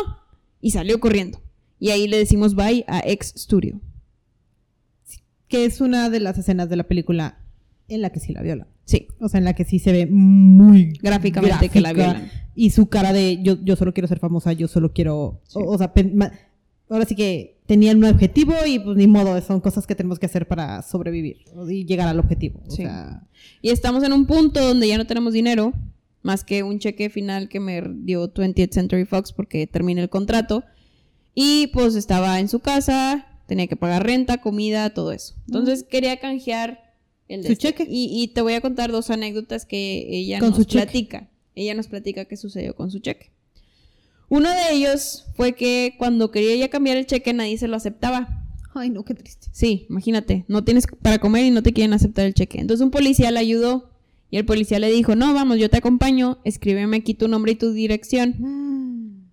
Y 0.61 0.71
salió 0.71 0.99
corriendo. 0.99 1.41
Y 1.79 1.89
ahí 1.89 2.07
le 2.07 2.17
decimos 2.17 2.55
bye 2.55 2.83
a 2.87 3.01
X 3.05 3.33
Studio. 3.37 3.79
Que 5.47 5.65
es 5.65 5.81
una 5.81 6.09
de 6.09 6.19
las 6.19 6.37
escenas 6.37 6.69
de 6.69 6.75
la 6.75 6.83
película 6.87 7.39
en 7.87 8.01
la 8.01 8.11
que 8.11 8.19
sí 8.19 8.33
la 8.33 8.41
viola. 8.41 8.67
Sí. 8.85 9.07
O 9.19 9.29
sea, 9.29 9.37
en 9.37 9.45
la 9.45 9.53
que 9.53 9.65
sí 9.65 9.79
se 9.79 9.91
ve 9.91 10.07
muy 10.07 10.93
Gráficamente 11.01 11.69
que 11.69 11.81
la 11.81 11.93
violan. 11.93 12.31
Y 12.55 12.71
su 12.71 12.87
cara 12.87 13.13
de 13.13 13.41
yo, 13.41 13.57
yo 13.63 13.75
solo 13.75 13.93
quiero 13.93 14.07
ser 14.07 14.19
famosa, 14.19 14.51
yo 14.53 14.67
solo 14.67 14.93
quiero. 14.93 15.41
O, 15.53 15.63
o 15.63 15.77
sea, 15.77 15.93
ahora 16.89 17.05
sí 17.05 17.15
que 17.15 17.57
tenían 17.67 17.97
un 17.97 18.05
objetivo 18.05 18.53
y 18.67 18.79
pues 18.79 18.97
ni 18.97 19.07
modo, 19.07 19.39
son 19.41 19.61
cosas 19.61 19.85
que 19.85 19.95
tenemos 19.95 20.17
que 20.19 20.25
hacer 20.25 20.47
para 20.47 20.81
sobrevivir 20.81 21.37
y 21.69 21.85
llegar 21.85 22.07
al 22.07 22.19
objetivo. 22.19 22.61
O 22.67 22.71
Sí. 22.71 22.77
sea, 22.83 23.27
Y 23.61 23.69
estamos 23.69 24.03
en 24.03 24.11
un 24.13 24.25
punto 24.25 24.59
donde 24.61 24.87
ya 24.87 24.97
no 24.97 25.05
tenemos 25.05 25.33
dinero. 25.33 25.73
Más 26.21 26.43
que 26.43 26.63
un 26.63 26.79
cheque 26.79 27.09
final 27.09 27.47
que 27.47 27.59
me 27.61 27.81
dio 27.81 28.33
20th 28.33 28.73
Century 28.73 29.05
Fox 29.05 29.31
porque 29.31 29.67
terminé 29.67 30.01
el 30.01 30.09
contrato. 30.09 30.63
Y 31.35 31.67
pues 31.67 31.95
estaba 31.95 32.39
en 32.39 32.49
su 32.49 32.59
casa. 32.59 33.25
Tenía 33.47 33.67
que 33.67 33.75
pagar 33.77 34.05
renta, 34.05 34.41
comida, 34.41 34.89
todo 34.93 35.11
eso. 35.13 35.35
Entonces 35.47 35.83
quería 35.83 36.19
canjear 36.19 36.93
el 37.29 37.41
de 37.43 37.47
Su 37.47 37.53
este. 37.53 37.67
cheque. 37.69 37.87
Y, 37.89 38.09
y 38.21 38.27
te 38.29 38.41
voy 38.41 38.53
a 38.53 38.61
contar 38.61 38.91
dos 38.91 39.09
anécdotas 39.11 39.65
que 39.65 40.07
ella 40.09 40.39
Con 40.39 40.49
nos 40.49 40.57
su 40.57 40.63
cheque. 40.65 40.83
platica. 40.83 41.29
Ella 41.55 41.73
nos 41.73 41.87
platica 41.87 42.25
qué 42.25 42.35
sucedió 42.35 42.75
con 42.75 42.91
su 42.91 42.99
cheque. 42.99 43.31
Uno 44.29 44.49
de 44.49 44.73
ellos 44.73 45.25
fue 45.35 45.53
que 45.53 45.95
cuando 45.97 46.31
quería 46.31 46.53
ella 46.53 46.69
cambiar 46.69 46.97
el 46.97 47.05
cheque 47.05 47.33
nadie 47.33 47.57
se 47.57 47.67
lo 47.67 47.75
aceptaba. 47.75 48.45
ay 48.75 48.89
no, 48.89 49.03
qué 49.03 49.15
triste. 49.15 49.47
Sí, 49.51 49.87
imagínate, 49.89 50.45
no 50.47 50.63
tienes 50.63 50.85
para 51.01 51.19
comer 51.19 51.45
y 51.45 51.51
no 51.51 51.63
te 51.63 51.73
quieren 51.73 51.93
aceptar 51.93 52.25
el 52.25 52.33
cheque. 52.33 52.59
Entonces 52.59 52.83
un 52.83 52.91
policía 52.91 53.31
la 53.31 53.39
ayudó 53.39 53.89
y 54.31 54.37
el 54.37 54.45
policía 54.45 54.79
le 54.79 54.91
dijo, 54.91 55.15
no, 55.15 55.33
vamos, 55.33 55.57
yo 55.57 55.69
te 55.69 55.77
acompaño, 55.77 56.39
escríbeme 56.43 56.97
aquí 56.97 57.15
tu 57.15 57.27
nombre 57.27 57.53
y 57.53 57.55
tu 57.55 57.71
dirección. 57.71 59.29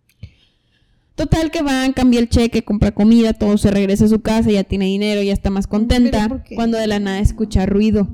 Total 1.14 1.50
que 1.50 1.62
van, 1.62 1.92
cambia 1.92 2.20
el 2.20 2.28
cheque, 2.28 2.62
compra 2.62 2.92
comida, 2.92 3.32
todo 3.32 3.56
se 3.56 3.70
regresa 3.70 4.04
a 4.04 4.08
su 4.08 4.20
casa, 4.20 4.50
ya 4.50 4.64
tiene 4.64 4.86
dinero, 4.86 5.22
ya 5.22 5.32
está 5.32 5.50
más 5.50 5.66
contenta, 5.66 6.44
cuando 6.54 6.76
de 6.78 6.86
la 6.86 6.98
nada 6.98 7.20
escucha 7.20 7.64
ruido 7.66 8.08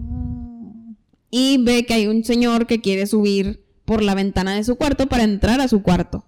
y 1.31 1.57
ve 1.59 1.85
que 1.85 1.95
hay 1.95 2.07
un 2.07 2.23
señor 2.25 2.67
que 2.67 2.81
quiere 2.81 3.07
subir 3.07 3.65
por 3.85 4.03
la 4.03 4.15
ventana 4.15 4.55
de 4.55 4.63
su 4.63 4.77
cuarto 4.77 5.09
para 5.09 5.25
entrar 5.25 5.61
a 5.61 5.67
su 5.67 5.83
cuarto. 5.83 6.25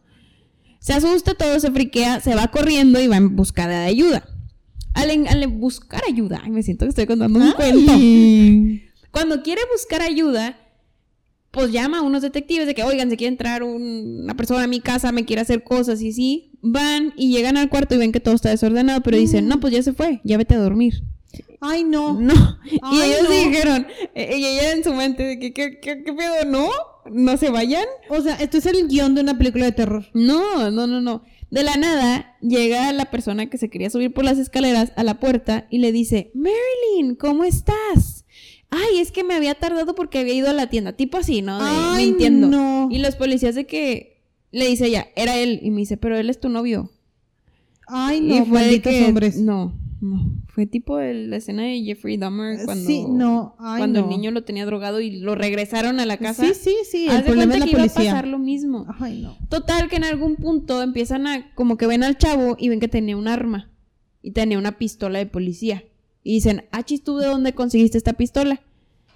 Se 0.85 0.93
asusta, 0.93 1.33
todo 1.33 1.59
se 1.61 1.71
friquea, 1.71 2.21
se 2.21 2.35
va 2.35 2.49
corriendo 2.49 3.01
y 3.01 3.07
va 3.07 3.17
en 3.17 3.35
busca 3.37 3.67
de 3.67 3.75
ayuda. 3.77 4.29
Al, 4.93 5.11
en- 5.11 5.27
al 5.27 5.47
buscar 5.49 6.03
ayuda, 6.07 6.43
ay, 6.45 6.51
me 6.51 6.63
siento 6.63 6.85
que 6.85 6.91
estoy 6.91 7.07
contando 7.07 7.39
un 7.39 7.53
cuento. 7.53 7.93
Cuando 9.11 9.43
quiere 9.43 9.63
buscar 9.73 10.03
ayuda, 10.03 10.59
pues 11.53 11.73
llama 11.73 12.01
a 12.01 12.03
unos 12.03 12.21
detectives 12.21 12.67
de 12.67 12.75
que, 12.75 12.83
oigan, 12.83 13.09
se 13.09 13.17
quiere 13.17 13.31
entrar 13.33 13.63
un- 13.63 14.25
una 14.25 14.37
persona 14.37 14.65
a 14.65 14.67
mi 14.67 14.81
casa, 14.81 15.11
me 15.11 15.25
quiere 15.25 15.41
hacer 15.41 15.65
cosas 15.65 16.03
y 16.03 16.13
sí. 16.13 16.51
Van 16.61 17.15
y 17.17 17.31
llegan 17.35 17.57
al 17.57 17.71
cuarto 17.71 17.95
y 17.95 17.99
ven 17.99 18.13
que 18.13 18.21
todo 18.21 18.35
está 18.35 18.51
desordenado, 18.51 19.01
pero 19.03 19.17
dicen, 19.17 19.49
no, 19.49 19.61
pues 19.61 19.73
ya 19.73 19.83
se 19.83 19.95
fue, 19.95 20.21
ya 20.23 20.37
vete 20.37 20.55
a 20.55 20.59
dormir. 20.59 21.03
Ay, 21.63 21.83
no. 21.85 22.21
No. 22.21 22.59
y 22.93 23.01
ellos 23.01 23.23
no. 23.23 23.31
dijeron, 23.31 23.87
eh, 24.15 24.37
y 24.39 24.45
ella 24.45 24.73
en 24.73 24.85
su 24.85 24.93
mente, 24.93 25.23
de 25.23 25.39
que, 25.39 25.55
¿qué, 25.55 25.81
qué, 25.81 26.03
qué 26.05 26.13
pedo? 26.13 26.45
¿No? 26.47 26.69
¿No 27.11 27.37
se 27.37 27.51
vayan? 27.51 27.85
O 28.09 28.21
sea, 28.23 28.35
esto 28.37 28.59
es 28.59 28.67
el 28.67 28.89
guion 28.89 29.15
de 29.15 29.21
una 29.23 29.37
película 29.39 29.65
de 29.67 29.73
terror. 29.73 30.07
No, 30.15 30.71
no, 30.71 30.87
no, 30.87 31.01
no. 31.01 31.23
De 31.51 31.63
la 31.63 31.77
nada 31.77 32.37
llega 32.41 32.93
la 32.93 33.11
persona 33.11 33.49
que 33.51 33.59
se 33.59 33.71
quería 33.71 33.91
subir 33.91 34.13
por 34.13 34.25
las 34.25 34.39
escaleras 34.39 34.93
a 34.97 35.05
la 35.05 35.21
puerta 35.21 35.67
y 35.71 35.79
le 35.79 35.93
dice, 35.93 36.33
Marilyn, 36.35 37.15
¿cómo 37.17 37.45
estás? 37.45 38.25
Ay, 38.71 38.99
es 38.99 39.13
que 39.13 39.23
me 39.23 39.35
había 39.35 39.55
tardado 39.55 39.95
porque 39.95 40.19
había 40.19 40.35
ido 40.35 40.51
a 40.51 40.53
la 40.53 40.69
tienda. 40.69 40.95
Tipo 40.95 41.19
así, 41.19 41.43
¿no? 41.43 41.59
De, 41.63 41.71
Ay, 41.71 42.07
mintiendo. 42.09 42.49
no. 42.49 42.89
Y 42.91 42.99
los 42.99 43.15
policías 43.15 43.55
de 43.55 43.67
que 43.67 44.23
le 44.51 44.67
dice 44.67 44.87
ella, 44.87 45.09
era 45.15 45.37
él. 45.37 45.61
Y 45.63 45.71
me 45.71 45.79
dice, 45.81 45.97
pero 45.97 46.17
él 46.19 46.29
es 46.31 46.41
tu 46.41 46.49
novio. 46.49 46.91
Ay, 47.87 48.19
y 48.19 48.21
no, 48.41 48.47
fue 48.47 48.61
de 48.61 48.65
malditos 48.67 48.93
que- 48.93 49.05
hombres. 49.05 49.37
No, 49.37 49.73
no. 50.05 50.33
Fue 50.49 50.67
tipo 50.67 50.99
el- 51.01 51.31
la 51.31 51.37
escena 51.37 51.63
de 51.65 51.83
Jeffrey 51.83 52.17
Dahmer 52.17 52.65
cuando, 52.65 52.87
Sí, 52.87 53.05
no, 53.09 53.57
ay, 53.59 53.79
cuando 53.79 54.01
no. 54.01 54.05
el 54.07 54.11
niño 54.11 54.31
lo 54.31 54.45
tenía 54.45 54.67
drogado 54.67 55.01
y 55.01 55.11
lo 55.21 55.35
regresaron 55.35 55.99
a 56.01 56.07
la 56.07 56.17
casa. 56.19 56.45
Sí, 56.47 56.53
sí, 56.55 56.77
sí, 56.89 57.09
Haz 57.09 57.17
el 57.17 57.21
de 57.23 57.27
problema 57.31 57.55
es 57.55 57.61
cuenta 57.61 57.67
la 57.67 57.67
que 57.67 57.71
iba 57.73 57.83
a 57.93 57.95
pasar 57.95 58.27
lo 58.29 58.39
mismo. 58.39 58.87
Ay, 59.01 59.23
no. 59.23 59.37
Total, 59.49 59.89
que 59.89 59.97
en 59.97 60.05
algún 60.05 60.37
punto 60.37 60.83
empiezan 60.83 61.27
a, 61.27 61.53
como 61.55 61.77
que 61.77 61.87
ven 61.87 62.03
al 62.05 62.19
chavo 62.19 62.57
y 62.59 62.69
ven 62.69 62.81
que 62.81 62.89
tenía 62.89 63.17
un 63.17 63.29
arma. 63.29 63.71
Y 64.23 64.31
tenía 64.31 64.59
una 64.59 64.79
pistola 64.79 65.19
de 65.19 65.27
policía. 65.27 65.85
Y 66.23 66.33
dicen, 66.35 66.65
ah, 66.73 66.83
chis, 66.83 67.03
¿tú 67.05 67.19
de 67.19 67.27
dónde 67.27 67.53
conseguiste 67.53 67.99
esta 67.99 68.15
pistola? 68.15 68.61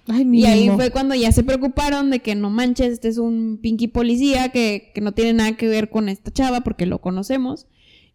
Ay, 0.07 0.27
Y 0.31 0.45
ahí 0.45 0.69
fue 0.71 0.89
cuando 0.91 1.13
ya 1.15 1.31
se 1.31 1.43
preocuparon 1.43 2.09
de 2.09 2.19
que 2.19 2.33
no 2.35 2.49
manches, 2.49 2.93
este 2.93 3.07
es 3.09 3.17
un 3.19 3.59
pinky 3.61 3.87
policía 3.87 4.49
que, 4.49 4.91
que 4.93 5.01
no 5.01 5.11
tiene 5.13 5.33
nada 5.33 5.55
que 5.57 5.67
ver 5.67 5.89
con 5.89 6.09
esta 6.09 6.31
chava 6.31 6.61
porque 6.61 6.85
lo 6.87 6.99
conocemos. 6.99 7.67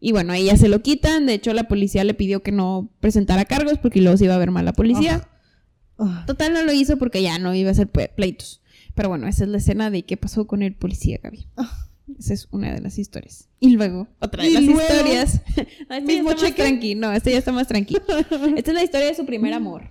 Y 0.07 0.13
bueno, 0.13 0.35
ahí 0.35 0.45
ya 0.45 0.57
se 0.59 0.69
lo 0.69 0.83
quitan. 0.83 1.25
De 1.25 1.33
hecho, 1.33 1.55
la 1.55 1.67
policía 1.67 2.05
le 2.05 2.13
pidió 2.13 2.43
que 2.43 2.53
no 2.53 2.91
presentara 3.01 3.47
cargos 3.47 3.79
porque 3.79 4.03
luego 4.03 4.19
se 4.19 4.25
iba 4.27 4.35
a 4.35 4.39
ver 4.39 4.51
mal 4.51 4.67
la 4.67 4.75
policía. 4.75 5.27
Ah. 5.99 6.25
Total, 6.27 6.53
no 6.53 6.63
lo 6.63 6.73
hizo 6.73 6.99
porque 6.99 7.23
ya 7.23 7.39
no 7.39 7.55
iba 7.55 7.71
a 7.71 7.73
hacer 7.73 7.91
ple- 7.91 8.11
pleitos. 8.15 8.61
Pero 8.95 9.09
bueno, 9.09 9.27
esa 9.29 9.45
es 9.45 9.49
la 9.51 9.57
escena 9.59 9.91
de 9.91 10.03
qué 10.03 10.17
pasó 10.19 10.47
con 10.47 10.63
el 10.63 10.75
policía, 10.75 11.19
Gaby. 11.23 11.47
Ah. 11.57 11.89
Esa 12.19 12.35
es 12.35 12.49
una 12.51 12.75
de 12.75 12.83
las 12.83 12.99
historias. 12.99 13.49
Y 13.61 13.71
luego, 13.71 14.09
otra 14.21 14.43
de 14.43 14.51
Y 14.51 14.53
las 14.53 14.65
luego, 14.65 14.81
historias. 14.83 15.41
No, 15.89 16.01
mismo 16.03 16.33
cheque. 16.35 16.63
tranqui. 16.63 16.95
No, 16.97 17.11
esta 17.11 17.31
ya 17.31 17.39
está 17.39 17.53
más 17.53 17.67
tranqui. 17.67 17.97
Esta 18.57 18.71
es 18.73 18.75
la 18.75 18.85
historia 18.85 19.07
de 19.07 19.15
su 19.15 19.25
primer 19.25 19.55
amor. 19.55 19.91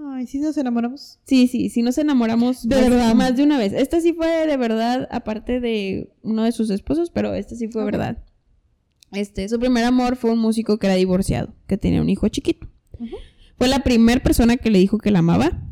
Ay, 0.00 0.26
sí 0.26 0.40
nos 0.40 0.56
enamoramos. 0.56 1.20
Sí, 1.24 1.46
sí, 1.46 1.70
sí 1.70 1.82
nos 1.82 1.96
enamoramos 1.98 2.68
De 2.68 2.74
más, 2.80 2.90
verdad. 2.90 3.14
más 3.14 3.36
de 3.36 3.44
una 3.44 3.58
vez. 3.58 3.72
Esta 3.74 4.00
sí 4.00 4.12
fue 4.12 4.44
de 4.48 4.56
verdad, 4.56 5.06
aparte 5.12 5.60
de 5.60 6.10
uno 6.22 6.42
de 6.42 6.50
sus 6.50 6.68
esposos, 6.70 7.10
pero 7.10 7.32
esta 7.34 7.54
sí 7.54 7.68
fue 7.68 7.84
verdad. 7.84 8.18
Este, 9.12 9.48
su 9.48 9.58
primer 9.58 9.84
amor 9.84 10.16
fue 10.16 10.30
un 10.32 10.38
músico 10.38 10.78
que 10.78 10.86
era 10.86 10.96
divorciado, 10.96 11.54
que 11.66 11.76
tenía 11.76 12.00
un 12.00 12.08
hijo 12.08 12.28
chiquito. 12.28 12.66
Fue 13.58 13.68
la 13.68 13.80
primera 13.84 14.22
persona 14.22 14.56
que 14.56 14.70
le 14.70 14.78
dijo 14.78 14.98
que 14.98 15.10
la 15.10 15.20
amaba. 15.20 15.62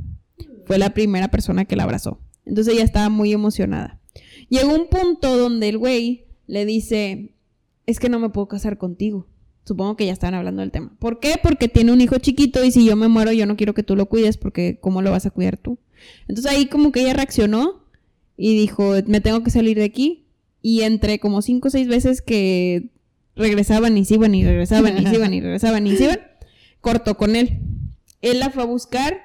Fue 0.66 0.78
la 0.78 0.95
primera 0.95 1.28
persona 1.28 1.64
que 1.64 1.74
la 1.74 1.84
abrazó. 1.84 2.20
Entonces 2.45 2.74
ella 2.74 2.84
estaba 2.84 3.09
muy 3.09 3.32
emocionada. 3.32 4.01
Llegó 4.49 4.74
un 4.74 4.88
punto 4.88 5.36
donde 5.36 5.68
el 5.68 5.78
güey 5.78 6.26
le 6.47 6.66
dice, 6.66 7.34
es 7.86 7.99
que 7.99 8.09
no 8.09 8.18
me 8.18 8.30
puedo 8.30 8.49
casar 8.49 8.78
contigo. 8.78 9.26
Supongo 9.64 9.97
que 9.97 10.07
ya 10.07 10.12
estaban 10.12 10.34
hablando 10.34 10.61
del 10.61 10.70
tema. 10.70 10.97
¿Por 10.99 11.20
qué? 11.20 11.34
Porque 11.43 11.68
tiene 11.68 11.93
un 11.93 12.01
hijo 12.01 12.18
chiquito 12.18 12.64
y 12.64 12.72
si 12.72 12.84
yo 12.84 12.97
me 12.97 13.09
muero 13.09 13.32
yo 13.32 13.47
no 13.47 13.57
quiero 13.57 13.74
que 13.74 13.82
tú 13.82 13.95
lo 13.95 14.07
cuides 14.07 14.36
porque 14.36 14.78
¿cómo 14.80 15.03
lo 15.03 15.11
vas 15.11 15.26
a 15.26 15.30
cuidar 15.30 15.57
tú? 15.57 15.78
Entonces 16.28 16.51
ahí 16.51 16.66
como 16.66 16.93
que 16.93 17.03
ella 17.03 17.12
reaccionó 17.12 17.84
y 18.36 18.57
dijo, 18.57 18.95
me 19.07 19.20
tengo 19.20 19.43
que 19.43 19.51
salir 19.51 19.78
de 19.78 19.84
aquí. 19.84 20.26
Y 20.62 20.82
entre 20.82 21.18
como 21.18 21.41
cinco 21.41 21.68
o 21.68 21.70
seis 21.70 21.88
veces 21.88 22.20
que 22.20 22.91
regresaban 23.37 23.97
y 23.97 24.05
se 24.05 24.14
iban 24.14 24.35
y 24.35 24.45
regresaban 24.45 24.99
y 24.99 25.07
se 25.07 25.14
iban 25.14 25.35
y 25.35 25.41
regresaban 25.43 25.87
y 25.87 25.97
se 25.97 26.05
iban, 26.05 26.20
cortó 26.81 27.16
con 27.16 27.37
él. 27.37 27.61
Él 28.22 28.39
la 28.41 28.51
fue 28.51 28.62
a 28.62 28.66
buscar 28.66 29.18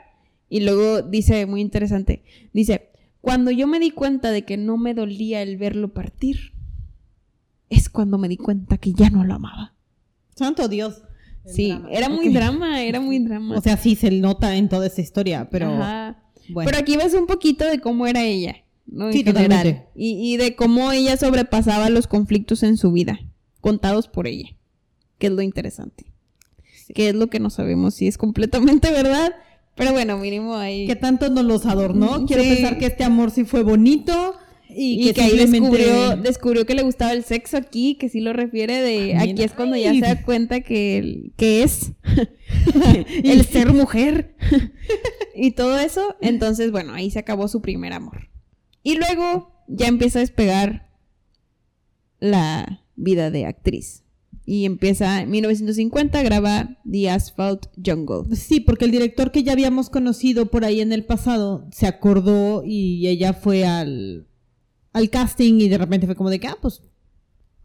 y 0.49 0.61
luego 0.61 1.01
dice, 1.01 1.45
muy 1.45 1.61
interesante, 1.61 2.23
dice, 2.53 2.89
cuando 3.21 3.51
yo 3.51 3.67
me 3.67 3.79
di 3.79 3.91
cuenta 3.91 4.31
de 4.31 4.43
que 4.43 4.57
no 4.57 4.77
me 4.77 4.93
dolía 4.93 5.41
el 5.41 5.57
verlo 5.57 5.93
partir, 5.93 6.53
es 7.69 7.89
cuando 7.89 8.17
me 8.17 8.27
di 8.29 8.37
cuenta 8.37 8.77
que 8.77 8.93
ya 8.93 9.09
no 9.09 9.23
lo 9.23 9.33
amaba. 9.33 9.73
Santo 10.35 10.67
Dios. 10.67 11.01
Sí, 11.47 11.69
drama. 11.69 11.89
era 11.91 12.09
muy 12.09 12.29
drama, 12.29 12.83
era 12.83 12.99
muy 12.99 13.19
drama. 13.19 13.57
O 13.57 13.61
sea, 13.61 13.77
sí 13.77 13.95
se 13.95 14.11
nota 14.11 14.55
en 14.55 14.67
toda 14.69 14.87
esta 14.87 15.01
historia, 15.01 15.49
pero 15.49 15.67
Ajá. 15.73 16.23
bueno. 16.49 16.67
Pero 16.69 16.79
aquí 16.81 16.97
ves 16.97 17.13
un 17.13 17.27
poquito 17.27 17.65
de 17.65 17.79
cómo 17.79 18.07
era 18.07 18.23
ella, 18.23 18.57
¿no? 18.87 19.07
En 19.07 19.13
Sí, 19.13 19.23
general. 19.23 19.85
Y, 19.95 20.33
y 20.33 20.37
de 20.37 20.55
cómo 20.55 20.91
ella 20.91 21.17
sobrepasaba 21.17 21.89
los 21.89 22.07
conflictos 22.07 22.63
en 22.63 22.77
su 22.77 22.91
vida, 22.91 23.19
contados 23.65 24.07
por 24.07 24.27
ella, 24.27 24.49
que 25.17 25.25
es 25.25 25.33
lo 25.33 25.41
interesante. 25.41 26.05
Que 26.93 27.09
es 27.09 27.15
lo 27.15 27.31
que 27.31 27.39
no 27.39 27.49
sabemos 27.49 27.95
si 27.95 28.07
es 28.07 28.15
completamente 28.19 28.91
verdad, 29.01 29.33
pero 29.75 29.91
bueno, 29.91 30.19
mínimo 30.19 30.55
ahí. 30.55 30.85
que 30.85 30.95
tanto 30.95 31.31
nos 31.31 31.45
los 31.45 31.65
adornó. 31.65 32.27
Quiero 32.27 32.43
Sí. 32.43 32.49
pensar 32.49 32.77
que 32.77 32.85
este 32.85 33.03
amor 33.03 33.31
sí 33.31 33.43
fue 33.43 33.63
bonito 33.63 34.35
y, 34.69 35.09
Y, 35.09 35.13
que, 35.13 35.21
ahí 35.21 35.35
descubrió, 35.35 36.15
descubrió 36.15 36.65
que 36.67 36.75
le 36.75 36.83
gustaba 36.83 37.13
el 37.13 37.23
sexo 37.23 37.57
aquí, 37.57 37.95
que 37.95 38.07
sí 38.07 38.21
lo 38.21 38.33
refiere 38.33 38.81
de 38.83 39.15
Ay, 39.17 39.31
aquí 39.31 39.41
es 39.41 39.53
cuando 39.53 39.75
ya 39.77 39.91
se 39.95 39.99
da 40.01 40.21
cuenta 40.21 40.61
que, 40.61 41.31
que 41.37 41.63
es 41.63 41.93
el 43.23 43.45
ser 43.45 43.73
mujer 43.73 44.35
y 45.33 45.51
todo 45.53 45.79
eso. 45.79 46.15
Entonces, 46.21 46.69
bueno, 46.71 46.93
ahí 46.93 47.09
se 47.09 47.17
acabó 47.17 47.47
su 47.47 47.63
primer 47.63 47.93
amor. 47.93 48.29
Y 48.83 48.97
luego 48.97 49.55
ya 49.67 49.87
empieza 49.87 50.19
a 50.19 50.21
despegar 50.21 50.87
la 52.19 52.84
vida 52.95 53.31
de 53.31 53.45
actriz. 53.45 54.03
Y 54.45 54.65
empieza 54.65 55.21
en 55.21 55.31
1950, 55.31 56.21
graba 56.21 56.77
The 56.89 57.09
Asphalt 57.09 57.67
Jungle. 57.83 58.35
Sí, 58.35 58.59
porque 58.59 58.85
el 58.85 58.91
director 58.91 59.31
que 59.31 59.43
ya 59.43 59.53
habíamos 59.53 59.89
conocido 59.89 60.47
por 60.47 60.65
ahí 60.65 60.81
en 60.81 60.93
el 60.93 61.03
pasado 61.03 61.67
se 61.71 61.87
acordó 61.87 62.63
y 62.63 63.07
ella 63.07 63.33
fue 63.33 63.65
al, 63.65 64.27
al 64.93 65.09
casting 65.09 65.55
y 65.61 65.67
de 65.67 65.77
repente 65.77 66.05
fue 66.05 66.15
como 66.15 66.29
de 66.29 66.39
que, 66.39 66.47
ah, 66.47 66.57
pues, 66.61 66.83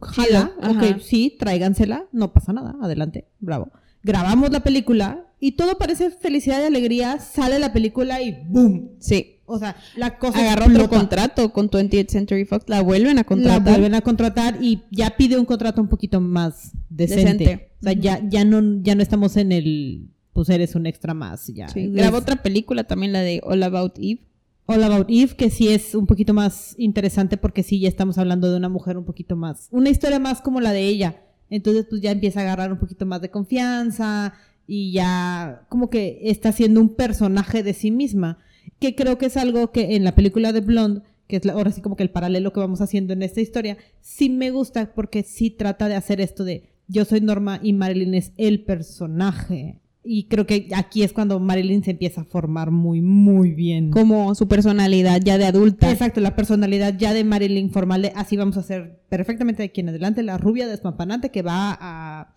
jala, 0.01 0.53
ok, 0.57 0.63
ajá. 0.63 0.99
sí, 0.99 1.35
tráigansela, 1.39 2.07
no 2.11 2.33
pasa 2.33 2.51
nada, 2.51 2.75
adelante, 2.81 3.27
bravo. 3.39 3.71
Grabamos 4.03 4.49
la 4.51 4.61
película 4.61 5.27
y 5.39 5.51
todo 5.51 5.77
parece 5.77 6.09
felicidad 6.09 6.61
y 6.61 6.65
alegría, 6.65 7.19
sale 7.19 7.59
la 7.59 7.73
película 7.73 8.21
y 8.21 8.43
¡boom! 8.47 8.91
Sí. 8.99 9.40
O 9.53 9.59
sea, 9.59 9.75
la 9.95 10.17
cosa 10.17 10.39
Agarra 10.39 10.65
otro 10.65 10.77
explota. 10.81 10.97
contrato 10.99 11.51
con 11.53 11.69
20th 11.69 12.07
Century 12.09 12.45
Fox, 12.45 12.65
la 12.67 12.81
vuelven 12.81 13.11
a 13.17 13.21
La 13.21 13.23
contratar. 13.25 13.61
vuelven 13.61 13.95
a 13.95 14.01
contratar 14.01 14.57
y 14.61 14.81
ya 14.91 15.11
pide 15.17 15.37
un 15.37 15.45
contrato 15.45 15.81
un 15.81 15.87
poquito 15.89 16.21
más 16.21 16.71
decente. 16.89 17.43
Decente. 17.43 17.71
O 17.81 17.83
sea, 17.83 17.93
ya, 17.93 18.21
ya, 18.29 18.45
no, 18.45 18.81
ya 18.81 18.95
no 18.95 19.01
estamos 19.01 19.35
en 19.37 19.51
el, 19.51 20.09
pues 20.33 20.49
eres 20.49 20.75
un 20.75 20.85
extra 20.85 21.13
más, 21.13 21.47
ya. 21.47 21.67
Sí, 21.69 21.87
grabó 21.91 22.17
otra 22.17 22.41
película 22.41 22.85
también, 22.85 23.11
la 23.11 23.21
de 23.21 23.41
All 23.43 23.61
About 23.63 23.97
Eve. 23.97 24.21
All 24.67 24.83
About 24.83 25.07
Eve, 25.09 25.35
que 25.35 25.49
sí 25.49 25.67
es 25.67 25.95
un 25.95 26.05
poquito 26.05 26.33
más 26.33 26.75
interesante 26.77 27.35
porque 27.35 27.63
sí 27.63 27.79
ya 27.79 27.89
estamos 27.89 28.17
hablando 28.17 28.49
de 28.49 28.55
una 28.57 28.69
mujer 28.69 28.97
un 28.97 29.03
poquito 29.03 29.35
más, 29.35 29.67
una 29.71 29.89
historia 29.89 30.19
más 30.19 30.39
como 30.41 30.61
la 30.61 30.71
de 30.71 30.87
ella. 30.87 31.23
Entonces 31.49 31.85
pues 31.89 32.01
ya 32.01 32.11
empieza 32.11 32.39
a 32.39 32.43
agarrar 32.43 32.71
un 32.71 32.79
poquito 32.79 33.05
más 33.05 33.19
de 33.21 33.29
confianza 33.29 34.33
y 34.67 34.93
ya 34.93 35.65
como 35.67 35.89
que 35.89 36.19
está 36.23 36.53
siendo 36.53 36.79
un 36.79 36.95
personaje 36.95 37.63
de 37.63 37.73
sí 37.73 37.91
misma, 37.91 38.37
que 38.81 38.95
creo 38.95 39.17
que 39.17 39.27
es 39.27 39.37
algo 39.37 39.71
que 39.71 39.95
en 39.95 40.03
la 40.03 40.15
película 40.15 40.51
de 40.51 40.59
Blonde, 40.61 41.01
que 41.27 41.37
es 41.37 41.45
la- 41.45 41.53
ahora 41.53 41.71
sí 41.71 41.81
como 41.81 41.95
que 41.95 42.03
el 42.03 42.09
paralelo 42.09 42.51
que 42.51 42.59
vamos 42.59 42.81
haciendo 42.81 43.13
en 43.13 43.21
esta 43.21 43.39
historia, 43.39 43.77
sí 44.01 44.29
me 44.29 44.49
gusta 44.51 44.91
porque 44.93 45.23
sí 45.23 45.51
trata 45.51 45.87
de 45.87 45.95
hacer 45.95 46.19
esto 46.19 46.43
de 46.43 46.63
yo 46.87 47.05
soy 47.05 47.21
Norma 47.21 47.59
y 47.63 47.71
Marilyn 47.73 48.15
es 48.15 48.33
el 48.35 48.63
personaje. 48.65 49.79
Y 50.03 50.23
creo 50.23 50.47
que 50.47 50.67
aquí 50.75 51.03
es 51.03 51.13
cuando 51.13 51.39
Marilyn 51.39 51.83
se 51.83 51.91
empieza 51.91 52.21
a 52.21 52.25
formar 52.25 52.71
muy, 52.71 53.01
muy 53.01 53.51
bien. 53.51 53.91
Como 53.91 54.33
su 54.33 54.47
personalidad 54.47 55.21
ya 55.23 55.37
de 55.37 55.45
adulta. 55.45 55.91
Exacto, 55.91 56.19
la 56.21 56.35
personalidad 56.35 56.97
ya 56.97 57.13
de 57.13 57.23
Marilyn 57.23 57.69
formal 57.69 58.01
de 58.01 58.11
así 58.15 58.35
vamos 58.35 58.57
a 58.57 58.63
ser 58.63 58.99
perfectamente 59.09 59.61
de 59.61 59.67
aquí 59.67 59.81
en 59.81 59.89
adelante, 59.89 60.23
la 60.23 60.39
rubia 60.39 60.67
despampanante 60.67 61.29
que 61.29 61.43
va 61.43 61.77
a 61.79 62.35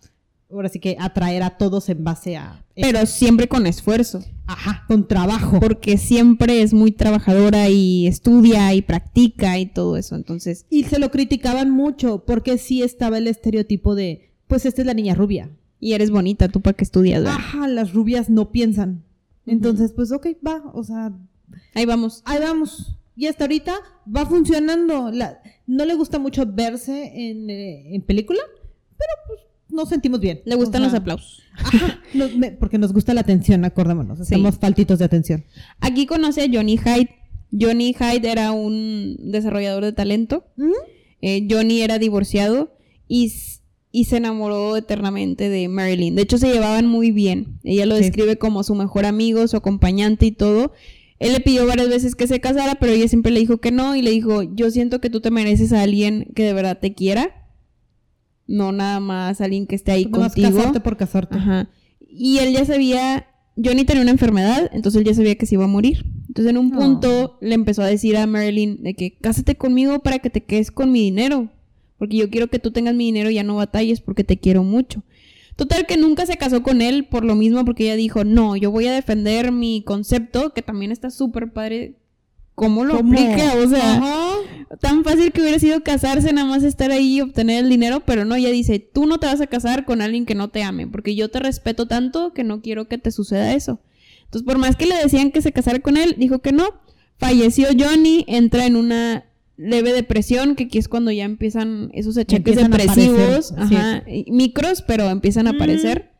ahora 0.55 0.69
sí 0.69 0.79
que 0.79 0.97
atraer 0.99 1.43
a 1.43 1.57
todos 1.57 1.89
en 1.89 2.03
base 2.03 2.37
a 2.37 2.63
Pero 2.75 3.05
siempre 3.05 3.47
con 3.47 3.67
esfuerzo. 3.67 4.23
ajá, 4.47 4.83
con 4.87 5.07
trabajo. 5.07 5.59
Porque 5.59 5.97
siempre 5.97 6.61
es 6.61 6.73
muy 6.73 6.91
trabajadora 6.91 7.69
y 7.69 8.07
estudia 8.07 8.73
y 8.73 8.81
practica 8.81 9.57
y 9.59 9.65
todo 9.67 9.97
eso. 9.97 10.15
Entonces, 10.15 10.65
Y 10.69 10.83
se 10.85 10.99
lo 10.99 11.11
criticaban 11.11 11.69
mucho 11.71 12.23
porque 12.25 12.57
sí 12.57 12.81
estaba 12.83 13.17
el 13.17 13.27
estereotipo 13.27 13.95
de 13.95 14.31
pues 14.47 14.65
esta 14.65 14.81
es 14.81 14.85
la 14.87 14.93
niña 14.93 15.15
rubia. 15.15 15.49
y 15.79 15.93
eres 15.93 16.09
bonita, 16.11 16.47
tú 16.49 16.61
para 16.61 16.75
qué 16.75 16.83
estudias, 16.83 17.21
¿verdad? 17.23 17.37
Ajá, 17.37 17.67
las 17.67 17.93
rubias 17.93 18.29
no 18.29 18.51
piensan. 18.51 19.03
Entonces, 19.45 19.91
pues 19.91 20.11
ok, 20.11 20.27
va, 20.45 20.63
o 20.73 20.83
sea, 20.83 21.11
Ahí 21.75 21.85
vamos. 21.85 22.21
ahí 22.25 22.39
vamos. 22.39 22.95
Y 23.15 23.27
hasta 23.27 23.43
ahorita 23.45 23.73
va 24.13 24.25
funcionando. 24.25 25.11
La- 25.11 25.39
no 25.67 25.85
le 25.85 25.93
gusta 25.95 26.17
mucho 26.19 26.45
verse 26.45 27.11
en, 27.29 27.49
eh, 27.49 27.95
en 27.95 28.01
película, 28.01 28.39
pero 28.97 29.11
pues 29.27 29.39
nos 29.75 29.89
sentimos 29.89 30.19
bien. 30.19 30.41
Le 30.45 30.55
gustan 30.55 30.81
O 30.81 30.85
los 30.85 30.93
aplausos. 30.93 31.41
Ajá, 31.57 31.99
nos- 32.13 32.35
me- 32.35 32.51
porque 32.51 32.77
nos 32.77 32.93
gusta 32.93 33.13
la 33.13 33.21
atención, 33.21 33.63
acordémonos. 33.65 34.17
Sí. 34.17 34.23
Estamos 34.23 34.57
faltitos 34.57 34.99
de 34.99 35.05
atención. 35.05 35.45
Aquí 35.79 36.05
conoce 36.05 36.43
a 36.43 36.47
Johnny 36.51 36.77
Hyde. 36.77 37.09
Johnny 37.51 37.93
Hyde 37.93 38.29
era 38.31 38.51
un 38.51 39.17
desarrollador 39.31 39.83
de 39.85 39.93
talento. 39.93 40.45
Eh, 41.21 41.47
Johnny 41.49 41.81
era 41.81 41.99
divorciado 41.99 42.75
y, 43.07 43.31
y 43.91 44.05
se 44.05 44.17
enamoró 44.17 44.75
eternamente 44.77 45.49
de 45.49 45.67
Marilyn. 45.69 46.15
De 46.15 46.23
hecho, 46.23 46.37
se 46.37 46.51
llevaban 46.51 46.87
muy 46.87 47.11
bien. 47.11 47.59
Ella 47.63 47.85
lo 47.85 47.95
Sí. 47.97 48.03
describe 48.03 48.37
como 48.37 48.63
su 48.63 48.75
mejor 48.75 49.05
amigo, 49.05 49.47
su 49.47 49.55
acompañante 49.57 50.25
y 50.25 50.31
todo. 50.31 50.73
Él 51.19 51.31
le 51.31 51.39
pidió 51.39 51.65
varias 51.65 51.87
veces 51.87 52.13
que 52.15 52.27
se 52.27 52.41
casara, 52.41 52.75
pero 52.75 52.91
ella 52.91 53.07
siempre 53.07 53.31
le 53.31 53.39
dijo 53.39 53.57
que 53.59 53.71
no 53.71 53.95
y 53.95 54.01
le 54.01 54.11
dijo, 54.11 54.43
yo 54.43 54.69
siento 54.69 54.99
que 54.99 55.09
tú 55.09 55.21
te 55.21 55.31
mereces 55.31 55.71
a 55.71 55.81
alguien 55.81 56.27
que 56.35 56.43
de 56.43 56.51
verdad 56.53 56.79
te 56.81 56.93
quiera. 56.93 57.44
No 58.47 58.71
nada 58.71 58.99
más 58.99 59.41
alguien 59.41 59.65
que 59.67 59.75
esté 59.75 59.91
ahí 59.91 60.05
contigo. 60.05 60.49
casarte 60.55 60.79
por 60.79 60.97
casarte. 60.97 61.37
Ajá. 61.37 61.69
Y 61.99 62.37
él 62.37 62.53
ya 62.53 62.63
sabía, 62.65 63.27
Johnny 63.61 63.85
tenía 63.85 64.03
una 64.03 64.11
enfermedad, 64.11 64.69
entonces 64.73 64.99
él 65.01 65.07
ya 65.07 65.13
sabía 65.13 65.35
que 65.35 65.45
se 65.45 65.55
iba 65.55 65.65
a 65.65 65.67
morir. 65.67 66.05
Entonces 66.27 66.51
en 66.51 66.57
un 66.57 66.73
Oh. 66.73 66.79
punto 66.79 67.37
le 67.41 67.55
empezó 67.55 67.81
a 67.81 67.87
decir 67.87 68.17
a 68.17 68.27
Marilyn 68.27 68.83
de 68.83 68.93
que 68.93 69.17
cásate 69.17 69.55
conmigo 69.55 69.99
para 69.99 70.19
que 70.19 70.29
te 70.29 70.43
quedes 70.43 70.69
con 70.71 70.91
mi 70.91 71.01
dinero, 71.01 71.49
porque 71.97 72.17
yo 72.17 72.29
quiero 72.29 72.47
que 72.47 72.59
tú 72.59 72.71
tengas 72.71 72.93
mi 72.93 73.05
dinero 73.05 73.29
y 73.29 73.35
ya 73.35 73.43
no 73.43 73.55
batalles 73.55 74.01
porque 74.01 74.23
te 74.23 74.37
quiero 74.37 74.63
mucho. 74.63 75.01
Total 75.55 75.85
que 75.85 75.95
nunca 75.97 76.25
se 76.25 76.35
casó 76.37 76.61
con 76.61 76.81
él 76.81 77.05
por 77.05 77.23
lo 77.23 77.33
mismo, 77.35 77.63
porque 77.63 77.85
ella 77.85 77.95
dijo, 77.95 78.25
no, 78.25 78.57
yo 78.57 78.71
voy 78.71 78.87
a 78.87 78.93
defender 78.93 79.53
mi 79.53 79.81
concepto, 79.85 80.51
que 80.53 80.61
también 80.61 80.91
está 80.91 81.09
súper 81.09 81.53
padre. 81.53 81.95
¿Cómo 82.55 82.83
lo 82.83 82.97
¿Cómo? 82.97 83.13
aplica? 83.13 83.53
O 83.55 83.67
sea, 83.69 83.95
Ajá. 83.95 84.34
Tan 84.81 85.03
fácil 85.03 85.31
que 85.31 85.41
hubiera 85.41 85.59
sido 85.59 85.83
casarse, 85.83 86.33
nada 86.33 86.47
más 86.47 86.63
estar 86.63 86.91
ahí 86.91 87.17
y 87.17 87.21
obtener 87.21 87.63
el 87.63 87.69
dinero, 87.69 88.01
pero 88.05 88.25
no, 88.25 88.35
ella 88.35 88.49
dice, 88.51 88.79
tú 88.79 89.05
no 89.05 89.19
te 89.19 89.27
vas 89.27 89.41
a 89.41 89.47
casar 89.47 89.85
con 89.85 90.01
alguien 90.01 90.25
que 90.25 90.35
no 90.35 90.49
te 90.49 90.63
ame, 90.63 90.87
porque 90.87 91.15
yo 91.15 91.29
te 91.29 91.39
respeto 91.39 91.87
tanto 91.87 92.33
que 92.33 92.43
no 92.43 92.61
quiero 92.61 92.87
que 92.87 92.97
te 92.97 93.11
suceda 93.11 93.53
eso. 93.53 93.79
Entonces, 94.25 94.45
por 94.45 94.57
más 94.57 94.75
que 94.75 94.85
le 94.85 94.95
decían 94.95 95.31
que 95.31 95.41
se 95.41 95.51
casara 95.51 95.79
con 95.79 95.97
él, 95.97 96.15
dijo 96.17 96.39
que 96.39 96.51
no. 96.51 96.69
Falleció 97.17 97.67
Johnny, 97.77 98.25
entra 98.27 98.65
en 98.65 98.75
una 98.75 99.25
leve 99.57 99.93
depresión, 99.93 100.55
que 100.55 100.65
aquí 100.65 100.77
es 100.79 100.89
cuando 100.89 101.11
ya 101.11 101.23
empiezan 101.23 101.89
esos 101.93 102.17
achaques 102.17 102.57
depresivos, 102.57 103.51
aparecer, 103.53 103.77
ajá, 103.77 104.03
y 104.09 104.29
micros, 104.31 104.81
pero 104.81 105.09
empiezan 105.09 105.47
a 105.47 105.53
Mm. 105.53 105.55
aparecer. 105.55 106.11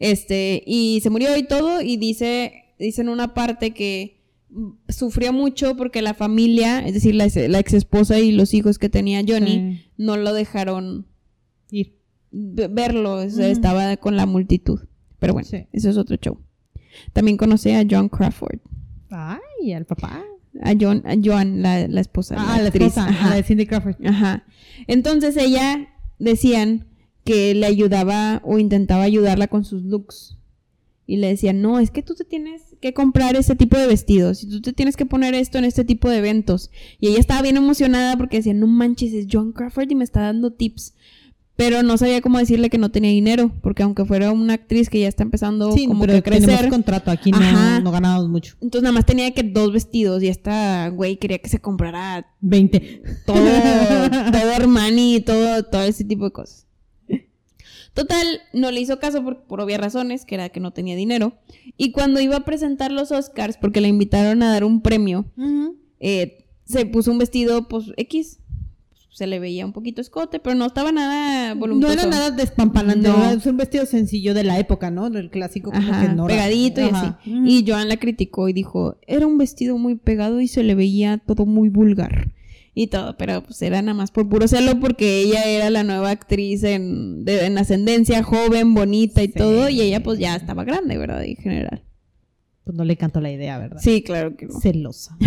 Este, 0.00 0.62
y 0.66 1.00
se 1.02 1.10
murió 1.10 1.36
y 1.36 1.42
todo, 1.44 1.80
y 1.82 1.96
dice, 1.96 2.64
dice 2.78 3.02
en 3.02 3.08
una 3.08 3.34
parte 3.34 3.72
que 3.72 4.17
sufrió 4.88 5.32
mucho 5.32 5.76
porque 5.76 6.02
la 6.02 6.14
familia, 6.14 6.80
es 6.86 6.94
decir, 6.94 7.14
la, 7.14 7.26
la 7.48 7.58
ex 7.58 7.74
esposa 7.74 8.18
y 8.18 8.32
los 8.32 8.54
hijos 8.54 8.78
que 8.78 8.88
tenía 8.88 9.22
Johnny, 9.26 9.52
Sí. 9.82 9.90
no 9.98 10.16
lo 10.16 10.32
dejaron 10.32 11.06
Ir. 11.70 11.96
ve- 12.30 12.68
verlo, 12.68 13.14
o 13.14 13.30
sea, 13.30 13.44
Ujú. 13.46 13.52
estaba 13.52 13.96
con 13.98 14.16
la 14.16 14.26
multitud. 14.26 14.80
Pero 15.18 15.32
bueno, 15.34 15.48
Sí. 15.48 15.66
eso 15.72 15.90
es 15.90 15.96
otro 15.96 16.16
show. 16.16 16.38
También 17.12 17.36
conocí 17.36 17.70
a 17.70 17.84
John 17.88 18.08
Crawford, 18.08 18.60
Ay, 19.10 19.72
al 19.72 19.84
papá. 19.84 20.22
a 20.62 20.72
John, 20.80 21.02
a 21.06 21.14
Joan, 21.22 21.62
la, 21.62 21.86
la 21.88 22.00
esposa, 22.00 22.36
Ah, 22.38 22.58
la 22.60 22.66
actriz. 22.68 22.88
esposa, 22.88 23.08
Ajá. 23.08 23.30
la 23.30 23.36
de 23.36 23.42
Cindy 23.42 23.66
Crawford. 23.66 23.96
Ajá. 24.06 24.44
Entonces 24.86 25.36
ella 25.36 25.88
decían 26.18 26.86
que 27.24 27.54
le 27.54 27.66
ayudaba 27.66 28.40
o 28.44 28.58
intentaba 28.58 29.02
ayudarla 29.02 29.48
con 29.48 29.64
sus 29.64 29.82
looks. 29.84 30.37
Y 31.10 31.16
le 31.16 31.28
decían, 31.28 31.62
no, 31.62 31.78
es 31.78 31.90
que 31.90 32.02
tú 32.02 32.14
te 32.14 32.24
tienes 32.24 32.76
que 32.82 32.92
comprar 32.92 33.34
ese 33.34 33.56
tipo 33.56 33.78
de 33.78 33.86
vestidos. 33.86 34.44
Y 34.44 34.50
tú 34.50 34.60
te 34.60 34.74
tienes 34.74 34.94
que 34.94 35.06
poner 35.06 35.32
esto 35.32 35.56
en 35.56 35.64
este 35.64 35.82
tipo 35.82 36.10
de 36.10 36.18
eventos. 36.18 36.70
Y 37.00 37.08
ella 37.08 37.18
estaba 37.18 37.40
bien 37.40 37.56
emocionada 37.56 38.18
porque 38.18 38.36
decía, 38.36 38.52
no 38.52 38.66
manches, 38.66 39.14
es 39.14 39.26
John 39.32 39.52
Crawford 39.52 39.90
y 39.90 39.94
me 39.94 40.04
está 40.04 40.20
dando 40.20 40.52
tips. 40.52 40.92
Pero 41.56 41.82
no 41.82 41.96
sabía 41.96 42.20
cómo 42.20 42.38
decirle 42.38 42.68
que 42.68 42.76
no 42.76 42.90
tenía 42.90 43.10
dinero. 43.10 43.50
Porque 43.62 43.84
aunque 43.84 44.04
fuera 44.04 44.32
una 44.32 44.52
actriz 44.52 44.90
que 44.90 45.00
ya 45.00 45.08
está 45.08 45.22
empezando 45.22 45.72
Sí, 45.72 45.86
como 45.86 46.02
pero 46.02 46.22
que 46.22 46.28
a 46.28 46.38
tenemos 46.38 46.66
contrato 46.66 47.10
aquí, 47.10 47.30
no 47.30 47.90
ganamos 47.90 48.28
mucho. 48.28 48.56
Entonces 48.60 48.82
nada 48.82 48.92
más 48.92 49.06
tenía 49.06 49.32
que 49.32 49.44
dos 49.44 49.72
vestidos. 49.72 50.22
Y 50.22 50.28
esta 50.28 50.90
güey 50.90 51.16
quería 51.16 51.38
que 51.38 51.48
se 51.48 51.58
comprara 51.58 52.34
20. 52.42 53.02
todo, 53.24 53.34
todo 54.30 54.54
Armani, 54.54 55.22
todo, 55.22 55.62
todo 55.62 55.84
ese 55.84 56.04
tipo 56.04 56.26
de 56.26 56.32
cosas. 56.32 56.67
Total, 57.98 58.26
no 58.52 58.70
le 58.70 58.80
hizo 58.80 59.00
caso 59.00 59.24
por, 59.24 59.42
por 59.42 59.60
obvias 59.60 59.80
razones, 59.80 60.24
que 60.24 60.36
era 60.36 60.50
que 60.50 60.60
no 60.60 60.70
tenía 60.72 60.94
dinero. 60.94 61.32
Y 61.76 61.90
cuando 61.90 62.20
iba 62.20 62.36
a 62.36 62.44
presentar 62.44 62.92
los 62.92 63.10
Oscars, 63.10 63.56
porque 63.56 63.80
le 63.80 63.88
invitaron 63.88 64.40
a 64.44 64.52
dar 64.52 64.62
un 64.62 64.82
premio, 64.82 65.24
eh, 65.98 66.44
se 66.64 66.86
puso 66.86 67.10
un 67.10 67.18
vestido, 67.18 67.66
pues, 67.66 67.86
X. 67.96 68.38
Se 69.10 69.26
le 69.26 69.40
veía 69.40 69.66
un 69.66 69.72
poquito 69.72 70.00
escote, 70.00 70.38
pero 70.38 70.54
no 70.54 70.64
estaba 70.66 70.92
nada 70.92 71.54
No 71.54 71.60
voluminoso. 71.60 71.92
era 71.92 72.06
nada 72.06 72.30
despampanante, 72.30 73.08
No. 73.08 73.16
era- 73.16 73.32
es 73.32 73.46
un 73.46 73.56
vestido 73.56 73.84
sencillo 73.84 74.32
de 74.32 74.44
la 74.44 74.60
época, 74.60 74.92
¿no? 74.92 75.08
El 75.08 75.28
clásico 75.30 75.72
como 75.72 75.82
Ajá, 75.90 76.02
que 76.06 76.14
no 76.14 76.26
era- 76.28 76.36
pegadito 76.36 76.80
y 76.80 76.84
Ajá. 76.84 77.18
así. 77.20 77.30
Y 77.44 77.64
Joan 77.66 77.88
la 77.88 77.96
criticó 77.96 78.48
y 78.48 78.52
dijo, 78.52 78.96
era 79.08 79.26
un 79.26 79.36
vestido 79.36 79.76
muy 79.76 79.96
pegado 79.96 80.40
y 80.40 80.46
se 80.46 80.62
le 80.62 80.76
veía 80.76 81.18
todo 81.18 81.46
muy 81.46 81.68
vulgar. 81.68 82.30
Y 82.80 82.86
todo, 82.86 83.16
pero 83.16 83.42
pues 83.42 83.60
era 83.62 83.82
nada 83.82 83.94
más 83.94 84.12
por 84.12 84.28
puro 84.28 84.46
celo 84.46 84.78
porque 84.78 85.20
ella 85.22 85.44
era 85.46 85.68
la 85.68 85.82
nueva 85.82 86.10
actriz 86.10 86.62
en, 86.62 87.24
de- 87.24 87.46
en 87.46 87.58
ascendencia, 87.58 88.22
joven, 88.22 88.72
bonita 88.72 89.20
y 89.22 89.26
Sí. 89.26 89.32
todo, 89.32 89.68
y 89.68 89.80
ella 89.80 90.00
pues 90.02 90.20
ya 90.20 90.36
estaba 90.36 90.62
grande, 90.62 90.96
¿verdad? 90.96 91.24
En 91.24 91.34
general. 91.36 91.82
Pues 92.62 92.76
no 92.76 92.84
le 92.84 92.96
cantó 92.96 93.20
la 93.20 93.32
idea, 93.32 93.58
¿verdad? 93.58 93.80
Sí, 93.82 94.02
claro 94.02 94.36
que 94.36 94.46
no. 94.46 94.60
Celosa. 94.60 95.16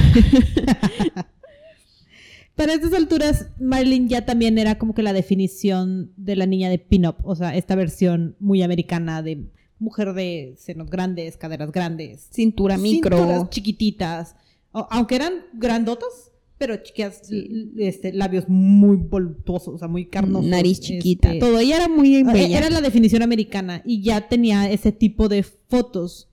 Para 2.56 2.74
estas 2.74 2.94
alturas, 2.94 3.48
Marilyn 3.60 4.08
ya 4.08 4.26
también 4.26 4.58
era 4.58 4.78
como 4.78 4.94
que 4.94 5.04
la 5.04 5.14
definición 5.14 6.12
de 6.18 6.36
la 6.36 6.46
niña 6.46 6.70
de 6.70 6.78
pin-up, 6.80 7.16
o 7.24 7.36
sea, 7.36 7.56
esta 7.56 7.76
versión 7.76 8.36
muy 8.40 8.62
americana 8.62 9.22
de 9.24 9.46
mujer 9.80 10.14
de 10.14 10.56
senos 10.58 10.90
grandes, 10.90 11.38
caderas 11.38 11.72
grandes, 11.72 12.28
Cintura 12.32 12.78
micro. 12.78 13.18
cinturas 13.18 13.50
chiquititas, 13.50 14.36
o- 14.74 14.88
aunque 14.92 15.16
eran 15.16 15.34
grandotas, 15.54 16.31
pero 16.62 16.78
chiquitas, 16.78 17.32
l- 17.32 17.72
este, 17.80 18.14
labios 18.14 18.46
muy 18.48 18.98
voluptuosos, 18.98 19.74
o 19.74 19.78
sea, 19.80 19.88
muy 19.88 20.06
carnosos. 20.06 20.48
Nariz 20.48 20.80
chiquita. 20.80 21.30
este, 21.30 21.40
Todo, 21.40 21.58
ella 21.58 21.78
era 21.78 21.88
muy 21.88 22.22
bella. 22.22 22.58
Era 22.60 22.70
la 22.70 22.82
definición 22.82 23.24
americana 23.24 23.82
y 23.84 24.04
ya 24.04 24.28
tenía 24.30 24.70
ese 24.70 24.92
tipo 24.92 25.28
de 25.28 25.42
fotos. 25.42 26.30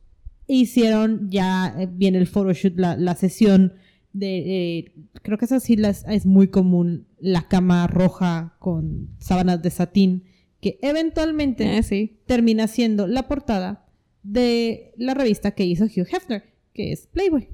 Hicieron 0.46 1.30
ya 1.30 1.74
eh, 1.78 1.88
bien 1.90 2.14
el 2.14 2.26
photoshoot, 2.26 2.76
la, 2.78 2.96
la 2.98 3.14
sesión 3.16 3.72
de, 4.12 4.78
eh, 4.78 4.92
creo 5.22 5.38
que 5.38 5.46
esa 5.46 5.60
sí 5.60 5.76
las, 5.76 6.04
es 6.08 6.26
muy 6.26 6.48
común, 6.48 7.06
la 7.18 7.48
cama 7.48 7.86
roja 7.86 8.56
con 8.58 9.08
sábanas 9.18 9.62
de 9.62 9.70
satín, 9.70 10.24
que 10.60 10.78
eventualmente 10.82 11.78
Eh, 11.78 11.82
sí. 11.82 12.18
termina 12.26 12.66
siendo 12.68 13.06
la 13.06 13.28
portada 13.28 13.86
de 14.22 14.92
la 14.98 15.14
revista 15.14 15.52
que 15.52 15.64
hizo 15.64 15.84
Hugh 15.84 16.06
Hefner, 16.12 16.42
que 16.74 16.92
es 16.92 17.06
Playboy. 17.06 17.48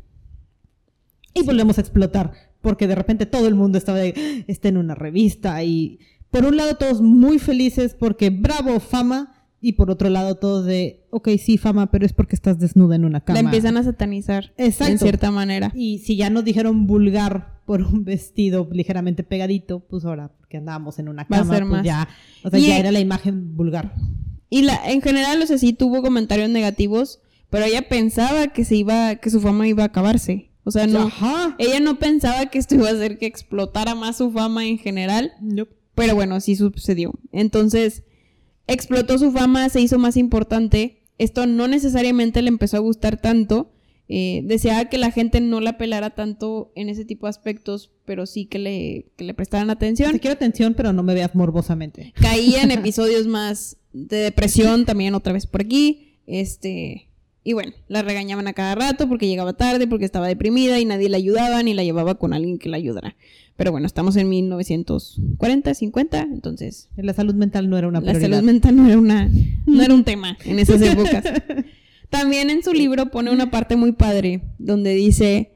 Y 1.34 1.42
volvemos 1.42 1.78
a 1.78 1.80
explotar, 1.80 2.32
porque 2.64 2.88
de 2.88 2.96
repente 2.96 3.26
todo 3.26 3.46
el 3.46 3.54
mundo 3.54 3.78
estaba 3.78 3.98
de, 3.98 4.14
"Ah, 4.16 4.44
está 4.48 4.68
en 4.68 4.76
una 4.78 4.96
revista 4.96 5.62
y 5.62 6.00
por 6.30 6.44
un 6.44 6.56
lado 6.56 6.74
todos 6.74 7.00
muy 7.00 7.38
felices 7.38 7.94
porque 7.96 8.30
bravo, 8.30 8.80
fama, 8.80 9.30
y 9.60 9.74
por 9.74 9.90
otro 9.90 10.10
lado 10.10 10.34
todos 10.34 10.66
de, 10.66 11.06
ok, 11.10 11.28
sí, 11.38 11.56
fama, 11.56 11.90
pero 11.90 12.04
es 12.04 12.12
porque 12.12 12.34
estás 12.34 12.58
desnuda 12.58 12.96
en 12.96 13.04
una 13.06 13.20
cama. 13.22 13.40
La 13.40 13.44
empiezan 13.48 13.76
a 13.78 13.82
satanizar. 13.82 14.52
Exacto. 14.58 14.92
En 14.92 14.98
cierta 14.98 15.30
manera. 15.30 15.72
Y 15.74 16.00
si 16.00 16.16
ya 16.16 16.28
nos 16.28 16.44
dijeron 16.44 16.86
vulgar 16.86 17.62
por 17.64 17.80
un 17.80 18.04
vestido 18.04 18.68
ligeramente 18.72 19.22
pegadito, 19.22 19.80
pues 19.80 20.04
ahora, 20.04 20.32
porque 20.36 20.58
andábamos 20.58 20.98
en 20.98 21.08
una 21.08 21.22
Va 21.32 21.38
a 21.38 21.40
cama, 21.48 21.66
pues 21.70 21.82
ya, 21.82 22.08
o 22.42 22.50
sea, 22.50 22.58
Y- 22.58 22.66
ya 22.66 22.78
era 22.78 22.92
la 22.92 23.00
imagen 23.00 23.56
vulgar. 23.56 23.94
Y 24.50 24.62
la, 24.62 24.78
en 24.90 25.00
general, 25.00 25.40
o 25.40 25.46
sea, 25.46 25.56
sí 25.56 25.72
tuvo 25.72 26.02
comentarios 26.02 26.50
negativos, 26.50 27.20
pero 27.48 27.64
ella 27.64 27.88
pensaba 27.88 28.48
que 28.48 28.66
se 28.66 28.76
iba, 28.76 29.14
que 29.16 29.30
su 29.30 29.40
fama 29.40 29.66
iba 29.66 29.82
a 29.84 29.86
acabarse. 29.86 30.50
O 30.64 30.70
sea, 30.70 30.86
no. 30.86 31.02
Ajá. 31.02 31.54
Ella 31.58 31.80
no 31.80 31.98
pensaba 31.98 32.46
que 32.46 32.58
esto 32.58 32.74
iba 32.74 32.88
a 32.88 32.92
hacer 32.92 33.18
que 33.18 33.26
explotara 33.26 33.94
más 33.94 34.16
su 34.16 34.30
fama 34.30 34.66
en 34.66 34.78
general, 34.78 35.32
pero 35.94 36.14
bueno, 36.14 36.40
sí 36.40 36.56
sucedió. 36.56 37.12
Entonces, 37.32 38.02
explotó 38.66 39.18
su 39.18 39.30
fama, 39.30 39.68
se 39.68 39.80
hizo 39.80 39.98
más 39.98 40.16
importante. 40.16 41.02
Esto 41.18 41.46
no 41.46 41.68
necesariamente 41.68 42.42
le 42.42 42.48
empezó 42.48 42.78
a 42.78 42.80
gustar 42.80 43.20
tanto. 43.20 43.70
Eh, 44.08 44.42
deseaba 44.44 44.86
que 44.86 44.98
la 44.98 45.10
gente 45.10 45.40
no 45.40 45.60
la 45.60 45.78
pelara 45.78 46.10
tanto 46.10 46.72
en 46.74 46.88
ese 46.88 47.04
tipo 47.04 47.26
de 47.26 47.30
aspectos, 47.30 47.90
pero 48.04 48.26
sí 48.26 48.46
que 48.46 48.58
le, 48.58 49.06
que 49.16 49.24
le 49.24 49.32
prestaran 49.32 49.70
atención. 49.70 50.12
Te 50.12 50.20
quiero 50.20 50.34
atención, 50.34 50.74
pero 50.74 50.92
no 50.92 51.02
me 51.02 51.14
veas 51.14 51.34
morbosamente. 51.34 52.12
Caía 52.20 52.62
en 52.62 52.70
episodios 52.70 53.26
más 53.26 53.78
de 53.92 54.16
depresión 54.18 54.84
también 54.84 55.14
otra 55.14 55.32
vez 55.32 55.46
por 55.46 55.62
aquí. 55.62 56.18
Este, 56.26 57.08
y 57.44 57.52
bueno, 57.52 57.72
la 57.88 58.00
regañaban 58.00 58.46
a 58.48 58.54
cada 58.54 58.74
rato 58.74 59.06
porque 59.06 59.28
llegaba 59.28 59.52
tarde, 59.52 59.86
porque 59.86 60.06
estaba 60.06 60.26
deprimida 60.26 60.80
y 60.80 60.86
nadie 60.86 61.10
la 61.10 61.18
ayudaba 61.18 61.62
ni 61.62 61.74
la 61.74 61.84
llevaba 61.84 62.14
con 62.14 62.32
alguien 62.32 62.58
que 62.58 62.70
la 62.70 62.78
ayudara. 62.78 63.16
Pero 63.56 63.70
bueno, 63.70 63.86
estamos 63.86 64.16
en 64.16 64.30
1940, 64.30 65.74
50, 65.74 66.22
entonces 66.22 66.88
La 66.96 67.12
salud 67.12 67.34
mental 67.34 67.68
no 67.68 67.76
era 67.76 67.86
una 67.86 68.00
la 68.00 68.18
salud 68.18 68.42
mental 68.42 68.74
no 68.74 68.88
era 68.88 68.98
una 68.98 69.30
no 69.66 69.82
era 69.82 69.94
un 69.94 70.04
tema 70.04 70.38
en 70.44 70.58
esas 70.58 70.80
épocas. 70.80 71.22
También 72.08 72.48
en 72.48 72.62
su 72.62 72.72
libro 72.72 73.10
pone 73.10 73.30
una 73.30 73.50
parte 73.50 73.76
muy 73.76 73.92
padre 73.92 74.40
donde 74.58 74.94
dice 74.94 75.52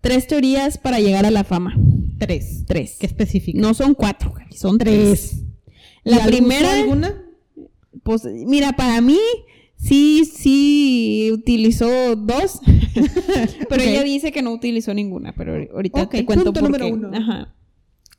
tres 0.00 0.26
teorías 0.26 0.78
para 0.78 0.98
llegar 0.98 1.26
a 1.26 1.30
la 1.30 1.44
fama. 1.44 1.76
Tres. 2.18 2.64
Tres. 2.66 2.96
¿Qué 2.98 3.06
específica? 3.06 3.60
No 3.60 3.74
son 3.74 3.94
cuatro, 3.94 4.32
son 4.50 4.78
tres. 4.78 5.42
¿Y 6.04 6.10
La 6.10 6.24
primera, 6.24 6.72
alguna? 6.72 7.22
pues 8.02 8.24
mira, 8.24 8.72
para 8.72 9.00
mí 9.00 9.18
sí, 9.76 10.24
sí 10.24 11.30
utilizó 11.32 12.16
dos, 12.16 12.60
pero 13.68 13.82
ella 13.82 14.02
dice 14.02 14.32
que 14.32 14.42
no 14.42 14.52
utilizó 14.52 14.94
ninguna, 14.94 15.32
pero 15.32 15.54
ahorita 15.74 16.02
Ok, 16.04 16.10
te 16.12 16.24
cuento 16.24 16.44
punto 16.52 16.60
por 16.60 16.70
número 16.70 16.86
qué. 16.86 16.92
uno. 16.92 17.10
Ajá. 17.16 17.54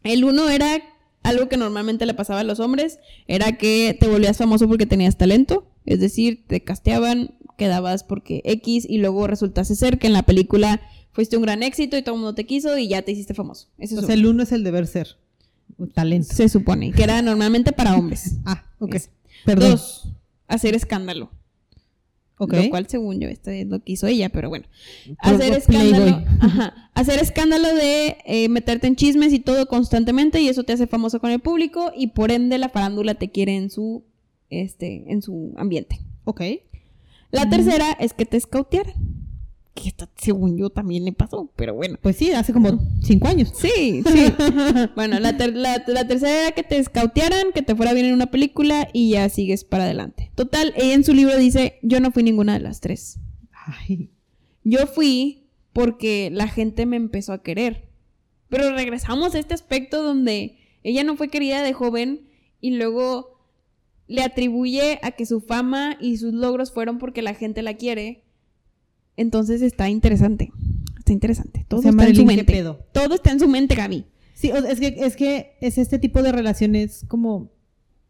El 0.04 0.24
uno 0.24 0.50
era 0.50 0.82
algo 1.24 1.50
que 1.50 1.58
normalmente 1.58 2.06
le 2.06 2.14
pasaba 2.14 2.40
a 2.42 2.44
los 2.44 2.60
hombres, 2.60 3.00
era 3.28 3.58
que 3.58 3.98
te 4.00 4.08
volvías 4.08 4.38
famoso 4.38 4.68
porque 4.68 4.86
tenías 4.86 5.18
talento, 5.18 5.68
es 5.86 6.00
decir, 6.00 6.46
te 6.48 6.62
casteaban, 6.64 7.36
quedabas 7.58 8.04
porque 8.04 8.42
X 8.46 8.86
y 8.88 9.00
luego 9.00 9.28
resultase 9.28 9.76
ser 9.76 9.98
que 10.00 10.08
en 10.08 10.14
la 10.14 10.24
película 10.24 10.80
fuiste 11.12 11.36
un 11.36 11.44
gran 11.44 11.64
éxito 11.64 11.98
y 11.98 12.04
todo 12.04 12.16
el 12.16 12.22
mundo 12.22 12.36
te 12.36 12.46
quiso 12.46 12.78
y 12.78 12.88
ya 12.88 13.02
te 13.02 13.12
hiciste 13.12 13.34
famoso. 13.34 13.68
Ese 13.80 13.96
es 13.96 14.04
O 14.04 14.06
sea, 14.06 14.14
uno. 14.16 14.22
el 14.24 14.26
uno 14.28 14.44
es 14.44 14.52
el 14.52 14.64
deber 14.64 14.88
ser. 14.88 15.18
Un 15.78 15.90
Talento. 15.90 16.34
Se 16.34 16.48
supone 16.48 16.92
que 16.92 17.04
era 17.04 17.22
normalmente 17.22 17.72
para 17.74 17.96
hombres. 17.96 18.36
Ah, 18.46 18.64
ok. 18.80 18.96
Perdón. 19.44 19.72
Dos, 19.72 20.08
hacer 20.48 20.76
escándalo. 20.76 21.30
Ok. 22.38 22.54
Lo 22.54 22.70
cual, 22.70 22.88
según 22.88 23.20
yo, 23.20 23.28
esto 23.30 23.50
es 23.52 23.66
lo 23.68 23.80
que 23.80 23.94
hizo 23.94 24.08
ella, 24.08 24.30
pero 24.30 24.50
bueno. 24.50 24.66
Pro- 25.06 25.16
Hacer 25.36 25.54
escándalo. 25.54 26.24
Ajá. 26.40 26.90
Hacer 26.94 27.20
escándalo 27.20 27.74
de 27.76 28.18
eh, 28.26 28.50
meterte 28.50 28.88
en 28.88 28.96
chismes 28.96 29.34
y 29.34 29.40
todo 29.40 29.68
constantemente, 29.68 30.42
y 30.42 30.48
eso 30.50 30.64
te 30.64 30.74
hace 30.74 30.88
famoso 30.88 31.20
con 31.20 31.32
el 31.32 31.40
público, 31.40 31.92
y 31.96 32.08
por 32.08 32.32
ende 32.32 32.58
la 32.58 32.70
farándula 32.70 33.16
te 33.16 33.30
quiere 33.30 33.56
en 33.56 33.70
su 33.70 34.04
este, 34.50 35.04
en 35.12 35.22
su 35.22 35.54
ambiente. 35.58 36.00
Ok. 36.24 36.42
La 37.32 37.50
tercera 37.50 37.92
es 38.00 38.14
que 38.14 38.26
te 38.26 38.38
escautearan. 38.38 38.94
Que 39.80 39.90
esto, 39.90 40.10
según 40.18 40.58
yo, 40.58 40.70
también 40.72 41.06
le 41.06 41.12
pasó, 41.14 41.52
pero 41.56 41.76
bueno. 41.76 41.98
Pues 42.02 42.16
sí, 42.16 42.32
hace 42.32 42.52
como 42.52 42.80
cinco 43.04 43.28
años. 43.28 43.54
Sí, 43.56 44.02
sí. 44.06 44.26
bueno, 44.96 45.20
la, 45.20 45.38
ter- 45.38 45.56
la- 45.56 45.84
la 45.86 46.08
tercera 46.08 46.42
era 46.48 46.52
que 46.54 46.64
te 46.64 46.78
escautearan, 46.78 47.52
que 47.54 47.62
te 47.62 47.76
fuera 47.76 47.94
bien 47.94 48.08
en 48.08 48.14
una 48.16 48.32
película 48.32 48.90
y 48.92 49.12
ya 49.12 49.30
sigues 49.30 49.64
para 49.64 49.84
adelante. 49.84 50.32
Total, 50.36 50.74
ella 50.76 50.94
en 50.96 51.04
su 51.04 51.14
libro 51.14 51.38
dice, 51.38 51.78
yo 51.84 52.00
no 52.00 52.12
fui 52.12 52.24
ninguna 52.24 52.54
de 52.54 52.60
las 52.62 52.80
tres. 52.82 53.20
Ay. 53.52 54.10
Yo 54.64 54.88
fui 54.88 55.44
porque 55.74 56.30
la 56.32 56.48
gente 56.48 56.86
me 56.88 56.96
empezó 56.96 57.34
a 57.34 57.44
querer. 57.44 57.88
Pero 58.50 58.72
regresamos 58.74 59.36
a 59.36 59.40
este 59.40 59.54
aspecto 59.54 60.02
donde 60.02 60.58
ella 60.84 61.04
no 61.04 61.16
fue 61.18 61.28
querida 61.28 61.62
de 61.62 61.74
joven 61.74 62.30
y 62.62 62.72
luego 62.72 63.38
le 64.08 64.24
atribuye 64.24 65.00
a 65.04 65.12
que 65.12 65.26
su 65.26 65.42
fama 65.42 65.98
y 66.00 66.18
sus 66.18 66.34
logros 66.34 66.72
fueron 66.72 66.98
porque 66.98 67.22
la 67.22 67.34
gente 67.34 67.62
la 67.62 67.76
quiere. 67.76 68.24
Entonces 69.18 69.62
está 69.62 69.90
interesante. 69.90 70.52
Está 70.98 71.12
interesante. 71.12 71.66
Todo 71.68 71.80
está 71.82 71.90
en 71.90 71.94
su 71.94 71.98
Marilyn, 71.98 72.28
¿qué 72.28 72.36
mente. 72.38 72.54
pedo? 72.54 72.80
Todo 72.94 73.16
está 73.16 73.32
en 73.32 73.40
su 73.40 73.48
mente, 73.48 73.76
Gaby. 73.76 74.06
Sí, 74.34 74.50
es 74.52 74.80
que, 74.80 74.88
es 75.00 75.16
que 75.16 75.58
es 75.62 75.78
este 75.78 75.98
tipo 76.00 76.22
de 76.22 76.32
relaciones 76.32 77.04
como, 77.08 77.50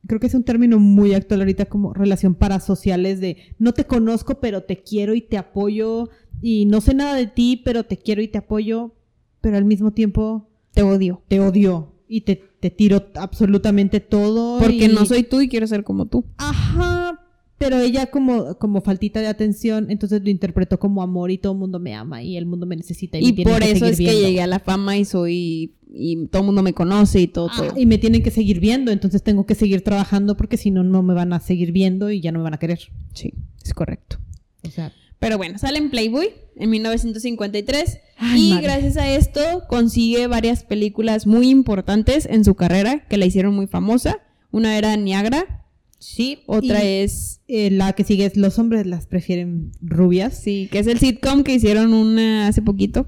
creo 0.05 0.19
que 0.19 0.27
es 0.27 0.33
un 0.33 0.43
término 0.43 0.77
muy 0.79 1.13
actual 1.13 1.39
ahorita 1.41 1.65
como 1.65 1.93
relación 1.93 2.35
parasociales 2.35 3.19
de 3.21 3.37
no 3.59 3.73
te 3.73 3.85
conozco 3.85 4.39
pero 4.41 4.63
te 4.63 4.83
quiero 4.83 5.15
y 5.15 5.21
te 5.21 5.37
apoyo 5.37 6.09
y 6.41 6.65
no 6.65 6.81
sé 6.81 6.93
nada 6.93 7.15
de 7.15 7.27
ti 7.27 7.61
pero 7.63 7.85
te 7.85 7.95
quiero 7.97 8.21
y 8.21 8.27
te 8.27 8.37
apoyo, 8.39 8.93
pero 9.39 9.55
al 9.55 9.63
mismo 9.65 9.91
tiempo 9.91 10.49
Te 10.73 10.83
odio. 10.83 11.21
te 11.29 11.39
odio 11.39 11.93
y 12.09 12.21
te, 12.21 12.35
te 12.59 12.69
tiro 12.71 13.05
absolutamente 13.15 13.99
todo. 14.01 14.59
Porque 14.59 14.85
y- 14.85 14.87
no 14.89 15.05
soy 15.05 15.23
tú 15.23 15.39
y 15.41 15.47
quiero 15.47 15.65
ser 15.67 15.83
como 15.85 16.07
tú. 16.07 16.25
Ajá, 16.37 17.19
pero 17.57 17.79
ella 17.79 18.07
como, 18.07 18.57
como 18.59 18.81
faltita 18.81 19.19
de 19.19 19.27
atención, 19.27 19.87
entonces 19.89 20.21
lo 20.23 20.29
interpretó 20.29 20.79
como 20.79 21.01
amor 21.01 21.31
y 21.31 21.37
todo 21.37 21.53
el 21.53 21.59
mundo 21.59 21.79
me 21.79 21.95
ama 21.95 22.21
y 22.21 22.37
el 22.37 22.45
mundo 22.45 22.65
me 22.65 22.75
necesita 22.75 23.17
y, 23.17 23.29
Y 23.29 23.43
por 23.43 23.63
eso 23.63 23.85
es 23.85 23.97
que 23.97 24.21
llegué 24.21 24.41
a 24.41 24.47
la 24.47 24.59
fama 24.59 24.97
y 24.97 25.05
soy. 25.05 25.73
Y 25.91 26.27
todo 26.27 26.41
el 26.41 26.45
mundo 26.47 26.61
me 26.61 26.73
conoce 26.73 27.21
y 27.21 27.27
todo. 27.27 27.49
Ah, 27.51 27.69
todo. 27.69 27.79
y 27.79 27.85
me 27.85 27.97
tienen 27.97 28.21
que 28.21 28.29
seguir 28.29 28.59
viendo, 28.59 28.91
entonces 28.91 29.23
tengo 29.23 29.45
que 29.45 29.55
seguir 29.55 29.83
trabajando 29.83 30.37
porque 30.37 30.57
si 30.57 30.69
no, 30.69 30.83
no 30.83 31.01
me 31.01 31.13
van 31.13 31.33
a 31.33 31.39
seguir 31.39 31.71
viendo 31.71 32.11
y 32.11 32.21
ya 32.21 32.31
no 32.31 32.39
me 32.39 32.43
van 32.43 32.53
a 32.53 32.59
querer. 32.59 32.79
Sí, 33.13 33.33
es 33.63 33.73
correcto. 33.73 34.17
O 34.63 34.69
sea, 34.69 34.91
Pero 35.17 35.37
bueno, 35.37 35.57
sale 35.57 35.79
en 35.79 35.89
Playboy 35.89 36.29
en 36.57 36.69
1953 36.69 37.99
Ay, 38.17 38.47
y 38.47 38.49
madre. 38.51 38.63
gracias 38.63 38.97
a 38.97 39.11
esto 39.11 39.41
consigue 39.67 40.27
varias 40.27 40.63
películas 40.63 41.25
muy 41.25 41.49
importantes 41.49 42.25
en 42.25 42.43
su 42.43 42.55
carrera 42.55 43.07
que 43.07 43.17
la 43.17 43.25
hicieron 43.25 43.55
muy 43.55 43.67
famosa. 43.67 44.19
Una 44.51 44.77
era 44.77 44.95
Niagara, 44.97 45.65
sí. 45.99 46.39
otra 46.45 46.83
y, 46.83 46.87
es 47.03 47.41
eh, 47.47 47.71
la 47.71 47.93
que 47.93 48.03
sigue 48.03 48.25
es 48.25 48.37
los 48.37 48.59
hombres 48.59 48.85
las 48.85 49.07
prefieren 49.07 49.71
rubias. 49.81 50.37
sí, 50.41 50.67
que 50.71 50.79
es 50.79 50.87
el 50.87 50.99
sitcom 50.99 51.43
que 51.43 51.53
hicieron 51.55 51.93
una 51.93 52.47
hace 52.47 52.61
poquito. 52.61 53.07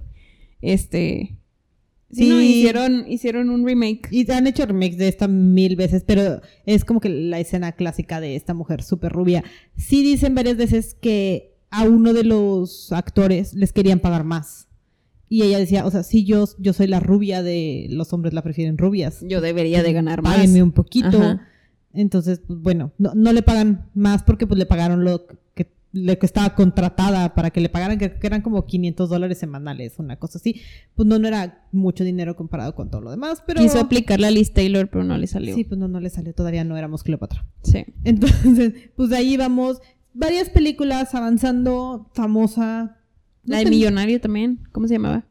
Este 0.61 1.37
sí, 2.11 2.23
Sí. 2.23 2.29
no, 2.29 2.41
hicieron 2.41 3.05
hicieron 3.07 3.49
un 3.49 3.65
remake. 3.65 4.07
Y 4.11 4.29
han 4.31 4.47
hecho 4.47 4.65
remakes 4.65 4.97
de 4.97 5.07
esta 5.07 5.27
mil 5.27 5.75
veces, 5.75 6.03
pero 6.05 6.41
es 6.65 6.85
como 6.85 6.99
que 6.99 7.09
la 7.09 7.39
escena 7.39 7.71
clásica 7.73 8.19
de 8.19 8.35
esta 8.35 8.53
mujer 8.53 8.83
súper 8.83 9.11
rubia. 9.11 9.43
Sí 9.77 10.03
dicen 10.03 10.35
varias 10.35 10.57
veces 10.57 10.95
que 10.95 11.55
a 11.71 11.83
uno 11.83 12.13
de 12.13 12.23
los 12.23 12.91
actores 12.91 13.53
les 13.53 13.73
querían 13.73 13.99
pagar 13.99 14.23
más. 14.23 14.67
Y 15.31 15.43
ella 15.43 15.59
decía, 15.59 15.85
o 15.85 15.91
sea, 15.91 16.01
sí, 16.01 16.25
yo, 16.25 16.45
yo 16.57 16.73
soy 16.73 16.87
la 16.87 16.99
rubia 16.99 17.43
de 17.43 17.85
los 17.91 18.11
hombres 18.13 18.33
la 18.33 18.41
prefieren 18.41 18.79
rubias. 18.79 19.19
Yo 19.21 19.41
debería 19.41 19.83
de 19.83 19.93
ganar 19.93 20.23
más. 20.23 20.35
Páguenme 20.35 20.63
un 20.63 20.71
poquito. 20.71 21.17
Ajá. 21.19 21.47
Entonces, 21.93 22.41
pues 22.45 22.59
bueno, 22.59 22.91
no, 22.97 23.13
no 23.15 23.33
le 23.33 23.41
pagan 23.41 23.89
más 23.93 24.23
porque 24.23 24.45
pues 24.45 24.57
le 24.57 24.65
pagaron 24.65 25.03
lo 25.03 25.25
que, 25.55 25.71
lo 25.91 26.19
que 26.19 26.25
estaba 26.25 26.53
contratada 26.53 27.33
para 27.33 27.49
que 27.49 27.61
le 27.61 27.69
pagaran, 27.69 27.97
que, 27.97 28.13
que 28.19 28.27
eran 28.27 28.41
como 28.41 28.65
500 28.65 29.09
dólares 29.09 29.39
semanales, 29.39 29.97
una 29.97 30.17
cosa 30.17 30.37
así. 30.37 30.61
Pues 30.95 31.07
no, 31.07 31.17
no 31.17 31.27
era 31.27 31.67
mucho 31.71 32.03
dinero 32.03 32.35
comparado 32.35 32.75
con 32.75 32.91
todo 32.91 33.01
lo 33.01 33.11
demás, 33.11 33.43
pero... 33.45 33.61
Quiso 33.61 33.79
aplicarle 33.79 34.27
a 34.27 34.31
Liz 34.31 34.53
Taylor, 34.53 34.89
pero 34.89 35.03
no 35.03 35.17
le 35.17 35.27
salió. 35.27 35.55
Sí, 35.55 35.63
pues 35.63 35.79
no, 35.79 35.87
no 35.87 35.99
le 35.99 36.09
salió, 36.09 36.33
todavía 36.33 36.63
no 36.63 36.77
éramos 36.77 37.03
Cleopatra. 37.03 37.45
Sí. 37.63 37.85
Entonces, 38.03 38.73
pues 38.95 39.09
de 39.09 39.17
ahí 39.17 39.35
vamos, 39.35 39.81
varias 40.13 40.49
películas 40.49 41.15
avanzando, 41.15 42.09
famosa. 42.13 42.97
No 43.43 43.55
La 43.55 43.63
de 43.63 43.69
Millonario 43.69 44.21
también, 44.21 44.59
¿cómo 44.71 44.87
se 44.87 44.93
llamaba? 44.95 45.25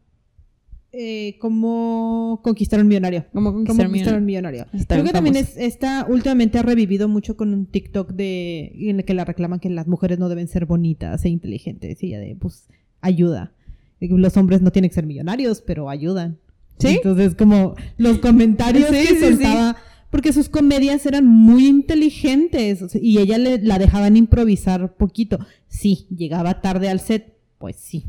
Eh, 0.93 1.36
cómo 1.41 2.41
conquistar 2.43 2.80
un 2.80 2.89
millonario. 2.89 3.26
¿Cómo 3.32 3.53
Cómo 3.53 3.64
conquistar 3.64 3.86
un 3.86 3.93
millonario? 3.93 4.20
millonario. 4.20 4.66
Está 4.72 4.95
Creo 4.95 5.05
que 5.05 5.12
también 5.12 5.36
es, 5.36 5.57
esta 5.57 6.07
últimamente 6.09 6.59
ha 6.59 6.62
revivido 6.62 7.09
mucho 7.09 7.36
con 7.36 7.53
un 7.53 7.66
TikTok 7.66 8.12
de 8.12 8.72
en 8.91 9.01
el 9.01 9.05
que 9.05 9.14
la 9.14 9.24
reclaman 9.24 9.61
que 9.61 9.68
las 9.70 9.86
mujeres 9.86 10.18
no 10.18 10.28
deben 10.28 10.49
ser 10.49 10.66
bonitas 10.66 11.24
e 11.24 11.28
inteligentes. 11.28 12.03
Y 12.03 12.07
ella 12.09 12.20
de, 12.20 12.36
pues, 12.36 12.68
ayuda. 13.01 13.53
Los 14.01 14.36
hombres 14.36 14.62
no 14.62 14.70
tienen 14.70 14.91
que 14.91 14.95
ser 14.95 15.07
millonarios, 15.07 15.61
pero 15.61 15.91
ayudan. 15.91 16.39
¿Sí? 16.78 16.89
Entonces, 16.89 17.34
como 17.34 17.74
los 17.97 18.18
comentarios 18.18 18.86
Sí, 18.89 18.95
que 18.95 19.07
sí, 19.09 19.14
sí. 19.16 19.20
soltaba, 19.20 19.76
porque 20.11 20.32
sus 20.32 20.49
comedias 20.49 21.05
eran 21.07 21.26
muy 21.26 21.66
inteligentes 21.66 22.95
y 22.95 23.18
ella 23.18 23.36
le, 23.36 23.59
la 23.61 23.78
dejaban 23.78 24.16
improvisar 24.16 24.95
poquito. 24.97 25.39
Sí, 25.66 26.07
llegaba 26.16 26.61
tarde 26.61 26.89
al 26.89 27.01
set, 27.01 27.34
pues 27.59 27.76
sí. 27.76 28.07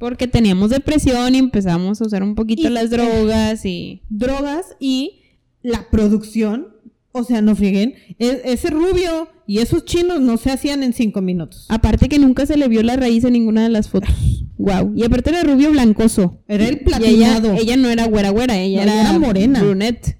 Porque 0.00 0.26
teníamos 0.26 0.70
depresión 0.70 1.34
y 1.36 1.38
empezamos 1.38 2.00
a 2.00 2.06
usar 2.06 2.24
un 2.24 2.34
poquito 2.34 2.66
Y- 2.66 2.70
las 2.72 2.90
drogas 2.90 3.64
y... 3.64 4.02
Drogas 4.08 4.74
y 4.80 5.20
la 5.62 5.88
producción, 5.90 6.68
o 7.12 7.22
sea, 7.22 7.42
no 7.42 7.54
freguen, 7.54 7.94
e- 8.18 8.40
ese 8.44 8.70
rubio 8.70 9.28
y 9.46 9.58
esos 9.58 9.84
chinos 9.84 10.20
no 10.20 10.36
se 10.38 10.50
hacían 10.50 10.82
en 10.82 10.92
cinco 10.94 11.20
minutos. 11.20 11.66
Aparte 11.68 12.08
que 12.08 12.18
nunca 12.18 12.46
se 12.46 12.56
le 12.56 12.66
vio 12.66 12.82
la 12.82 12.96
raíz 12.96 13.22
en 13.24 13.34
ninguna 13.34 13.62
de 13.62 13.68
las 13.68 13.88
fotos. 13.88 14.10
Wow. 14.60 14.92
Y 14.94 15.04
aparte 15.04 15.30
era 15.30 15.42
rubio 15.42 15.70
blancoso. 15.70 16.42
Era 16.46 16.64
el 16.68 16.74
ella, 16.74 16.84
platinado. 16.84 17.54
ella 17.54 17.78
no 17.78 17.88
era 17.88 18.04
güera 18.06 18.28
güera, 18.28 18.58
ella 18.58 18.84
No, 18.84 18.90
era, 18.90 18.92
ella 19.00 19.08
era 19.10 19.18
morena. 19.18 19.62
Brunette. 19.62 20.18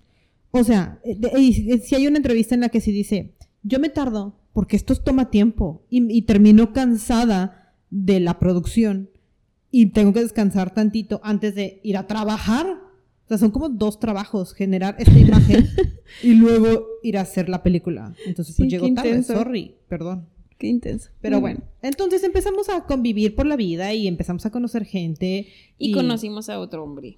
O 0.50 0.64
sea, 0.64 0.98
eh, 1.04 1.78
si 1.84 1.94
hay 1.94 2.06
una 2.06 2.16
entrevista 2.16 2.54
en 2.54 2.62
la 2.62 2.70
que 2.70 2.80
sí 2.80 2.90
dice, 2.90 3.34
yo 3.62 3.78
me 3.80 3.90
tardo 3.90 4.40
porque 4.54 4.76
esto 4.76 4.94
toma 4.96 5.30
tiempo 5.30 5.84
y, 5.90 6.10
y 6.10 6.22
termino 6.22 6.72
cansada 6.72 7.74
de 7.90 8.18
la 8.20 8.38
producción 8.38 9.10
y 9.70 9.86
tengo 9.86 10.12
que 10.12 10.20
descansar 10.20 10.74
tantito 10.74 11.20
antes 11.22 11.54
de 11.54 11.80
ir 11.82 11.96
a 11.96 12.06
trabajar. 12.06 12.66
O 12.66 13.28
sea, 13.28 13.38
son 13.38 13.50
como 13.52 13.68
dos 13.68 14.00
trabajos, 14.00 14.54
generar 14.54 14.96
esta 14.98 15.18
imagen 15.18 15.68
y 16.22 16.34
luego 16.34 16.86
ir 17.02 17.18
a 17.18 17.22
hacer 17.22 17.48
la 17.48 17.62
película. 17.62 18.14
Entonces, 18.26 18.56
Sí, 18.56 18.62
pues 18.62 18.70
qué 18.70 18.76
llego 18.76 18.94
tarde, 18.94 19.08
intenso. 19.10 19.34
sorry, 19.34 19.76
perdón. 19.88 20.26
Qué 20.58 20.66
intenso. 20.66 21.08
Pero 21.22 21.40
bueno, 21.40 21.62
entonces 21.80 22.22
empezamos 22.22 22.68
a 22.68 22.84
convivir 22.84 23.34
por 23.34 23.46
la 23.46 23.56
vida 23.56 23.94
y 23.94 24.06
empezamos 24.06 24.44
a 24.44 24.50
conocer 24.50 24.84
gente. 24.84 25.46
Y, 25.78 25.92
conocimos 25.92 26.50
a 26.50 26.60
otro 26.60 26.84
hombre. 26.84 27.16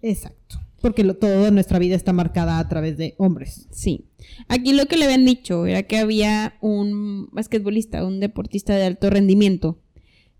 Exacto. 0.00 0.56
Porque 0.80 1.04
lo, 1.04 1.14
toda 1.14 1.50
nuestra 1.50 1.78
vida 1.78 1.96
está 1.96 2.14
marcada 2.14 2.58
a 2.58 2.66
través 2.68 2.96
de 2.96 3.14
hombres. 3.18 3.66
Sí. 3.70 4.06
Aquí 4.46 4.72
lo 4.72 4.86
que 4.86 4.96
le 4.96 5.04
habían 5.04 5.26
dicho 5.26 5.66
era 5.66 5.82
que 5.82 5.98
había 5.98 6.54
un 6.62 7.28
basquetbolista, 7.32 8.06
un 8.06 8.20
deportista 8.20 8.74
de 8.74 8.84
alto 8.84 9.10
rendimiento. 9.10 9.80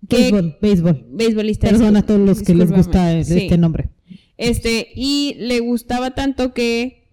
Béisbol, 0.01 0.57
béisbol. 0.62 1.07
Beisbolista. 1.11 1.68
Perdón 1.68 1.96
a 1.96 2.07
todos 2.07 2.20
los 2.20 2.42
que 2.42 2.55
les 2.55 2.70
gusta 2.70 3.12
el- 3.12 3.24
Sí. 3.24 3.38
este 3.38 3.59
nombre. 3.59 3.88
Este, 4.36 4.88
y 4.94 5.34
le 5.38 5.61
gustaba 5.61 6.14
tanto 6.14 6.55
que 6.55 7.09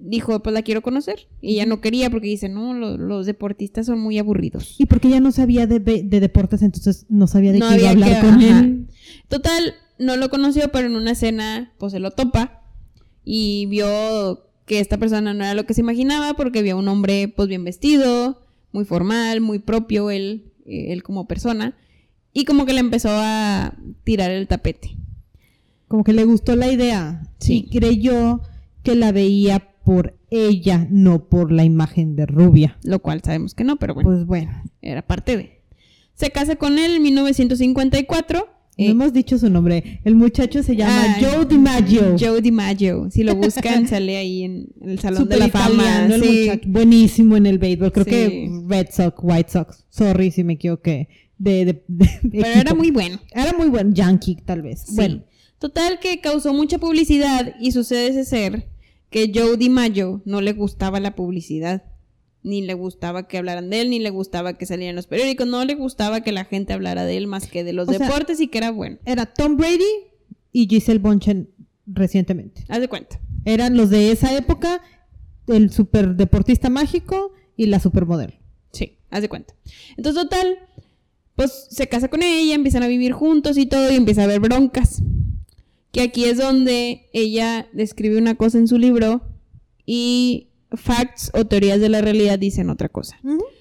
dijo, 0.00 0.42
pues 0.42 0.54
la 0.54 0.62
quiero 0.62 0.80
conocer. 0.80 1.28
Y 1.42 1.54
ella 1.54 1.66
no 1.66 1.82
quería 1.82 2.08
porque 2.08 2.28
dice, 2.28 2.48
no, 2.48 2.72
lo- 2.72 2.96
los 2.96 3.26
deportistas 3.26 3.84
son 3.86 4.00
muy 4.00 4.18
aburridos. 4.18 4.76
Y 4.78 4.86
porque 4.86 5.08
ella 5.08 5.20
no 5.20 5.30
sabía 5.32 5.66
de, 5.66 5.78
de 5.80 6.20
deportes, 6.20 6.62
entonces 6.62 7.04
no 7.10 7.26
sabía 7.26 7.52
de 7.52 7.58
No 7.58 7.68
qué 7.68 7.76
iba 7.76 7.88
a 7.88 7.90
había 7.92 8.04
hablar 8.06 8.20
que- 8.22 8.26
con 8.26 8.38
ajá. 8.42 8.60
él. 8.60 8.86
Total, 9.28 9.74
no 9.98 10.16
lo 10.16 10.30
conoció, 10.30 10.70
pero 10.72 10.86
en 10.86 10.96
una 10.96 11.10
escena, 11.10 11.74
pues 11.78 11.92
se 11.92 12.00
lo 12.00 12.12
topa 12.12 12.62
y 13.24 13.66
vio 13.66 14.46
que 14.64 14.80
esta 14.80 14.96
persona 14.96 15.34
no 15.34 15.44
era 15.44 15.52
lo 15.54 15.66
que 15.66 15.74
se 15.74 15.82
imaginaba 15.82 16.32
porque 16.34 16.62
vio 16.62 16.76
a 16.76 16.78
un 16.78 16.88
hombre, 16.88 17.28
pues 17.28 17.48
bien 17.48 17.64
vestido, 17.64 18.40
muy 18.72 18.84
formal, 18.86 19.40
muy 19.42 19.58
propio 19.58 20.10
él, 20.10 20.52
eh, 20.64 20.92
él 20.92 21.02
como 21.02 21.26
persona, 21.26 21.76
y 22.32 22.44
como 22.44 22.66
que 22.66 22.72
le 22.72 22.80
empezó 22.80 23.08
a 23.12 23.74
tirar 24.04 24.30
el 24.30 24.46
tapete. 24.48 24.96
Como 25.88 26.04
que 26.04 26.12
le 26.12 26.24
gustó 26.24 26.54
la 26.56 26.70
idea. 26.70 27.22
Sí. 27.38 27.66
Y 27.70 27.78
creyó 27.78 28.42
que 28.82 28.94
la 28.94 29.10
veía 29.12 29.72
por 29.84 30.16
ella, 30.30 30.86
no 30.90 31.28
por 31.28 31.50
la 31.50 31.64
imagen 31.64 32.14
de 32.14 32.26
rubia. 32.26 32.78
Lo 32.84 33.00
cual 33.00 33.22
sabemos 33.24 33.54
que 33.54 33.64
no, 33.64 33.76
pero 33.78 33.94
bueno, 33.94 34.08
Pues 34.10 34.24
bueno, 34.24 34.62
era 34.82 35.02
parte 35.02 35.36
de. 35.36 35.60
Se 36.14 36.30
casa 36.30 36.56
con 36.56 36.78
él 36.78 36.96
en 36.96 37.02
1954. 37.02 38.38
no 38.38 38.44
eh, 38.76 38.90
hemos 38.90 39.12
dicho 39.12 39.36
su 39.38 39.50
nombre. 39.50 40.00
El 40.04 40.14
muchacho 40.14 40.62
se 40.62 40.76
llama 40.76 41.02
ah, 41.02 41.16
Joe 41.20 41.44
DiMaggio. 41.46 42.16
Joe 42.18 42.40
DiMaggio. 42.40 43.10
Si 43.10 43.24
lo 43.24 43.34
buscan, 43.34 43.88
sale 43.88 44.16
ahí 44.18 44.44
en, 44.44 44.68
en 44.80 44.90
el 44.90 44.98
Salón 45.00 45.28
de 45.28 45.38
la 45.38 45.48
Fama. 45.48 45.82
italiano 45.82 46.24
sí. 46.24 46.50
Buenísimo 46.66 47.36
en 47.36 47.46
el 47.46 47.58
béisbol. 47.58 47.90
Creo 47.90 48.04
Sí. 48.04 48.10
que 48.10 48.50
Red 48.68 48.88
Sox, 48.92 49.16
White 49.20 49.50
Sox. 49.50 49.84
Sorry 49.88 50.30
si 50.30 50.44
me 50.44 50.52
equivoqué. 50.52 51.08
De, 51.42 51.64
de- 51.64 51.72
de 51.88 52.08
Pero 52.30 52.44
equipo. 52.44 52.60
era 52.60 52.74
muy 52.74 52.90
bueno. 52.90 53.18
Era 53.32 53.52
muy 53.54 53.68
buen 53.70 53.94
Yankee, 53.94 54.36
tal 54.36 54.60
vez. 54.62 54.82
Sí. 54.86 54.94
Bueno, 54.96 55.24
Total 55.58 55.98
que 56.00 56.20
causó 56.20 56.54
mucha 56.54 56.78
publicidad 56.78 57.54
y 57.60 57.72
sucede 57.72 58.08
ese 58.08 58.24
ser 58.24 58.68
que 59.10 59.30
Joe 59.34 59.56
DiMaggio 59.58 60.22
no 60.24 60.40
le 60.40 60.52
gustaba 60.54 61.00
la 61.00 61.14
publicidad. 61.16 61.82
Ni 62.42 62.62
le 62.62 62.72
gustaba 62.74 63.28
que 63.28 63.36
hablaran 63.38 63.68
de 63.68 63.82
él, 63.82 63.90
ni 63.90 63.98
le 63.98 64.08
gustaba 64.10 64.54
que 64.56 64.64
salieran 64.64 64.96
los 64.96 65.06
periódicos, 65.06 65.46
no 65.46 65.62
le 65.66 65.74
gustaba 65.74 66.22
que 66.22 66.32
la 66.32 66.44
gente 66.46 66.72
hablara 66.72 67.04
de 67.04 67.16
él 67.18 67.26
más 67.26 67.46
que 67.46 67.64
de 67.64 67.74
los 67.74 67.88
O 67.88 67.92
sea- 67.92 68.06
deportes 68.06 68.40
y 68.40 68.48
que 68.48 68.56
era 68.58 68.70
bueno. 68.70 68.96
era 69.04 69.26
Tom 69.26 69.56
Brady 69.58 69.84
y 70.52 70.66
Giselle 70.66 70.98
Bonchen 71.00 71.50
recientemente. 71.86 72.64
Haz 72.68 72.80
de 72.80 72.88
cuenta. 72.88 73.20
Eran 73.44 73.76
los 73.76 73.90
de 73.90 74.12
esa 74.12 74.34
época, 74.36 74.80
el 75.46 75.70
super 75.70 76.14
deportista 76.16 76.70
mágico 76.70 77.32
y 77.56 77.66
la 77.66 77.80
supermodelo. 77.80 78.32
Sí, 78.72 78.96
haz 79.10 79.20
de 79.22 79.28
cuenta. 79.28 79.54
Entonces, 79.98 80.22
total, 80.22 80.58
pues 81.40 81.68
se 81.70 81.88
casa 81.88 82.08
con 82.08 82.22
ella, 82.22 82.54
empiezan 82.54 82.82
a 82.82 82.86
vivir 82.86 83.12
juntos 83.12 83.56
y 83.56 83.64
todo, 83.64 83.90
y 83.90 83.94
empieza 83.94 84.20
a 84.20 84.24
haber 84.24 84.40
broncas. 84.40 85.02
Que 85.90 86.02
aquí 86.02 86.26
es 86.26 86.36
donde 86.36 87.08
ella 87.14 87.66
describe 87.72 88.18
una 88.18 88.34
cosa 88.34 88.58
en 88.58 88.68
su 88.68 88.76
libro 88.76 89.22
y 89.86 90.50
facts 90.70 91.30
o 91.32 91.46
teorías 91.46 91.80
de 91.80 91.88
la 91.88 92.02
realidad 92.02 92.38
dicen 92.38 92.68
otra 92.68 92.90
cosa. 92.90 93.18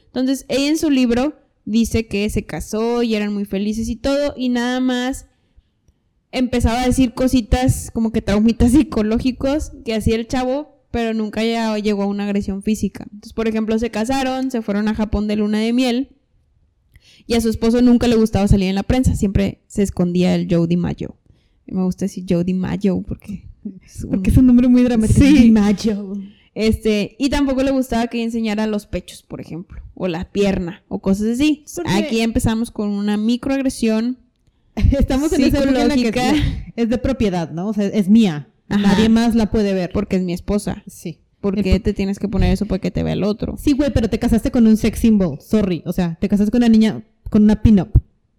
Entonces, 0.07 0.43
ella 0.49 0.67
en 0.67 0.77
su 0.77 0.89
libro 0.89 1.39
dice 1.63 2.05
que 2.07 2.29
se 2.29 2.43
casó 2.43 3.01
y 3.01 3.15
eran 3.15 3.33
muy 3.33 3.45
felices 3.45 3.87
y 3.87 3.95
todo, 3.95 4.33
y 4.35 4.49
nada 4.49 4.81
más 4.81 5.27
empezaba 6.33 6.81
a 6.81 6.85
decir 6.85 7.13
cositas 7.13 7.91
como 7.93 8.11
que 8.11 8.21
traumitas 8.21 8.71
psicológicos 8.73 9.71
que 9.85 9.95
hacía 9.95 10.17
el 10.17 10.27
chavo, 10.27 10.83
pero 10.91 11.13
nunca 11.13 11.45
ya 11.45 11.77
llegó 11.77 12.03
a 12.03 12.07
una 12.07 12.25
agresión 12.25 12.61
física. 12.61 13.05
Entonces, 13.05 13.31
por 13.31 13.47
ejemplo, 13.47 13.79
se 13.79 13.89
casaron, 13.89 14.51
se 14.51 14.61
fueron 14.61 14.89
a 14.89 14.95
Japón 14.95 15.29
de 15.29 15.37
luna 15.37 15.59
de 15.59 15.71
miel, 15.71 16.18
y 17.29 17.35
a 17.35 17.41
su 17.41 17.47
esposo 17.49 17.81
nunca 17.83 18.07
le 18.07 18.15
gustaba 18.15 18.47
salir 18.47 18.69
en 18.69 18.75
la 18.75 18.81
prensa, 18.83 19.15
siempre 19.15 19.59
se 19.67 19.83
escondía 19.83 20.33
el 20.33 20.47
Joe 20.49 20.65
DiMaggio. 20.67 21.15
Me 21.67 21.83
gusta 21.83 22.05
decir 22.05 22.25
Joe 22.27 22.43
DiMaggio 22.43 23.01
porque 23.03 23.47
es 23.85 24.03
un- 24.03 24.09
Porque 24.09 24.31
es 24.31 24.37
un 24.37 24.47
nombre 24.47 24.67
muy 24.67 24.81
dramático. 24.81 25.19
Sí. 25.19 25.37
DiMaggio. 25.43 26.13
Este, 26.55 27.15
y 27.19 27.29
tampoco 27.29 27.61
le 27.61 27.69
gustaba 27.71 28.07
que 28.07 28.23
enseñara 28.23 28.65
los 28.65 28.87
pechos, 28.87 29.21
por 29.21 29.39
ejemplo, 29.39 29.81
o 29.93 30.07
la 30.07 30.25
pierna, 30.31 30.83
o 30.87 30.99
cosas 30.99 31.27
así. 31.27 31.63
Aquí 31.85 32.21
empezamos 32.21 32.71
con 32.71 32.89
una 32.89 33.15
microagresión. 33.15 34.17
Estamos 34.75 35.31
en 35.33 35.43
esa 35.43 35.63
época 35.63 35.81
en 35.83 35.87
la 36.03 36.11
que 36.11 36.43
es 36.75 36.89
de 36.89 36.97
propiedad, 36.97 37.51
¿no? 37.51 37.67
O 37.67 37.73
sea, 37.73 37.85
es 37.85 38.09
mía. 38.09 38.49
Ajá. 38.69 38.81
Nadie 38.81 39.07
más 39.09 39.35
la 39.35 39.51
puede 39.51 39.73
ver. 39.75 39.91
porque 39.93 40.15
es 40.15 40.23
mi 40.23 40.33
esposa. 40.33 40.83
Sí. 40.87 41.19
¿Por 41.41 41.61
qué 41.63 41.79
te 41.79 41.93
tienes 41.93 42.19
que 42.19 42.27
poner 42.27 42.51
eso 42.51 42.65
para 42.65 42.79
que 42.79 42.91
te 42.91 43.01
vea 43.01 43.13
el 43.13 43.23
otro? 43.23 43.55
Sí, 43.57 43.71
güey, 43.71 43.93
pero 43.93 44.09
te 44.09 44.19
casaste 44.19 44.51
con 44.51 44.67
un 44.67 44.75
sex 44.75 44.99
symbol. 44.99 45.39
Sorry. 45.41 45.81
O 45.85 45.93
sea, 45.93 46.17
te 46.19 46.27
casaste 46.27 46.51
con 46.51 46.59
una 46.59 46.67
niña, 46.69 47.01
con 47.29 47.43
una 47.43 47.61
pin-up. 47.61 47.89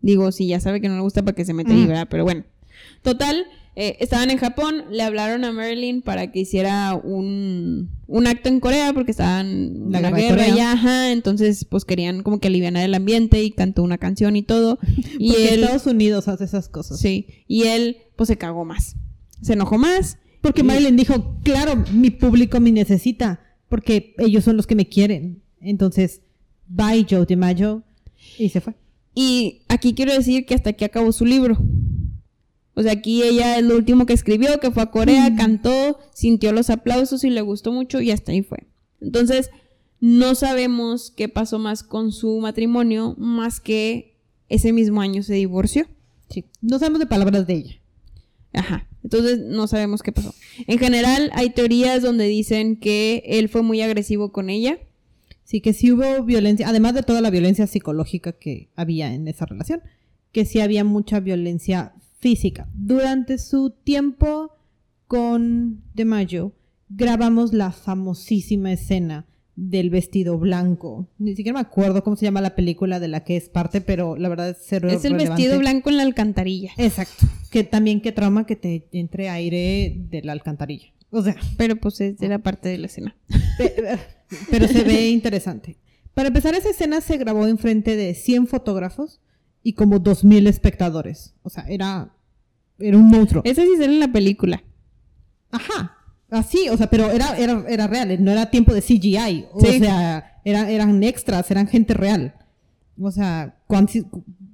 Digo, 0.03 0.33
si 0.33 0.47
ya 0.47 0.61
sabe 0.61 0.81
que 0.81 0.89
no 0.89 0.95
le 0.97 1.03
gusta 1.03 1.23
para 1.23 1.35
que 1.35 1.45
se 1.45 1.53
mete 1.55 1.73
ahí, 1.73 1.87
¿verdad? 1.87 2.09
Pero 2.11 2.25
bueno. 2.25 2.45
Total, 3.03 3.45
eh, 3.77 3.97
estaban 4.01 4.31
en 4.31 4.39
Japón, 4.39 4.85
le 4.91 5.03
hablaron 5.03 5.45
a 5.45 5.53
Marilyn 5.53 6.01
para 6.03 6.33
que 6.33 6.41
hiciera 6.41 6.95
un, 6.95 7.91
un 8.07 8.27
acto 8.27 8.49
en 8.49 8.61
Corea 8.61 8.93
porque 8.95 9.11
estaban 9.11 9.47
en 9.47 9.93
La 9.93 10.01
la, 10.01 10.11
guerra 10.11 10.49
ya, 10.49 10.73
ajá, 10.73 11.13
entonces 11.13 11.65
pues 11.67 11.85
querían 11.85 12.23
como 12.23 12.41
que 12.41 12.49
aliviar 12.49 12.75
el 12.77 12.95
ambiente 12.95 13.43
y 13.43 13.51
cantó 13.51 13.83
una 13.83 13.99
canción 13.99 14.37
y 14.37 14.43
todo. 14.43 14.79
Y 15.19 15.29
Porque 15.31 15.55
él, 15.55 15.61
Estados 15.63 15.87
Unidos 15.87 16.29
hace 16.29 16.45
esas 16.45 16.69
cosas. 16.69 16.99
sí, 16.99 17.27
y 17.47 17.65
él 17.65 17.99
pues 18.17 18.29
se 18.29 18.39
cagó 18.39 18.65
más. 18.65 18.97
Se 19.43 19.53
enojó 19.53 19.77
más. 19.79 20.17
Porque 20.41 20.63
Y- 20.63 20.65
Marilyn 20.65 20.97
dijo, 20.97 21.37
claro, 21.43 21.85
mi 21.93 22.11
público 22.11 22.59
me 22.61 22.73
necesita. 22.73 23.41
Porque 23.69 24.15
ellos 24.19 24.45
son 24.45 24.57
los 24.57 24.67
que 24.67 24.75
me 24.75 24.89
quieren. 24.89 25.43
Entonces, 25.61 26.23
bye 26.67 27.07
Joe 27.09 27.25
DiMaggio. 27.27 27.83
Y 28.39 28.49
se 28.49 28.61
fue. 28.61 28.75
Y 29.15 29.63
aquí 29.69 29.95
quiero 29.95 30.13
decir 30.13 30.47
que 30.47 30.55
hasta 30.55 30.71
aquí 30.71 30.85
acabó 30.85 31.13
su 31.13 31.25
libro. 31.25 31.59
O 32.75 32.83
sea, 32.83 32.93
aquí 32.93 33.23
ella 33.23 33.59
es 33.59 33.65
lo 33.65 33.77
último 33.77 34.07
que 34.07 34.13
escribió, 34.13 34.61
que 34.61 34.71
fue 34.71 34.83
a 34.83 34.91
Corea, 34.91 35.35
cantó, 35.37 35.99
sintió 36.15 36.53
los 36.53 36.71
aplausos 36.71 37.25
y 37.25 37.31
le 37.31 37.41
gustó 37.41 37.73
mucho 37.73 38.01
y 38.01 38.11
hasta 38.11 38.33
ahí 38.33 38.43
fue. 38.43 38.67
Entonces, 39.01 39.51
no 40.01 40.35
sabemos 40.35 41.11
qué 41.11 41.29
pasó 41.29 41.59
más 41.59 41.83
con 41.83 42.13
su 42.13 42.39
matrimonio, 42.39 43.15
más 43.19 43.61
que 43.61 44.17
ese 44.49 44.73
mismo 44.73 45.01
año 45.01 45.23
se 45.23 45.35
divorció. 45.35 45.87
Sí. 46.31 46.47
No 46.63 46.79
sabemos 46.79 47.01
de 47.01 47.07
palabras 47.07 47.47
de 47.47 47.55
ella. 47.55 47.81
Ajá. 48.53 48.89
Entonces, 49.03 49.41
no 49.41 49.67
sabemos 49.67 50.03
qué 50.03 50.13
pasó. 50.13 50.35
En 50.67 50.79
general, 50.79 51.31
hay 51.35 51.51
teorías 51.51 52.03
donde 52.03 52.27
dicen 52.27 52.77
que 52.77 53.23
él 53.27 53.49
fue 53.49 53.63
muy 53.63 53.83
agresivo 53.83 54.33
con 54.33 54.49
ella. 54.51 54.79
Sí, 55.51 55.61
que 55.61 55.73
sí 55.73 55.91
hubo 55.91 56.23
violencia, 56.23 56.69
además 56.69 56.95
de 56.95 57.03
toda 57.03 57.21
la 57.21 57.29
violencia 57.29 57.67
psicológica 57.67 58.31
que 58.31 58.69
había 58.77 59.13
en 59.13 59.27
esa 59.27 59.47
relación, 59.47 59.83
que 60.31 60.45
sí 60.45 60.61
había 60.61 60.85
mucha 60.85 61.19
violencia 61.19 61.93
física. 62.21 62.69
Durante 62.73 63.37
su 63.37 63.71
tiempo 63.71 64.53
con 65.09 65.83
DeMaggio, 65.93 66.53
grabamos 66.89 67.53
la 67.53 67.73
famosísima 67.73 68.73
escena 68.73 69.27
del 69.57 69.91
vestido 69.91 70.39
blanco. 70.39 71.09
Ni 71.19 71.35
siquiera 71.35 71.59
me 71.59 71.67
acuerdo 71.67 72.05
cómo 72.05 72.15
se 72.15 72.27
llama 72.27 72.41
la 72.41 72.55
película 72.55 73.01
de 73.01 73.09
la 73.09 73.25
que 73.25 73.37
es 73.37 73.49
parte, 73.49 73.81
pero 73.81 74.17
la 74.17 74.29
verdad 74.29 74.51
es 74.51 74.59
cero 74.61 74.89
es 74.89 75.05
el 75.05 75.15
relevante. 75.15 75.43
vestido 75.43 75.59
blanco 75.59 75.91
en 75.91 75.97
la 75.97 76.05
alcantarilla. 76.05 76.71
Exacto. 76.77 77.27
Que 77.51 77.65
también 77.65 78.01
qué 78.01 78.13
trauma 78.13 78.47
que 78.47 78.55
te 78.55 78.87
entre 78.93 79.29
aire 79.29 79.97
de 79.99 80.23
la 80.23 80.31
alcantarilla. 80.31 80.93
O 81.11 81.23
sea, 81.23 81.37
Pero 81.57 81.77
pues 81.77 82.01
es 82.01 82.19
de 82.19 82.29
la 82.29 82.39
parte 82.39 82.69
de 82.69 82.79
la 82.79 82.87
escena. 82.87 83.17
Pe- 83.59 83.99
Pero 84.51 84.69
se 84.69 84.85
ve 84.85 85.09
interesante. 85.11 85.79
Para 86.15 86.29
empezar, 86.29 86.55
esa 86.55 86.71
escena 86.71 87.01
se 87.01 87.17
grabó 87.19 87.47
enfrente 87.47 87.97
de 87.97 88.15
100 88.15 88.47
fotógrafos 88.47 89.21
y 89.63 89.73
como 89.75 90.01
2.000 90.01 90.47
espectadores. 90.49 91.35
O 91.43 91.51
sea, 91.51 91.65
era, 91.69 92.13
era 92.79 92.97
un 92.97 93.09
monstruo. 93.09 93.43
Ese 93.45 93.63
sí 93.65 93.73
sale 93.79 93.93
en 93.95 94.01
la 94.01 94.13
película. 94.13 94.63
Ajá. 95.51 95.97
Así, 96.31 96.69
o 96.69 96.77
sea, 96.77 96.89
pero 96.89 97.11
era, 97.11 97.37
era, 97.37 97.65
era 97.69 97.87
real, 97.89 98.23
no 98.23 98.31
era 98.31 98.51
tiempo 98.51 98.73
de 98.73 98.83
CGI. 98.83 99.47
O 99.53 99.61
Sí. 99.61 99.81
sea, 99.81 100.41
era- 100.45 100.71
eran 100.71 101.03
extras, 101.03 101.51
eran 101.51 101.67
gente 101.67 101.93
real. 101.95 102.35
O 103.01 103.11
sea, 103.11 103.59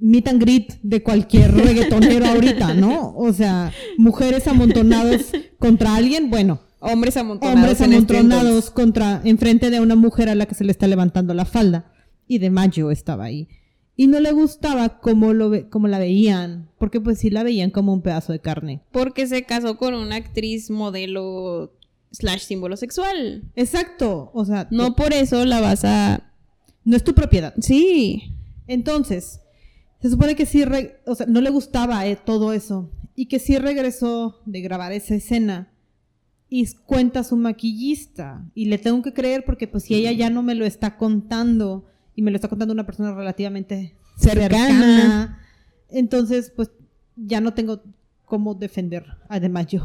meet 0.01 0.29
and 0.29 0.41
greet 0.41 0.75
de 0.83 1.03
cualquier 1.03 1.53
reggaetonero 1.55 2.27
ahorita, 2.27 2.75
¿no? 2.75 3.15
O 3.17 3.33
sea, 3.33 3.73
mujeres 3.99 4.47
amontonadas 4.49 5.33
contra 5.59 5.95
alguien, 5.97 6.31
bueno, 6.31 6.61
Hombres 6.81 7.17
amontonados. 7.17 7.57
hombres 7.59 7.81
en 7.81 7.93
este 7.95 8.19
amontonados 8.19 8.71
contra 8.71 9.21
enfrente 9.25 9.71
de 9.71 9.81
una 9.81 9.97
mujer 9.97 10.29
a 10.29 10.35
la 10.35 10.47
que 10.47 10.55
se 10.55 10.63
le 10.65 10.71
está 10.73 10.87
levantando 10.87 11.33
la 11.35 11.45
falda 11.47 11.91
y 12.29 12.39
de 12.39 12.51
Mayo 12.51 12.91
estaba 12.91 13.25
ahí 13.25 13.49
y 13.97 14.09
no 14.09 14.21
le 14.21 14.31
gustaba 14.33 15.01
cómo 15.01 15.33
lo 15.33 15.49
ve- 15.49 15.69
cómo 15.71 15.89
la 15.89 15.99
veían 15.99 16.69
porque 16.79 17.01
pues 17.01 17.19
sí 17.19 17.31
la 17.31 17.43
veían 17.43 17.71
como 17.71 17.95
un 17.95 18.03
pedazo 18.03 18.33
de 18.33 18.41
carne 18.41 18.83
Porque 18.93 19.27
se 19.27 19.45
casó 19.45 19.79
con 19.79 19.95
una 19.95 20.17
actriz 20.17 20.71
modelo 20.71 21.73
slash 22.13 22.41
símbolo 22.43 22.77
sexual. 22.77 23.45
exacto 23.57 24.31
o 24.35 24.45
sea 24.45 24.69
No 24.71 24.95
por 24.97 25.15
eso 25.15 25.45
la 25.47 25.61
vas 25.61 25.85
a... 25.87 26.31
no 26.85 26.95
es 26.97 27.03
tu 27.05 27.15
propiedad 27.15 27.55
Sí. 27.59 28.35
entonces 28.67 29.41
se 30.07 30.11
supone 30.13 30.35
que 30.37 30.47
sí 30.47 30.65
re- 30.65 31.01
o 31.07 31.15
sea 31.15 31.27
no 31.27 31.41
le 31.41 31.51
gustaba 31.51 32.07
eh, 32.07 32.17
todo 32.17 32.53
eso 32.53 32.91
y 33.15 33.27
que 33.27 33.39
sí 33.39 33.59
regresó 33.59 34.41
de 34.47 34.61
grabar 34.61 34.93
esa 34.93 35.15
escena 35.15 35.73
y 36.49 36.65
cuenta 36.87 37.21
a 37.21 37.25
su 37.25 37.37
maquillista 37.37 38.45
y 38.55 38.67
le 38.67 38.79
tengo 38.79 39.03
que 39.03 39.13
creer 39.13 39.45
porque 39.45 39.67
pues 39.67 39.85
si 39.85 39.95
ella 39.95 40.13
ya 40.13 40.31
no 40.31 40.43
me 40.43 40.55
lo 40.55 40.65
está 40.65 40.97
contando 40.97 41.87
y 42.15 42.23
me 42.23 42.31
lo 42.31 42.37
está 42.37 42.49
contando 42.49 42.73
una 42.73 42.87
persona 42.87 43.13
relativamente 43.15 43.95
Cercana. 44.17 44.49
cercana, 44.59 45.41
entonces 45.91 46.53
pues 46.55 46.71
ya 47.17 47.41
no 47.41 47.53
tengo 47.55 47.83
cómo 48.25 48.55
defender 48.55 49.05
a 49.29 49.41
De 49.41 49.49
Mayo. 49.49 49.85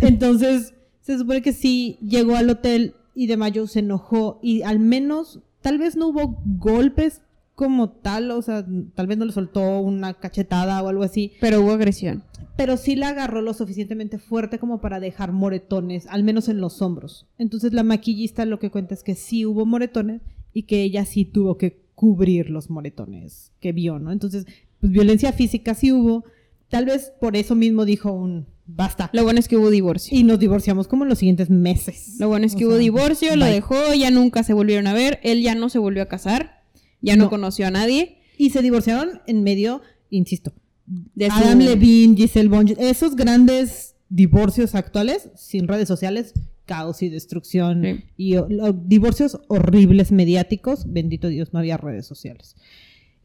Entonces 0.00 0.74
se 1.02 1.18
supone 1.18 1.42
que 1.42 1.52
sí 1.52 1.98
llegó 2.00 2.36
al 2.36 2.48
hotel 2.50 2.94
y 3.14 3.26
De 3.26 3.36
Mayo 3.36 3.66
se 3.66 3.80
enojó 3.80 4.38
y 4.42 4.62
al 4.62 4.78
menos 4.78 5.40
tal 5.60 5.78
vez 5.78 5.96
no 5.96 6.08
hubo 6.08 6.42
golpes 6.58 7.20
como 7.54 7.90
tal, 7.90 8.30
o 8.32 8.42
sea, 8.42 8.66
tal 8.94 9.06
vez 9.06 9.16
no 9.18 9.24
le 9.24 9.32
soltó 9.32 9.80
una 9.80 10.14
cachetada 10.14 10.82
o 10.82 10.88
algo 10.88 11.02
así, 11.04 11.32
Pero 11.40 11.60
hubo 11.60 11.72
agresión. 11.72 12.24
pero 12.56 12.76
sí 12.76 12.96
la 12.96 13.10
agarró 13.10 13.42
lo 13.42 13.54
suficientemente 13.54 14.18
fuerte 14.18 14.58
como 14.58 14.80
para 14.80 14.98
dejar 15.00 15.32
moretones, 15.32 16.06
al 16.08 16.24
menos 16.24 16.48
en 16.48 16.60
los 16.60 16.82
hombros. 16.82 17.26
Entonces 17.38 17.72
la 17.72 17.82
maquillista 17.84 18.44
lo 18.44 18.58
que 18.58 18.70
cuenta 18.70 18.94
es 18.94 19.02
que 19.04 19.14
sí 19.14 19.46
hubo 19.46 19.66
moretones 19.66 20.22
y 20.52 20.64
que 20.64 20.82
ella 20.82 21.04
sí 21.04 21.24
tuvo 21.24 21.56
que 21.58 21.82
cubrir 21.94 22.50
los 22.50 22.70
moretones 22.70 23.52
que 23.60 23.72
vio, 23.72 23.98
¿no? 24.00 24.10
Entonces, 24.10 24.46
pues 24.80 24.90
violencia 24.92 25.32
física 25.32 25.74
sí 25.74 25.92
hubo. 25.92 26.24
Tal 26.68 26.86
vez 26.86 27.12
por 27.20 27.36
eso 27.36 27.54
mismo 27.54 27.84
dijo 27.84 28.10
un 28.10 28.46
basta. 28.66 29.10
Lo 29.12 29.22
bueno 29.22 29.38
es 29.38 29.46
que 29.46 29.56
hubo 29.56 29.70
divorcio. 29.70 30.16
Y 30.18 30.24
nos 30.24 30.40
divorciamos 30.40 30.88
como 30.88 31.04
en 31.04 31.10
los 31.10 31.18
siguientes 31.18 31.50
meses. 31.50 32.16
Lo 32.18 32.28
bueno 32.28 32.46
es 32.46 32.54
O 32.54 32.58
que 32.58 32.64
hubo 32.66 32.72
sea, 32.72 32.80
divorcio, 32.80 33.36
lo 33.36 33.44
dejó, 33.44 33.76
ya 33.94 34.10
nunca 34.10 34.42
se 34.42 34.54
volvieron 34.54 34.86
a 34.88 34.92
ver, 34.94 35.20
él 35.22 35.40
ya 35.42 35.54
no 35.54 35.68
se 35.68 35.78
volvió 35.78 36.02
a 36.02 36.06
casar, 36.06 36.63
ya 37.04 37.16
no, 37.16 37.24
No. 37.24 37.30
conoció 37.30 37.66
a 37.66 37.70
nadie. 37.70 38.18
Y 38.36 38.50
se 38.50 38.62
divorciaron 38.62 39.20
en 39.26 39.42
medio, 39.42 39.80
insisto, 40.10 40.52
De 40.86 41.26
su- 41.30 41.32
Adam 41.36 41.60
Levine, 41.60 42.16
Giselle 42.16 42.48
Bonge, 42.48 42.76
esos 42.78 43.16
grandes 43.16 43.94
divorcios 44.10 44.74
actuales, 44.74 45.30
sin 45.36 45.66
redes 45.68 45.88
sociales, 45.88 46.34
caos 46.66 47.02
y 47.02 47.08
destrucción, 47.08 47.82
Sí. 47.82 48.04
y 48.16 48.36
o- 48.36 48.48
divorcios 48.72 49.38
horribles 49.48 50.12
mediáticos, 50.12 50.84
bendito 50.92 51.28
Dios, 51.28 51.52
no 51.52 51.58
había 51.60 51.76
redes 51.76 52.06
sociales. 52.06 52.56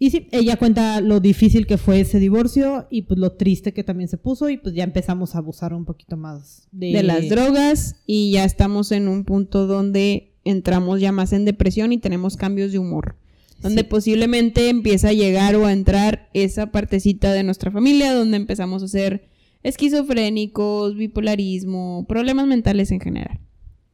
Y 0.01 0.11
sí, 0.11 0.27
ella 0.31 0.55
cuenta 0.55 1.01
lo 1.01 1.19
difícil 1.19 1.67
que 1.67 1.77
fue 1.77 1.99
ese 1.99 2.19
divorcio 2.19 2.87
y 2.89 3.01
pues 3.01 3.19
lo 3.19 3.33
triste 3.33 3.73
que 3.73 3.83
también 3.83 4.07
se 4.07 4.17
puso 4.17 4.47
y 4.49 4.55
pues 4.57 4.73
ya 4.73 4.85
empezamos 4.85 5.35
a 5.35 5.39
abusar 5.39 5.73
un 5.73 5.83
poquito 5.83 6.15
más 6.15 6.69
de, 6.71 6.93
de 6.93 7.03
las 7.03 7.27
drogas 7.27 7.97
y 8.05 8.31
ya 8.31 8.45
estamos 8.45 8.93
en 8.93 9.09
un 9.09 9.25
punto 9.25 9.67
donde 9.67 10.31
entramos 10.45 11.01
ya 11.01 11.11
más 11.11 11.33
en 11.33 11.43
depresión 11.43 11.91
y 11.91 11.97
tenemos 11.97 12.37
cambios 12.37 12.71
de 12.71 12.79
humor. 12.79 13.17
Donde 13.61 13.81
Sí. 13.81 13.87
posiblemente 13.89 14.69
empieza 14.69 15.09
a 15.09 15.13
llegar 15.13 15.55
o 15.55 15.65
a 15.65 15.73
entrar 15.73 16.29
esa 16.33 16.71
partecita 16.71 17.33
de 17.33 17.43
nuestra 17.43 17.71
familia 17.71 18.13
donde 18.13 18.37
empezamos 18.37 18.83
a 18.83 18.87
ser 18.87 19.27
esquizofrénicos, 19.63 20.95
bipolarismo, 20.95 22.05
problemas 22.07 22.47
mentales 22.47 22.91
en 22.91 22.99
general. 22.99 23.39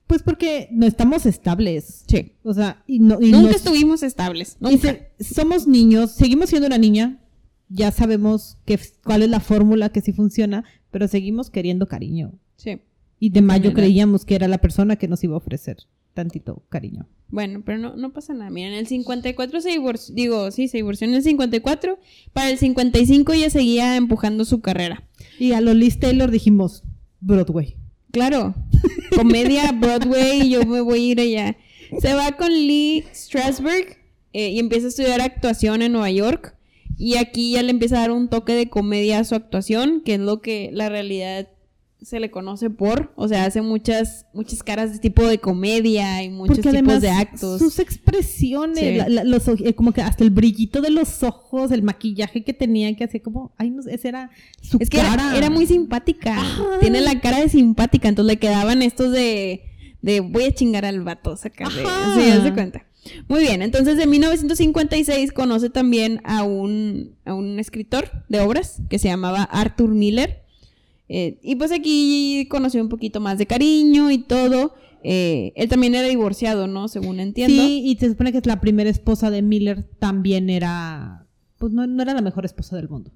Pues 0.08 0.22
porque 0.22 0.68
no 0.72 0.86
estamos 0.86 1.26
estables. 1.26 2.04
Sí. 2.08 2.34
O 2.44 2.54
sea, 2.54 2.84
y 2.86 3.00
no, 3.00 3.18
y 3.20 3.32
Nunca 3.32 3.52
estuvimos 3.56 4.04
estables. 4.04 4.58
Y 4.62 4.64
Nunca. 4.64 5.00
se- 5.18 5.34
somos 5.34 5.68
niños, 5.68 6.12
seguimos 6.12 6.50
siendo 6.50 6.68
una 6.68 6.78
niña, 6.78 7.22
ya 7.70 7.92
sabemos 7.92 8.58
que, 8.66 8.80
cuál 9.04 9.24
es 9.24 9.30
la 9.30 9.40
fórmula 9.40 9.90
que 9.90 10.02
sí 10.02 10.12
funciona, 10.14 10.64
pero 10.92 11.08
seguimos 11.08 11.50
queriendo 11.50 11.88
cariño. 11.88 12.34
Sí. 12.56 12.82
Y 13.20 13.32
de 13.32 13.42
mayo 13.42 13.64
general. 13.72 13.84
creíamos 13.86 14.26
que 14.26 14.36
era 14.36 14.48
la 14.48 14.60
persona 14.60 14.98
que 14.98 15.08
nos 15.08 15.24
iba 15.24 15.34
a 15.34 15.38
ofrecer. 15.38 15.78
Tantito 16.16 16.64
cariño. 16.70 17.08
Bueno, 17.28 17.62
pero 17.66 17.78
no, 17.78 17.96
no 17.96 18.14
pasa 18.14 18.34
nada. 18.34 18.50
Mira, 18.50 18.70
en 18.70 18.74
el 18.74 18.88
54 18.88 19.62
se 19.62 19.70
divorció, 19.70 20.16
digo, 20.16 20.52
sí, 20.52 20.68
se 20.68 20.78
divorció 20.78 21.08
en 21.08 21.14
el 21.14 21.22
54. 21.22 22.00
Para 22.34 22.50
el 22.50 22.58
55 22.58 23.34
ya 23.36 23.50
seguía 23.52 23.96
empujando 23.96 24.46
su 24.46 24.62
carrera. 24.62 25.08
Y 25.38 25.52
a 25.52 25.62
los 25.62 25.76
Liz 25.76 26.00
Taylor 26.00 26.32
dijimos 26.32 26.84
Broadway. 27.20 27.76
Claro, 28.12 28.56
comedia, 29.16 29.72
Broadway, 29.80 30.50
yo 30.50 30.66
me 30.66 30.82
voy 30.82 31.00
a 31.00 31.12
ir 31.12 31.20
allá. 31.20 31.58
Se 32.00 32.14
va 32.14 32.32
con 32.38 32.50
Lee 32.50 33.04
Strasberg 33.14 33.98
eh, 34.34 34.52
y 34.52 34.60
empieza 34.60 34.88
a 34.88 34.90
estudiar 34.90 35.22
actuación 35.22 35.82
en 35.82 35.92
Nueva 35.92 36.12
York. 36.12 36.56
Y 36.98 37.18
aquí 37.18 37.52
ya 37.52 37.64
le 37.64 37.72
empieza 37.72 37.98
a 37.98 38.02
dar 38.02 38.12
un 38.12 38.30
toque 38.30 38.54
de 38.54 38.70
comedia 38.70 39.20
a 39.20 39.24
su 39.26 39.36
actuación, 39.36 40.02
que 40.06 40.14
es 40.14 40.20
lo 40.22 40.40
que 40.40 40.70
la 40.72 40.88
realidad 40.88 41.50
se 42.06 42.20
le 42.20 42.30
conoce 42.32 42.70
por. 42.70 43.12
O 43.16 43.28
sea, 43.28 43.46
hace 43.46 43.62
muchas, 43.62 44.26
muchas 44.34 44.64
caras 44.64 44.94
de 44.94 45.00
tipo 45.00 45.26
de 45.26 45.40
comedia 45.40 46.22
y 46.24 46.30
muchos 46.30 46.60
Porque 46.60 46.78
tipos 46.78 47.02
de 47.02 47.10
actos. 47.10 47.60
sus 47.60 47.80
expresiones, 47.80 48.80
Sí. 48.80 48.96
la- 48.96 49.10
la- 49.10 49.24
los 49.24 49.48
eh, 49.48 49.74
como 49.76 49.92
que 49.92 50.02
hasta 50.02 50.24
el 50.24 50.30
brillito 50.30 50.82
de 50.82 50.92
los 50.92 51.24
ojos, 51.24 51.72
el 51.72 51.84
maquillaje 51.84 52.44
que 52.44 52.54
tenía, 52.54 52.96
que 52.96 53.04
hacía 53.04 53.22
como, 53.22 53.54
ay, 53.58 53.72
no 53.72 53.82
ese 53.82 54.08
era 54.08 54.30
su 54.62 54.78
Es 54.80 54.90
que 54.90 54.98
cara. 54.98 55.14
era, 55.32 55.38
era 55.38 55.50
muy 55.50 55.66
simpática. 55.66 56.40
Ajá. 56.40 56.64
Tiene 56.80 57.02
la 57.02 57.20
cara 57.20 57.40
de 57.42 57.50
simpática. 57.50 58.08
Entonces 58.08 58.34
le 58.34 58.40
quedaban 58.40 58.82
estos 58.82 59.12
de, 59.12 59.64
de 60.02 60.20
voy 60.22 60.44
a 60.46 60.52
chingar 60.54 60.86
al 60.86 61.02
vato, 61.02 61.36
de 61.36 62.54
cuenta. 62.54 62.86
Muy 63.28 63.42
bien, 63.42 63.62
entonces 63.62 64.00
en 64.00 64.10
1956 64.10 65.32
conoce 65.32 65.70
también 65.70 66.22
a 66.24 66.44
un, 66.44 67.16
a 67.26 67.34
un 67.36 67.60
escritor 67.60 68.10
de 68.30 68.40
obras 68.40 68.82
que 68.90 68.98
se 69.00 69.08
llamaba 69.10 69.44
Arthur 69.44 69.90
Miller. 69.90 70.44
Eh, 71.08 71.40
y 71.44 71.56
pues 71.56 71.72
aquí 71.72 72.48
conoció 72.50 72.82
un 72.82 72.90
poquito 72.90 73.20
más 73.20 73.38
de 73.38 73.46
cariño 73.46 74.12
y 74.12 74.20
todo. 74.20 74.74
Eh, 75.04 75.54
él 75.56 75.70
también 75.70 75.94
era 75.94 76.08
divorciado, 76.08 76.66
¿no? 76.68 76.88
Según 76.88 77.20
entiendo. 77.20 77.62
Sí, 77.62 77.84
y 77.86 77.96
se 77.98 78.10
supone 78.10 78.32
que 78.32 78.42
la 78.44 78.60
primera 78.60 78.90
esposa 78.90 79.30
de 79.30 79.42
Miller 79.44 79.84
también 80.00 80.50
era, 80.50 81.28
pues 81.60 81.72
no, 81.74 81.86
no 81.86 82.02
era 82.02 82.14
la 82.16 82.22
mejor 82.22 82.44
esposa 82.46 82.76
del 82.76 82.90
mundo. 82.90 83.12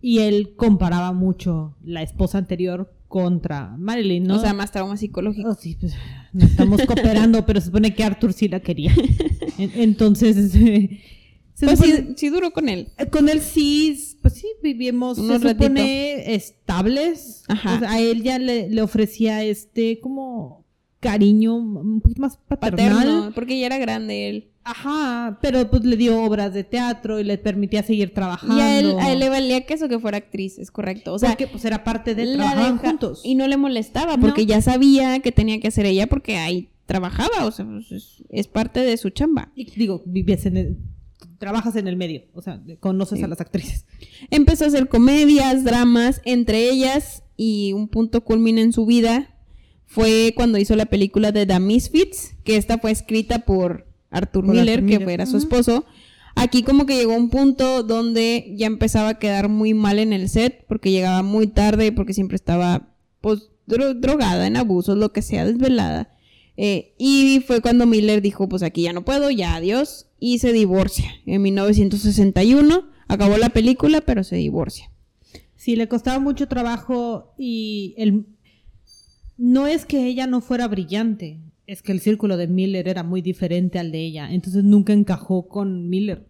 Y 0.00 0.20
él 0.20 0.54
comparaba 0.56 1.12
mucho 1.12 1.76
la 1.82 2.02
esposa 2.02 2.38
anterior 2.38 2.92
contra 3.08 3.76
Marilyn, 3.78 4.24
¿no? 4.24 4.36
O 4.36 4.40
sea, 4.40 4.54
más 4.54 4.72
trauma 4.72 4.96
psicológico. 4.96 5.50
Oh, 5.50 5.54
sí, 5.54 5.76
pues, 5.78 5.94
no 6.32 6.44
estamos 6.46 6.82
cooperando, 6.86 7.44
pero 7.46 7.60
se 7.60 7.66
supone 7.66 7.94
que 7.94 8.04
Arthur 8.04 8.32
sí 8.32 8.48
la 8.48 8.60
quería. 8.60 8.92
En- 9.58 9.70
Entonces, 9.76 10.54
eh, 10.56 11.00
Pues 11.60 11.78
supone- 11.78 11.96
sí, 12.08 12.14
sí 12.16 12.28
duró 12.30 12.50
con 12.52 12.68
él. 12.68 12.88
Eh, 12.98 13.06
Con 13.06 13.28
él 13.28 13.40
sí, 13.40 14.16
pues 14.22 14.34
sí, 14.34 14.46
vivimos, 14.62 15.18
Unos 15.18 15.40
se 15.40 15.50
supone, 15.50 16.34
estables. 16.34 17.44
Ajá. 17.48 17.76
O 17.76 17.78
sea, 17.78 17.90
a 17.92 18.00
él 18.00 18.22
ya 18.22 18.38
le, 18.38 18.68
le 18.68 18.82
ofrecía 18.82 19.42
este 19.44 20.00
como 20.00 20.64
cariño 21.00 21.54
un 21.56 22.00
poquito 22.00 22.22
más 22.22 22.38
paternal. 22.48 22.92
Paterno, 22.96 23.32
porque 23.34 23.58
ya 23.58 23.66
era 23.66 23.78
grande 23.78 24.28
él. 24.30 24.48
Ajá, 24.66 25.38
pero 25.42 25.68
pues 25.70 25.84
le 25.84 25.96
dio 25.98 26.22
obras 26.22 26.54
de 26.54 26.64
teatro 26.64 27.20
y 27.20 27.24
le 27.24 27.36
permitía 27.36 27.82
seguir 27.82 28.14
trabajando. 28.14 28.56
Y 28.56 28.60
a 28.62 28.78
él, 28.80 28.94
a 28.98 29.12
él 29.12 29.18
le 29.18 29.28
valía 29.28 29.60
que 29.66 29.74
eso 29.74 29.88
que 29.90 29.98
fuera 29.98 30.16
actriz, 30.16 30.58
es 30.58 30.70
correcto. 30.70 31.12
O 31.12 31.18
sea, 31.18 31.28
porque 31.30 31.46
pues 31.46 31.64
era 31.66 31.84
parte 31.84 32.14
de 32.14 32.24
deja- 32.26 32.78
juntos. 32.78 33.20
Y 33.22 33.34
no 33.34 33.46
le 33.46 33.58
molestaba, 33.58 34.16
porque 34.16 34.42
No. 34.42 34.48
ya 34.48 34.62
sabía 34.62 35.20
que 35.20 35.32
tenía 35.32 35.60
que 35.60 35.68
hacer 35.68 35.84
ella 35.84 36.06
porque 36.06 36.36
ahí 36.38 36.70
trabajaba, 36.86 37.44
o 37.44 37.50
sea, 37.50 37.66
pues, 37.66 37.92
es, 37.92 38.24
es 38.30 38.46
parte 38.48 38.80
de 38.80 38.96
su 38.96 39.10
chamba. 39.10 39.52
Y 39.54 39.70
digo, 39.76 40.02
vivías 40.06 40.46
en 40.46 40.56
el, 40.56 40.76
trabajas 41.44 41.76
en 41.76 41.86
el 41.88 41.96
medio, 41.96 42.22
o 42.32 42.40
sea, 42.40 42.58
conoces 42.80 43.18
Sí. 43.18 43.24
a 43.24 43.28
las 43.28 43.40
actrices. 43.40 43.84
Empezó 44.30 44.64
a 44.64 44.68
hacer 44.68 44.88
comedias, 44.88 45.62
dramas, 45.62 46.22
entre 46.24 46.70
ellas, 46.70 47.22
y 47.36 47.72
un 47.74 47.88
punto 47.88 48.22
culmine 48.24 48.62
en 48.62 48.72
su 48.72 48.86
vida 48.86 49.30
fue 49.84 50.32
cuando 50.34 50.56
hizo 50.58 50.74
la 50.74 50.86
película 50.86 51.32
de 51.32 51.44
The 51.44 51.60
Misfits, 51.60 52.34
que 52.44 52.56
esta 52.56 52.78
fue 52.78 52.90
escrita 52.92 53.40
por 53.40 53.86
Arthur 54.10 54.44
Por 54.46 54.54
Miller, 54.54 54.78
Arthur 54.78 54.88
que 54.88 54.92
Miller. 54.94 55.04
fuera 55.04 55.26
su 55.26 55.36
esposo. 55.36 55.84
Aquí 56.34 56.62
como 56.62 56.86
que 56.86 56.96
llegó 56.96 57.14
un 57.14 57.28
punto 57.28 57.82
donde 57.82 58.54
ya 58.56 58.66
empezaba 58.66 59.10
a 59.10 59.18
quedar 59.18 59.48
muy 59.50 59.74
mal 59.74 59.98
en 59.98 60.12
el 60.14 60.28
set, 60.30 60.64
porque 60.66 60.90
llegaba 60.90 61.22
muy 61.22 61.46
tarde, 61.48 61.92
porque 61.92 62.14
siempre 62.14 62.36
estaba 62.36 62.88
pues 63.20 63.50
dro- 63.68 63.94
drogada, 63.94 64.46
en 64.46 64.56
abusos, 64.56 64.96
lo 64.96 65.12
que 65.12 65.20
sea, 65.22 65.44
desvelada. 65.44 66.08
Eh, 66.56 66.94
y 66.98 67.42
fue 67.46 67.60
cuando 67.60 67.86
Miller 67.86 68.22
dijo, 68.22 68.48
pues 68.48 68.62
aquí 68.62 68.82
ya 68.82 68.92
no 68.92 69.04
puedo, 69.04 69.30
ya 69.30 69.56
adiós, 69.56 70.06
y 70.20 70.38
se 70.38 70.52
divorcia. 70.52 71.10
En 71.26 71.42
1961 71.42 72.88
acabó 73.08 73.36
la 73.36 73.50
película, 73.50 74.00
pero 74.00 74.24
se 74.24 74.36
divorcia. 74.36 74.90
Sí, 75.56 75.76
le 75.76 75.88
costaba 75.88 76.18
mucho 76.18 76.46
trabajo 76.46 77.34
y 77.38 77.94
el 77.96 78.26
no 79.36 79.66
es 79.66 79.84
que 79.84 80.06
ella 80.06 80.26
no 80.26 80.40
fuera 80.40 80.68
brillante, 80.68 81.40
es 81.66 81.82
que 81.82 81.92
el 81.92 82.00
círculo 82.00 82.36
de 82.36 82.46
Miller 82.46 82.86
era 82.86 83.02
muy 83.02 83.20
diferente 83.20 83.78
al 83.78 83.90
de 83.90 84.04
ella, 84.04 84.30
entonces 84.30 84.62
nunca 84.62 84.92
encajó 84.92 85.48
con 85.48 85.88
Miller. 85.88 86.26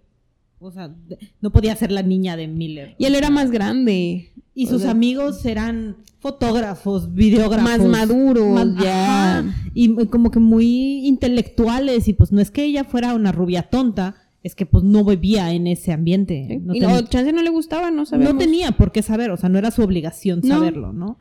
O 0.67 0.73
sea, 0.73 0.95
no 1.41 1.53
podía 1.53 1.77
ser 1.77 1.93
la 1.93 2.03
niña 2.03 2.37
de 2.37 2.49
Miller. 2.49 2.95
Y 2.99 3.05
él 3.05 3.15
era 3.15 3.29
más 3.31 3.51
grande. 3.51 4.33
Y 4.55 4.67
o 4.67 4.71
sus 4.71 4.83
sea, 4.83 4.93
amigos 4.93 5.45
eran 5.45 5.97
fotógrafos, 6.21 7.13
videógrafos. 7.15 7.63
Más 7.71 7.81
maduros, 7.87 8.55
más- 8.55 8.83
ya. 8.83 9.39
ajá, 9.41 9.55
y 9.75 9.95
como 10.07 10.31
que 10.31 10.39
muy 10.39 11.07
intelectuales. 11.07 12.09
Y 12.09 12.15
pues 12.15 12.33
no 12.33 12.41
es 12.41 12.51
que 12.51 12.65
ella 12.65 12.85
fuera 12.85 13.15
una 13.15 13.31
rubia 13.31 13.65
tonta, 13.65 14.17
es 14.43 14.55
que 14.55 14.65
pues 14.65 14.85
no 14.85 15.05
vivía 15.05 15.53
en 15.53 15.67
ese 15.67 15.93
ambiente. 15.93 16.47
¿sí? 16.49 16.57
No, 16.59 16.75
y 16.75 16.81
no, 16.81 17.01
chance 17.03 17.33
no 17.33 17.43
le 17.43 17.51
gustaba, 17.51 17.91
no 17.91 18.07
sabemos. 18.07 18.33
no 18.35 18.39
tenía 18.39 18.73
por 18.73 18.91
qué 18.93 19.03
saber, 19.03 19.31
o 19.33 19.37
sea, 19.37 19.49
no 19.51 19.59
era 19.59 19.71
su 19.71 19.83
obligación 19.83 20.41
No. 20.43 20.49
saberlo, 20.57 20.93
¿no? 20.93 21.19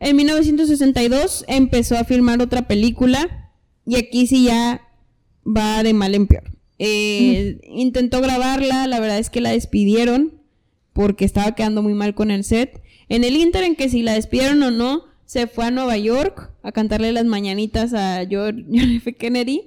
En 0.00 0.16
1962 0.16 1.44
empezó 1.48 1.98
a 1.98 2.04
filmar 2.04 2.40
otra 2.40 2.68
película 2.68 3.50
y 3.84 3.96
aquí 3.96 4.26
sí 4.26 4.44
ya 4.44 4.80
va 5.44 5.82
de 5.82 5.92
mal 5.92 6.14
en 6.14 6.26
peor. 6.26 6.44
Eh, 6.78 7.58
Intentó 7.68 8.20
grabarla, 8.20 8.86
la 8.86 9.00
verdad 9.00 9.18
es 9.18 9.30
que 9.30 9.40
la 9.40 9.50
despidieron 9.52 10.34
porque 10.92 11.24
estaba 11.24 11.54
quedando 11.54 11.82
muy 11.82 11.94
mal 11.94 12.14
con 12.14 12.30
el 12.30 12.44
set. 12.44 12.80
En 13.08 13.24
el 13.24 13.36
inter 13.36 13.64
en 13.64 13.76
que 13.76 13.88
si 13.88 14.02
la 14.02 14.14
despidieron 14.14 14.62
o 14.62 14.70
no, 14.70 15.04
se 15.26 15.46
fue 15.46 15.66
a 15.66 15.70
Nueva 15.70 15.96
York 15.96 16.50
a 16.62 16.72
cantarle 16.72 17.12
las 17.12 17.24
mañanitas 17.24 17.94
a 17.94 18.24
George- 18.28 18.64
F. 18.96 19.14
Kennedy. 19.14 19.62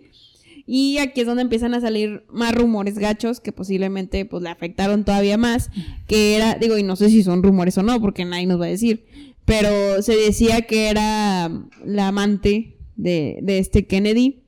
Y 0.68 1.00
aquí 1.00 1.22
es 1.22 1.28
donde 1.28 1.42
empiezan 1.42 1.74
a 1.74 1.82
salir 1.82 2.24
más 2.30 2.54
rumores 2.56 2.98
gachos 2.98 3.40
que 3.40 3.52
posiblemente 3.52 4.26
pues 4.26 4.44
le 4.44 4.50
afectaron 4.50 5.04
todavía 5.04 5.38
más. 5.38 5.70
Que 6.08 6.36
era, 6.36 6.56
digo, 6.56 6.78
y 6.78 6.84
no 6.84 6.96
sé 6.96 7.10
si 7.10 7.24
son 7.24 7.44
rumores 7.44 7.78
o 7.78 7.84
no, 7.84 8.00
porque 8.00 8.26
nadie 8.26 8.46
nos 8.46 8.60
va 8.62 8.66
a 8.66 8.70
decir. 8.70 9.06
Pero 9.46 10.02
se 10.02 10.16
decía 10.16 10.62
que 10.62 10.88
era 10.90 11.50
la 11.86 12.08
amante 12.08 12.78
de, 12.96 13.40
de 13.42 13.58
este 13.60 13.86
Kennedy, 13.88 14.41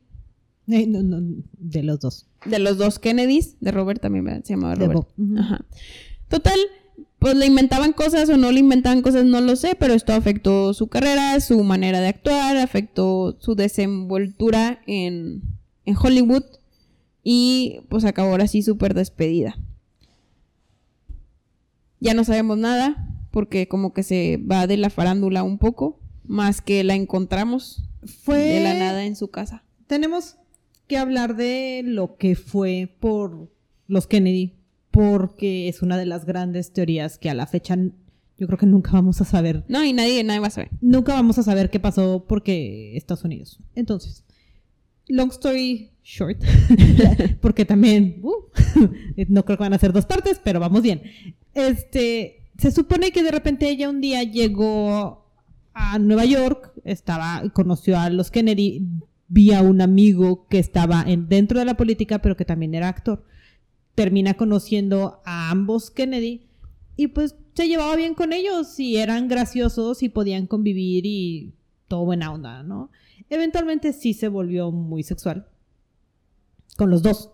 Eh, 0.68 0.88
no, 0.88 1.04
no, 1.04 1.44
de 1.58 1.84
los 1.84 2.00
dos. 2.00 2.28
de 2.46 2.60
los 2.60 2.78
dos 2.78 3.00
Kennedys, 3.00 3.58
de 3.60 3.72
Robert 3.72 4.02
también 4.02 4.24
¿verdad? 4.26 4.44
se 4.44 4.54
llamaba 4.54 4.76
Robert. 4.76 5.08
Ajá. 5.38 5.66
Total, 6.30 6.58
pues 7.20 7.36
le 7.36 7.46
inventaban 7.46 7.94
cosas 7.94 8.30
o 8.30 8.38
no 8.38 8.52
le 8.52 8.60
inventaban 8.60 9.02
cosas, 9.02 9.26
no 9.26 9.42
lo 9.42 9.56
sé, 9.56 9.76
pero 9.78 9.94
esto 9.94 10.14
afectó 10.14 10.74
su 10.74 10.88
carrera, 10.88 11.40
su 11.40 11.64
manera 11.64 12.00
de 12.00 12.08
actuar, 12.08 12.58
afectó 12.58 13.38
su 13.40 13.56
desenvoltura 13.56 14.82
en, 14.88 15.42
en 15.86 15.96
Hollywood 16.02 16.44
y 17.24 17.82
pues 17.90 18.06
acabó 18.06 18.32
ahora 18.32 18.48
sí 18.48 18.62
súper 18.62 18.94
despedida. 18.94 19.58
Ya 22.00 22.14
no 22.14 22.24
sabemos 22.24 22.58
nada 22.58 23.10
porque 23.32 23.68
como 23.68 23.94
que 23.94 24.04
se 24.04 24.38
va 24.38 24.68
de 24.68 24.78
la 24.78 24.90
farándula 24.90 25.44
un 25.44 25.58
poco, 25.58 26.00
más 26.26 26.62
que 26.62 26.84
la 26.84 26.96
encontramos 26.96 27.84
Fue. 28.06 28.38
de 28.38 28.60
la 28.62 28.74
nada 28.74 29.06
en 29.06 29.16
su 29.16 29.30
casa. 29.30 29.64
Tenemos 29.88 30.38
que 30.94 31.00
hablar 31.00 31.36
de 31.36 31.82
lo 31.84 32.18
que 32.18 32.36
fue 32.36 32.96
por 33.00 33.52
los 33.88 34.06
Kennedy, 34.06 34.60
porque 34.92 35.68
es 35.68 35.82
una 35.82 35.98
de 35.98 36.06
las 36.06 36.26
grandes 36.26 36.72
teorías 36.72 37.18
que 37.18 37.32
a 37.32 37.34
la 37.34 37.48
fecha 37.48 37.76
yo 38.38 38.46
creo 38.46 38.60
que 38.60 38.68
nunca 38.68 38.92
vamos 38.92 39.20
a 39.20 39.26
saber. 39.26 39.64
No, 39.68 39.84
y 39.84 39.92
nadie, 39.92 40.24
nadie 40.24 40.40
va 40.40 40.48
a 40.48 40.52
saber. 40.52 40.70
Nunca 40.82 41.14
vamos 41.14 41.40
a 41.40 41.44
saber 41.44 41.72
qué 41.72 41.80
pasó 41.80 42.26
porque 42.28 42.96
Estados 42.96 43.24
Unidos. 43.24 43.60
Entonces, 43.74 44.24
long 45.08 45.32
story 45.32 45.90
short, 46.04 46.44
porque 47.42 47.66
también 47.66 48.20
uh, 48.22 48.34
no 49.30 49.46
creo 49.46 49.58
que 49.58 49.64
van 49.64 49.74
a 49.74 49.80
ser 49.80 49.94
dos 49.94 50.06
partes, 50.06 50.40
pero 50.44 50.60
vamos 50.60 50.84
bien. 50.84 51.02
Este, 51.56 52.52
se 52.60 52.70
supone 52.70 53.12
que 53.12 53.24
de 53.24 53.32
repente 53.32 53.68
ella 53.68 53.90
un 53.90 54.00
día 54.00 54.22
llegó 54.22 55.26
a 55.74 55.98
Nueva 55.98 56.26
York, 56.26 56.72
estaba, 56.84 57.42
conoció 57.52 57.98
a 57.98 58.12
los 58.12 58.30
Kennedy, 58.30 58.86
vía 59.34 59.62
un 59.64 59.82
amigo 59.82 60.46
que 60.48 60.60
estaba 60.60 61.04
en, 61.08 61.28
dentro 61.28 61.58
de 61.60 61.66
la 61.66 61.76
política, 61.76 62.20
pero 62.22 62.38
que 62.38 62.46
también 62.46 62.76
era 62.76 62.88
actor. 62.88 63.26
Termina 63.96 64.36
conociendo 64.36 65.22
a 65.26 65.50
ambos 65.50 65.90
Kennedy 65.90 66.48
y 66.96 67.08
pues 67.08 67.36
se 67.56 67.68
llevaba 67.68 67.96
bien 67.96 68.14
con 68.14 68.32
ellos 68.32 68.80
y 68.80 68.98
eran 68.98 69.28
graciosos 69.28 70.04
y 70.04 70.10
podían 70.10 70.46
convivir 70.48 71.06
y 71.06 71.54
todo 71.88 72.06
buena 72.06 72.32
onda, 72.32 72.62
¿no? 72.64 72.92
Eventualmente 73.30 73.94
sí 73.94 74.14
se 74.14 74.28
volvió 74.28 74.72
muy 74.72 75.02
sexual 75.04 75.48
con 76.78 76.90
los 76.92 77.02
dos. 77.02 77.32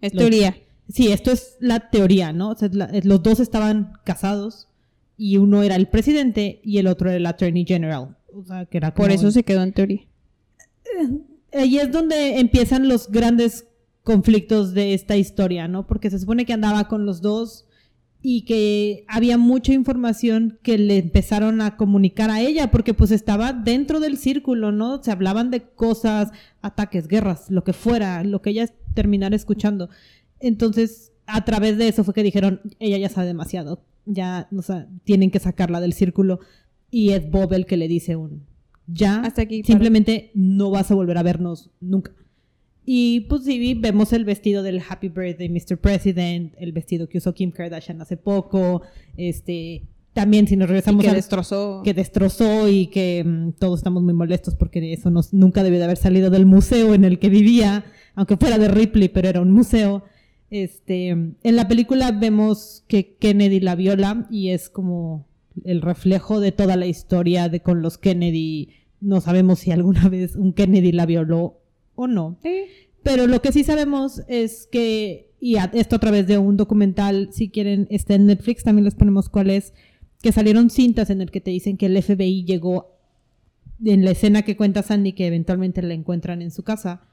Es 0.00 0.14
Los- 0.14 0.20
teoría. 0.22 0.56
Sí, 0.88 1.12
esto 1.12 1.30
es 1.30 1.56
la 1.60 1.90
teoría, 1.90 2.32
¿no? 2.32 2.50
O 2.50 2.56
sea, 2.56 2.68
la- 2.72 2.86
eh, 2.86 3.02
los 3.04 3.22
dos 3.22 3.38
estaban 3.40 3.92
casados 4.04 4.68
y 5.16 5.36
uno 5.36 5.62
era 5.62 5.76
el 5.76 5.86
presidente 5.88 6.60
y 6.64 6.78
el 6.78 6.86
otro 6.88 7.10
era 7.10 7.16
el 7.18 7.26
attorney 7.26 7.64
general. 7.66 8.16
O 8.32 8.42
sea, 8.44 8.64
que 8.66 8.78
era 8.78 8.94
Por 8.94 9.10
eso 9.12 9.30
se 9.30 9.42
quedó 9.44 9.62
en 9.62 9.72
teoría. 9.72 10.00
Ahí 11.52 11.78
es 11.78 11.90
donde 11.92 12.38
empiezan 12.38 12.88
los 12.88 13.10
grandes 13.10 13.66
conflictos 14.02 14.74
de 14.74 14.94
esta 14.94 15.16
historia, 15.16 15.68
¿no? 15.68 15.86
Porque 15.86 16.10
se 16.10 16.18
supone 16.18 16.46
que 16.46 16.52
andaba 16.52 16.88
con 16.88 17.06
los 17.06 17.20
dos 17.20 17.66
y 18.20 18.42
que 18.46 19.04
había 19.06 19.38
mucha 19.38 19.72
información 19.72 20.58
que 20.62 20.76
le 20.76 20.98
empezaron 20.98 21.60
a 21.60 21.76
comunicar 21.76 22.30
a 22.30 22.40
ella, 22.40 22.70
porque 22.70 22.94
pues 22.94 23.10
estaba 23.10 23.52
dentro 23.52 24.00
del 24.00 24.16
círculo, 24.16 24.72
¿no? 24.72 25.02
Se 25.02 25.12
hablaban 25.12 25.50
de 25.50 25.62
cosas, 25.62 26.30
ataques, 26.62 27.06
guerras, 27.06 27.50
lo 27.50 27.62
que 27.62 27.72
fuera, 27.72 28.24
lo 28.24 28.42
que 28.42 28.50
ella 28.50 28.66
terminara 28.94 29.36
escuchando. 29.36 29.88
Entonces, 30.40 31.12
a 31.26 31.44
través 31.44 31.78
de 31.78 31.88
eso 31.88 32.02
fue 32.02 32.14
que 32.14 32.22
dijeron, 32.22 32.60
ella 32.80 32.98
ya 32.98 33.08
sabe 33.08 33.28
demasiado, 33.28 33.84
ya, 34.04 34.48
o 34.56 34.62
sea, 34.62 34.88
tienen 35.04 35.30
que 35.30 35.38
sacarla 35.38 35.80
del 35.80 35.92
círculo. 35.92 36.40
Y 36.90 37.10
es 37.10 37.30
Bob 37.30 37.52
el 37.52 37.66
que 37.66 37.76
le 37.76 37.86
dice 37.86 38.16
un, 38.16 38.47
ya, 38.88 39.20
Hasta 39.20 39.42
aquí, 39.42 39.62
simplemente 39.62 40.30
no 40.34 40.70
vas 40.70 40.90
a 40.90 40.94
volver 40.94 41.18
a 41.18 41.22
vernos 41.22 41.70
nunca. 41.80 42.12
Y 42.84 43.20
pues 43.28 43.44
sí, 43.44 43.74
vemos 43.74 44.14
el 44.14 44.24
vestido 44.24 44.62
del 44.62 44.80
Happy 44.88 45.08
Birthday 45.08 45.50
Mr. 45.50 45.76
President, 45.76 46.54
el 46.58 46.72
vestido 46.72 47.06
que 47.06 47.18
usó 47.18 47.34
Kim 47.34 47.50
Kardashian 47.50 48.00
hace 48.00 48.16
poco, 48.16 48.80
este, 49.18 49.82
también 50.14 50.48
si 50.48 50.56
nos 50.56 50.68
regresamos 50.68 51.04
que 51.04 51.10
a 51.10 51.14
destrozó. 51.14 51.82
que 51.84 51.92
destrozó 51.92 52.66
y 52.66 52.86
que 52.86 53.22
mm, 53.24 53.52
todos 53.58 53.80
estamos 53.80 54.02
muy 54.02 54.14
molestos 54.14 54.54
porque 54.54 54.94
eso 54.94 55.10
nos, 55.10 55.34
nunca 55.34 55.62
debió 55.62 55.78
de 55.78 55.84
haber 55.84 55.98
salido 55.98 56.30
del 56.30 56.46
museo 56.46 56.94
en 56.94 57.04
el 57.04 57.18
que 57.18 57.28
vivía, 57.28 57.84
aunque 58.14 58.38
fuera 58.38 58.56
de 58.56 58.68
Ripley, 58.68 59.10
pero 59.10 59.28
era 59.28 59.42
un 59.42 59.52
museo. 59.52 60.04
Este, 60.50 61.08
en 61.10 61.36
la 61.56 61.68
película 61.68 62.10
vemos 62.10 62.84
que 62.88 63.16
Kennedy 63.16 63.60
la 63.60 63.76
viola 63.76 64.26
y 64.30 64.48
es 64.48 64.70
como 64.70 65.27
el 65.64 65.82
reflejo 65.82 66.40
de 66.40 66.52
toda 66.52 66.76
la 66.76 66.86
historia 66.86 67.48
de 67.48 67.60
con 67.60 67.82
los 67.82 67.98
Kennedy. 67.98 68.70
No 69.00 69.20
sabemos 69.20 69.60
si 69.60 69.70
alguna 69.70 70.08
vez 70.10 70.36
un 70.36 70.52
Kennedy 70.52 70.92
la 70.92 71.06
violó 71.06 71.60
o 71.94 72.06
no. 72.06 72.38
Sí. 72.42 72.64
Pero 73.02 73.26
lo 73.26 73.40
que 73.40 73.52
sí 73.52 73.64
sabemos 73.64 74.22
es 74.28 74.68
que, 74.70 75.30
y 75.40 75.56
esto 75.72 75.96
a 75.96 76.00
través 76.00 76.26
de 76.26 76.38
un 76.38 76.56
documental, 76.56 77.30
si 77.32 77.48
quieren, 77.48 77.86
está 77.90 78.14
en 78.14 78.26
Netflix, 78.26 78.64
también 78.64 78.84
les 78.84 78.94
ponemos 78.94 79.28
cuál 79.28 79.50
es, 79.50 79.72
que 80.22 80.32
salieron 80.32 80.68
cintas 80.68 81.10
en 81.10 81.20
el 81.20 81.30
que 81.30 81.40
te 81.40 81.50
dicen 81.50 81.76
que 81.76 81.86
el 81.86 82.02
FBI 82.02 82.44
llegó 82.44 82.98
en 83.84 84.04
la 84.04 84.10
escena 84.10 84.42
que 84.42 84.56
cuenta 84.56 84.82
Sandy, 84.82 85.12
que 85.12 85.26
eventualmente 85.26 85.82
la 85.82 85.94
encuentran 85.94 86.42
en 86.42 86.50
su 86.50 86.64
casa, 86.64 87.08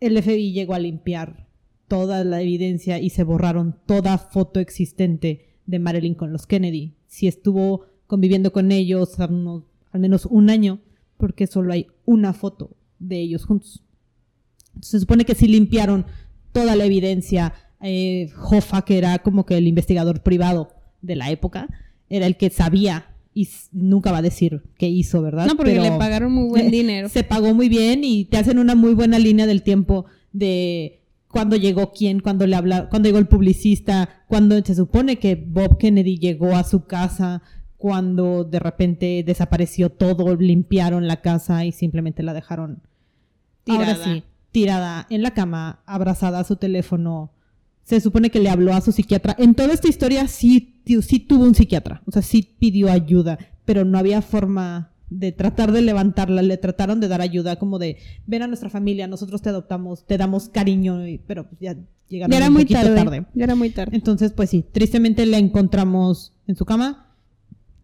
el 0.00 0.20
FBI 0.22 0.52
llegó 0.52 0.74
a 0.74 0.78
limpiar 0.78 1.48
toda 1.88 2.24
la 2.24 2.40
evidencia 2.40 2.98
y 2.98 3.10
se 3.10 3.24
borraron 3.24 3.76
toda 3.86 4.18
foto 4.18 4.60
existente 4.60 5.58
de 5.66 5.78
Marilyn 5.78 6.14
con 6.14 6.32
los 6.32 6.46
Kennedy. 6.46 6.94
Si 7.14 7.28
estuvo 7.28 7.82
conviviendo 8.08 8.52
con 8.52 8.72
ellos 8.72 9.16
unos- 9.30 9.62
al 9.92 10.00
menos 10.00 10.26
un 10.26 10.50
año, 10.50 10.80
porque 11.16 11.46
solo 11.46 11.72
hay 11.72 11.86
una 12.04 12.32
foto 12.32 12.70
de 12.98 13.20
ellos 13.20 13.44
juntos. 13.44 13.84
Se 14.80 14.98
supone 14.98 15.24
que 15.24 15.36
sí 15.36 15.46
limpiaron 15.46 16.06
toda 16.50 16.74
la 16.74 16.84
evidencia. 16.86 17.54
Eh, 17.80 18.30
Hoffa, 18.50 18.82
que 18.82 18.98
era 18.98 19.20
como 19.20 19.46
que 19.46 19.56
el 19.56 19.68
investigador 19.68 20.24
privado 20.24 20.70
de 21.02 21.14
la 21.14 21.30
época, 21.30 21.68
era 22.10 22.26
el 22.26 22.36
que 22.36 22.50
sabía 22.50 23.14
y 23.32 23.48
nunca 23.70 24.10
va 24.10 24.18
a 24.18 24.22
decir 24.22 24.62
qué 24.76 24.88
hizo, 24.88 25.22
¿verdad? 25.22 25.46
No, 25.46 25.54
porque 25.56 25.70
Pero- 25.72 25.84
le 25.84 25.92
pagaron 25.92 26.32
muy 26.32 26.48
buen 26.48 26.68
dinero. 26.72 27.08
Se 27.08 27.22
pagó 27.22 27.54
muy 27.54 27.68
bien 27.68 28.02
y 28.02 28.24
te 28.24 28.38
hacen 28.38 28.58
una 28.58 28.74
muy 28.74 28.92
buena 28.94 29.20
línea 29.20 29.46
del 29.46 29.62
tiempo 29.62 30.06
de 30.32 31.03
cuándo 31.34 31.56
llegó 31.56 31.90
quién, 31.92 32.20
cuándo 32.20 32.46
le 32.46 32.54
habla, 32.54 32.88
cuándo 32.88 33.08
llegó 33.08 33.18
el 33.18 33.26
publicista, 33.26 34.22
cuando 34.28 34.56
se 34.64 34.76
supone 34.76 35.18
que 35.18 35.34
Bob 35.34 35.78
Kennedy 35.78 36.16
llegó 36.16 36.54
a 36.54 36.62
su 36.62 36.86
casa, 36.86 37.42
cuando 37.76 38.44
de 38.44 38.60
repente 38.60 39.24
desapareció 39.26 39.90
todo, 39.90 40.36
limpiaron 40.36 41.08
la 41.08 41.22
casa 41.22 41.64
y 41.64 41.72
simplemente 41.72 42.22
la 42.22 42.34
dejaron 42.34 42.82
ahora 43.68 43.96
Tirada. 43.96 44.04
sí, 44.04 44.22
tirada 44.52 45.06
en 45.10 45.22
la 45.22 45.32
cama, 45.32 45.82
abrazada 45.86 46.38
a 46.38 46.44
su 46.44 46.54
teléfono. 46.54 47.32
Se 47.82 48.00
supone 48.00 48.30
que 48.30 48.38
le 48.38 48.48
habló 48.48 48.72
a 48.72 48.80
su 48.80 48.92
psiquiatra. 48.92 49.34
En 49.36 49.56
toda 49.56 49.74
esta 49.74 49.88
historia 49.88 50.28
sí, 50.28 50.80
sí 51.02 51.18
tuvo 51.18 51.42
un 51.42 51.56
psiquiatra, 51.56 52.00
o 52.06 52.12
sea, 52.12 52.22
sí 52.22 52.54
pidió 52.60 52.92
ayuda, 52.92 53.38
pero 53.64 53.84
no 53.84 53.98
había 53.98 54.22
forma 54.22 54.93
de 55.10 55.32
tratar 55.32 55.70
de 55.72 55.82
levantarla, 55.82 56.42
le 56.42 56.56
trataron 56.56 56.98
de 57.00 57.08
dar 57.08 57.20
ayuda, 57.20 57.56
como 57.56 57.78
de, 57.78 57.98
ven 58.26 58.42
a 58.42 58.46
nuestra 58.46 58.70
familia, 58.70 59.06
nosotros 59.06 59.42
te 59.42 59.50
adoptamos, 59.50 60.06
te 60.06 60.16
damos 60.18 60.48
cariño, 60.48 61.06
y- 61.06 61.18
pero 61.18 61.48
pues 61.48 61.60
ya 61.60 61.76
llegaron 62.08 62.30
Ya 62.32 62.36
era 62.38 62.48
un 62.48 62.54
muy 62.54 62.64
poquito 62.64 62.80
tarde, 62.80 62.94
tarde. 62.96 63.26
Ya 63.34 63.44
era 63.44 63.54
muy 63.54 63.70
tarde. 63.70 63.96
Entonces, 63.96 64.32
pues 64.32 64.50
sí, 64.50 64.64
tristemente 64.72 65.24
la 65.26 65.38
encontramos 65.38 66.32
en 66.46 66.56
su 66.56 66.64
cama, 66.64 67.14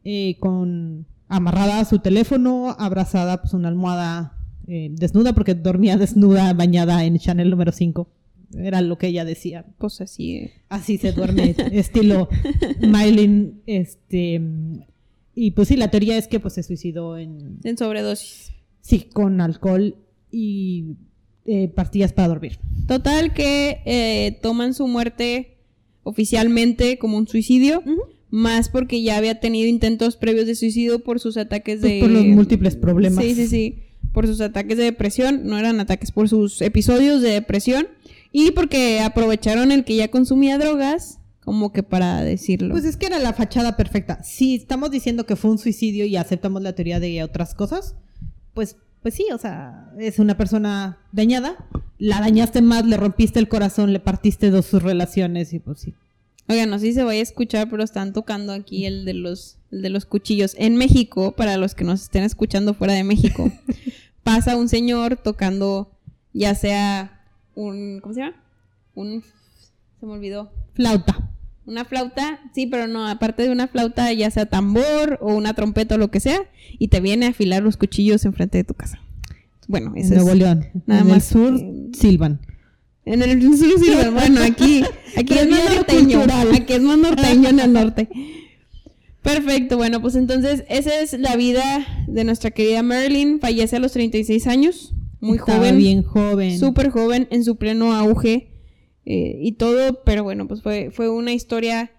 eh, 0.04 0.36
con 0.40 1.06
amarrada 1.28 1.80
a 1.80 1.84
su 1.84 1.98
teléfono, 2.00 2.74
abrazada 2.78 3.40
pues 3.42 3.52
una 3.54 3.68
almohada 3.68 4.36
eh, 4.66 4.88
desnuda, 4.92 5.32
porque 5.32 5.54
dormía 5.54 5.96
desnuda, 5.96 6.52
bañada 6.54 7.04
en 7.04 7.18
Chanel 7.18 7.50
número 7.50 7.70
5. 7.72 8.08
Era 8.56 8.80
lo 8.80 8.98
que 8.98 9.06
ella 9.08 9.24
decía. 9.24 9.64
Pues 9.78 10.00
así. 10.00 10.36
eh. 10.36 10.52
Así 10.68 10.98
se 10.98 11.12
duerme, 11.12 11.54
estilo 11.70 12.28
Marilyn, 12.88 13.60
este... 13.66 14.40
Y 15.34 15.52
pues 15.52 15.68
sí, 15.68 15.76
la 15.76 15.90
teoría 15.90 16.18
es 16.18 16.28
que 16.28 16.40
pues 16.40 16.54
se 16.54 16.62
suicidó 16.62 17.16
en... 17.16 17.58
En 17.62 17.78
sobredosis. 17.78 18.52
Sí, 18.80 19.06
con 19.12 19.40
alcohol 19.40 19.96
y 20.30 20.96
eh, 21.44 21.68
pastillas 21.68 22.12
para 22.12 22.28
dormir. 22.28 22.58
Total 22.86 23.32
que 23.32 23.80
eh, 23.84 24.38
toman 24.42 24.74
su 24.74 24.86
muerte 24.86 25.58
oficialmente 26.02 26.98
como 26.98 27.16
un 27.16 27.28
suicidio. 27.28 27.82
Más 28.30 28.68
porque 28.68 29.02
ya 29.02 29.16
había 29.16 29.40
tenido 29.40 29.68
intentos 29.68 30.16
previos 30.16 30.46
de 30.46 30.54
suicidio 30.54 31.02
por 31.02 31.18
sus 31.18 31.36
ataques 31.36 31.80
Pues 31.80 31.92
de... 31.92 32.00
por 32.00 32.10
los 32.10 32.24
múltiples 32.26 32.76
problemas. 32.76 33.24
Sí, 33.24 33.34
sí, 33.34 33.46
sí. 33.46 33.78
Por 34.12 34.26
sus 34.26 34.40
ataques 34.40 34.76
de 34.76 34.84
depresión. 34.84 35.42
No 35.44 35.58
eran 35.58 35.80
ataques, 35.80 36.12
por 36.12 36.28
sus 36.28 36.62
episodios 36.62 37.22
de 37.22 37.30
depresión. 37.30 37.88
Y 38.32 38.52
porque 38.52 39.00
aprovecharon 39.00 39.72
el 39.72 39.84
que 39.84 39.96
ya 39.96 40.08
consumía 40.08 40.58
drogas 40.58 41.19
como 41.50 41.72
que 41.72 41.82
para 41.82 42.22
decirlo. 42.22 42.70
Pues 42.70 42.84
es 42.84 42.96
que 42.96 43.06
era 43.06 43.18
la 43.18 43.32
fachada 43.32 43.76
perfecta. 43.76 44.22
Si 44.22 44.54
estamos 44.54 44.92
diciendo 44.92 45.26
que 45.26 45.34
fue 45.34 45.50
un 45.50 45.58
suicidio 45.58 46.04
y 46.06 46.16
aceptamos 46.16 46.62
la 46.62 46.76
teoría 46.76 47.00
de 47.00 47.24
otras 47.24 47.56
cosas, 47.56 47.96
pues, 48.54 48.76
pues 49.02 49.14
sí, 49.14 49.26
o 49.34 49.38
sea, 49.38 49.92
es 49.98 50.20
una 50.20 50.36
persona 50.36 51.00
dañada, 51.10 51.56
la 51.98 52.20
dañaste 52.20 52.62
más, 52.62 52.86
le 52.86 52.96
rompiste 52.96 53.40
el 53.40 53.48
corazón, 53.48 53.92
le 53.92 53.98
partiste 53.98 54.50
dos 54.50 54.66
sus 54.66 54.80
relaciones 54.80 55.52
y 55.52 55.58
pues 55.58 55.80
sí. 55.80 55.94
Oigan, 56.46 56.70
no 56.70 56.78
sé 56.78 56.86
si 56.86 56.92
se 56.92 57.02
vaya 57.02 57.18
a 57.18 57.24
escuchar, 57.24 57.68
pero 57.68 57.82
están 57.82 58.12
tocando 58.12 58.52
aquí 58.52 58.86
el 58.86 59.04
de 59.04 59.14
los, 59.14 59.58
el 59.72 59.82
de 59.82 59.90
los 59.90 60.06
cuchillos. 60.06 60.54
En 60.56 60.76
México, 60.76 61.32
para 61.32 61.56
los 61.56 61.74
que 61.74 61.82
nos 61.82 62.02
estén 62.02 62.22
escuchando 62.22 62.74
fuera 62.74 62.94
de 62.94 63.02
México, 63.02 63.50
pasa 64.22 64.56
un 64.56 64.68
señor 64.68 65.16
tocando 65.16 65.98
ya 66.32 66.54
sea 66.54 67.24
un... 67.56 67.98
¿Cómo 68.00 68.14
se 68.14 68.20
llama? 68.20 68.36
Un... 68.94 69.24
Se 69.98 70.06
me 70.06 70.12
olvidó. 70.12 70.52
Flauta. 70.74 71.29
Una 71.70 71.84
flauta, 71.84 72.40
sí, 72.52 72.66
pero 72.66 72.88
no, 72.88 73.06
aparte 73.06 73.44
de 73.44 73.50
una 73.50 73.68
flauta, 73.68 74.12
ya 74.12 74.28
sea 74.32 74.44
tambor 74.46 75.18
o 75.20 75.32
una 75.36 75.54
trompeta 75.54 75.94
o 75.94 75.98
lo 75.98 76.10
que 76.10 76.18
sea, 76.18 76.40
y 76.80 76.88
te 76.88 76.98
viene 77.00 77.26
a 77.26 77.28
afilar 77.28 77.62
los 77.62 77.76
cuchillos 77.76 78.24
enfrente 78.24 78.58
de 78.58 78.64
tu 78.64 78.74
casa. 78.74 78.98
Bueno, 79.68 79.92
En 79.94 80.02
eso 80.02 80.14
Nuevo 80.14 80.30
es... 80.30 80.36
León. 80.36 80.66
nada 80.86 81.02
en 81.02 81.06
más, 81.06 81.16
el 81.16 81.22
sur, 81.22 81.54
eh, 81.60 81.72
silban. 81.92 82.40
En 83.04 83.22
el 83.22 83.40
sur 83.40 83.78
sirve, 83.78 84.10
bueno, 84.12 84.40
aquí, 84.42 84.82
aquí 85.16 85.34
es 85.34 85.48
más 85.48 85.76
norteño, 85.76 86.22
aquí 86.56 86.72
es 86.72 86.82
más 86.82 86.98
norteño 87.08 87.48
en 87.50 87.60
el 87.60 87.72
norte. 87.72 88.08
Perfecto, 89.22 89.76
bueno, 89.76 90.00
pues 90.02 90.16
entonces 90.16 90.64
esa 90.68 90.98
es 91.00 91.12
la 91.20 91.36
vida 91.36 91.86
de 92.08 92.24
nuestra 92.24 92.50
querida 92.50 92.82
Marilyn, 92.82 93.38
fallece 93.38 93.76
a 93.76 93.78
los 93.78 93.92
36 93.92 94.48
años, 94.48 94.92
muy 95.20 95.38
Estaba 95.38 95.58
joven, 95.58 95.78
bien 95.78 96.02
joven. 96.02 96.58
súper 96.58 96.90
joven, 96.90 97.28
en 97.30 97.44
su 97.44 97.54
pleno 97.54 97.92
auge 97.94 98.49
eh, 99.06 99.38
y 99.40 99.52
todo, 99.52 100.02
pero 100.04 100.22
bueno, 100.22 100.46
pues 100.46 100.62
fue, 100.62 100.90
fue 100.90 101.08
una 101.08 101.32
historia 101.32 101.90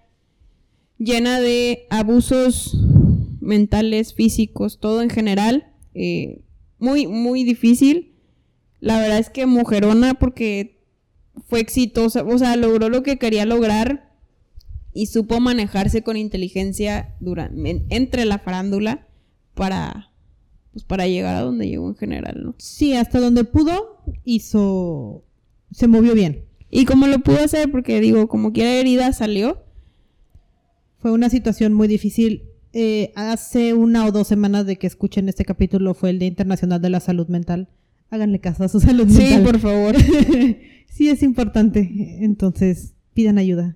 llena 0.97 1.39
de 1.39 1.87
abusos 1.89 2.77
mentales, 3.39 4.13
físicos, 4.13 4.79
todo 4.79 5.01
en 5.01 5.09
general, 5.09 5.73
eh, 5.93 6.41
muy, 6.79 7.07
muy 7.07 7.43
difícil. 7.43 8.15
La 8.79 8.99
verdad 8.99 9.19
es 9.19 9.29
que 9.29 9.45
mujerona 9.45 10.15
porque 10.15 10.81
fue 11.47 11.59
exitosa, 11.59 12.23
o 12.23 12.37
sea, 12.37 12.55
logró 12.55 12.89
lo 12.89 13.03
que 13.03 13.17
quería 13.17 13.45
lograr 13.45 14.11
y 14.93 15.07
supo 15.07 15.39
manejarse 15.39 16.03
con 16.03 16.17
inteligencia 16.17 17.15
durante, 17.19 17.85
entre 17.89 18.25
la 18.25 18.39
farándula 18.39 19.07
para, 19.53 20.11
pues, 20.73 20.83
para 20.83 21.07
llegar 21.07 21.35
a 21.35 21.41
donde 21.41 21.67
llegó 21.67 21.87
en 21.87 21.95
general, 21.95 22.41
¿no? 22.43 22.55
Sí, 22.57 22.93
hasta 22.93 23.19
donde 23.19 23.43
pudo, 23.43 24.03
hizo. 24.23 25.23
Se 25.71 25.87
movió 25.87 26.13
bien. 26.13 26.45
Y 26.71 26.85
como 26.85 27.05
lo 27.07 27.19
pudo 27.19 27.43
hacer, 27.43 27.69
porque 27.69 27.99
digo, 28.01 28.27
como 28.27 28.53
quiera 28.53 28.71
herida 28.71 29.11
salió. 29.13 29.63
Fue 30.99 31.11
una 31.11 31.29
situación 31.29 31.73
muy 31.73 31.87
difícil. 31.87 32.43
Eh, 32.73 33.11
hace 33.15 33.73
una 33.73 34.05
o 34.05 34.11
dos 34.11 34.27
semanas 34.27 34.65
de 34.65 34.77
que 34.77 34.87
escuchen 34.87 35.27
este 35.27 35.43
capítulo 35.43 35.93
fue 35.93 36.11
el 36.11 36.19
Día 36.19 36.29
Internacional 36.29 36.81
de 36.81 36.89
la 36.89 36.99
Salud 37.01 37.27
Mental. 37.27 37.67
Háganle 38.09 38.39
caso 38.39 38.63
a 38.63 38.69
su 38.69 38.79
salud 38.79 39.09
Sí, 39.09 39.23
mental. 39.23 39.43
por 39.43 39.59
favor. 39.59 39.95
sí, 40.87 41.09
es 41.09 41.23
importante. 41.23 42.17
Entonces, 42.21 42.93
pidan 43.13 43.37
ayuda. 43.37 43.75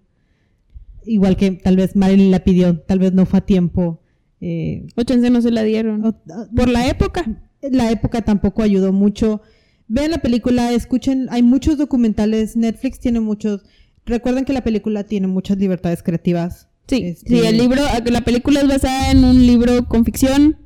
Igual 1.06 1.36
que 1.38 1.52
tal 1.52 1.76
vez 1.76 1.96
Marilyn 1.96 2.32
la 2.32 2.44
pidió, 2.44 2.80
tal 2.80 3.00
vez 3.00 3.14
no 3.14 3.26
fue 3.26 3.40
a 3.40 3.46
tiempo. 3.46 4.02
Eh, 4.42 4.88
O 4.96 5.04
chance 5.04 5.30
no 5.30 5.42
se 5.42 5.52
la 5.52 5.64
dieron. 5.64 6.06
o- 6.06 6.10
o- 6.10 6.48
Por 6.56 6.70
la 6.70 6.88
época. 6.88 7.42
la 7.62 7.92
época 7.92 8.22
tampoco 8.22 8.64
ayudó 8.64 8.94
mucho. 8.94 9.42
Vean 9.88 10.12
la 10.12 10.18
película, 10.20 10.74
escuchen, 10.74 11.28
hay 11.30 11.44
muchos 11.44 11.78
documentales, 11.78 12.56
Netflix 12.56 13.00
tiene 13.00 13.20
muchos. 13.20 13.62
Recuerden 14.06 14.46
que 14.46 14.54
la 14.54 14.64
película 14.64 15.04
tiene 15.04 15.28
muchas 15.28 15.58
libertades 15.58 16.02
creativas. 16.04 16.68
Sí, 16.88 17.02
Este- 17.04 17.30
sí, 17.30 17.46
el 17.46 17.58
libro, 17.58 17.82
la 18.06 18.22
película 18.22 18.62
es 18.62 18.68
basada 18.68 19.12
en 19.12 19.24
un 19.24 19.46
libro 19.46 19.88
con 19.88 20.06
ficción. 20.06 20.58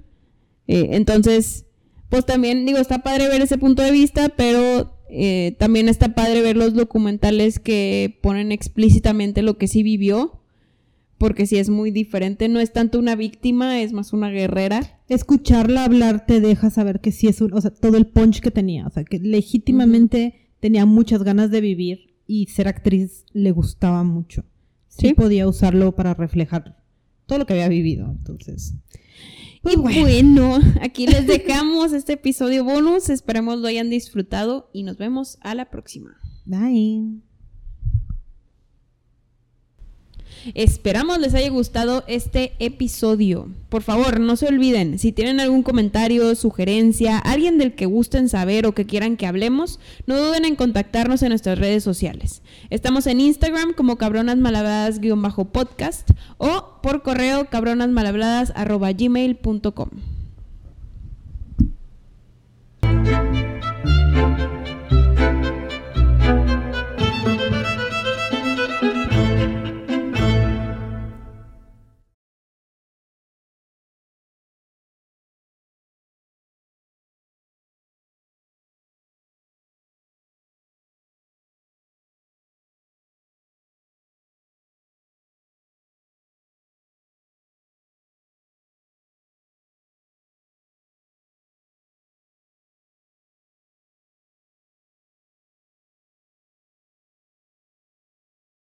eh, 0.71 0.89
entonces, 0.91 1.65
pues 2.09 2.25
también, 2.27 2.65
digo, 2.65 2.77
está 2.77 2.99
padre 2.99 3.27
ver 3.27 3.41
ese 3.41 3.57
punto 3.57 3.81
de 3.81 3.89
vista, 3.91 4.29
pero 4.29 4.95
eh, 5.09 5.55
también 5.57 5.89
está 5.89 6.13
padre 6.13 6.41
ver 6.41 6.55
los 6.57 6.75
documentales 6.75 7.57
que 7.59 8.19
ponen 8.21 8.51
explícitamente 8.51 9.41
lo 9.41 9.57
que 9.57 9.67
sí 9.67 9.81
vivió. 9.81 10.38
Porque 11.19 11.45
sí 11.45 11.57
es 11.57 11.69
muy 11.69 11.91
diferente, 11.91 12.47
no 12.49 12.59
es 12.59 12.73
tanto 12.73 12.97
una 12.97 13.15
víctima, 13.15 13.81
es 13.81 13.93
más 13.93 14.13
una 14.13 14.29
guerrera. 14.29 14.99
Escucharla 15.09 15.83
hablar 15.83 16.25
te 16.25 16.41
deja 16.41 16.71
saber 16.71 17.01
que 17.01 17.11
sí 17.11 17.27
es 17.27 17.41
un, 17.41 17.53
o 17.53 17.61
sea, 17.61 17.69
todo 17.71 17.97
el 17.97 18.07
punch 18.07 18.39
que 18.39 18.49
tenía, 18.51 18.87
o 18.87 18.89
sea, 18.89 19.03
que 19.03 19.19
legítimamente 19.19 20.49
tenía 20.59 20.85
muchas 20.85 21.21
ganas 21.23 21.51
de 21.51 21.61
vivir 21.61 22.15
y 22.25 22.47
ser 22.47 22.67
actriz 22.67 23.25
le 23.33 23.51
gustaba 23.51 24.03
mucho. 24.03 24.43
Sí, 24.87 25.09
Sí. 25.09 25.13
podía 25.13 25.47
usarlo 25.47 25.93
para 25.93 26.13
reflejar 26.13 26.77
todo 27.25 27.39
lo 27.39 27.45
que 27.45 27.53
había 27.53 27.67
vivido, 27.69 28.09
entonces. 28.09 28.73
Pues 29.61 29.75
y 29.75 29.77
bueno, 29.77 30.57
aquí 30.81 31.05
les 31.05 31.27
dejamos 31.27 31.91
este 31.93 32.13
episodio 32.13 32.63
bonus. 32.63 33.09
Esperemos 33.09 33.59
lo 33.59 33.67
hayan 33.67 33.89
disfrutado 33.89 34.69
y 34.73 34.83
nos 34.83 34.97
vemos 34.97 35.37
a 35.41 35.53
la 35.53 35.69
próxima. 35.69 36.17
Bye. 36.45 37.28
Esperamos 40.53 41.19
les 41.19 41.33
haya 41.33 41.49
gustado 41.49 42.03
este 42.07 42.53
episodio. 42.59 43.49
Por 43.69 43.81
favor, 43.83 44.19
no 44.19 44.35
se 44.35 44.47
olviden, 44.47 44.99
si 44.99 45.11
tienen 45.11 45.39
algún 45.39 45.63
comentario, 45.63 46.35
sugerencia, 46.35 47.17
alguien 47.19 47.57
del 47.57 47.73
que 47.75 47.85
gusten 47.85 48.29
saber 48.29 48.65
o 48.65 48.73
que 48.73 48.85
quieran 48.85 49.17
que 49.17 49.27
hablemos, 49.27 49.79
no 50.07 50.17
duden 50.17 50.45
en 50.45 50.55
contactarnos 50.55 51.21
en 51.23 51.29
nuestras 51.29 51.59
redes 51.59 51.83
sociales. 51.83 52.41
Estamos 52.69 53.05
en 53.07 53.19
Instagram 53.19 53.73
como 53.73 53.97
cabronasmalhabladas-podcast 53.97 56.11
o 56.37 56.79
por 56.81 57.03
correo 57.03 57.49
cabronasmalhabladas.gmail.com. 57.49 60.18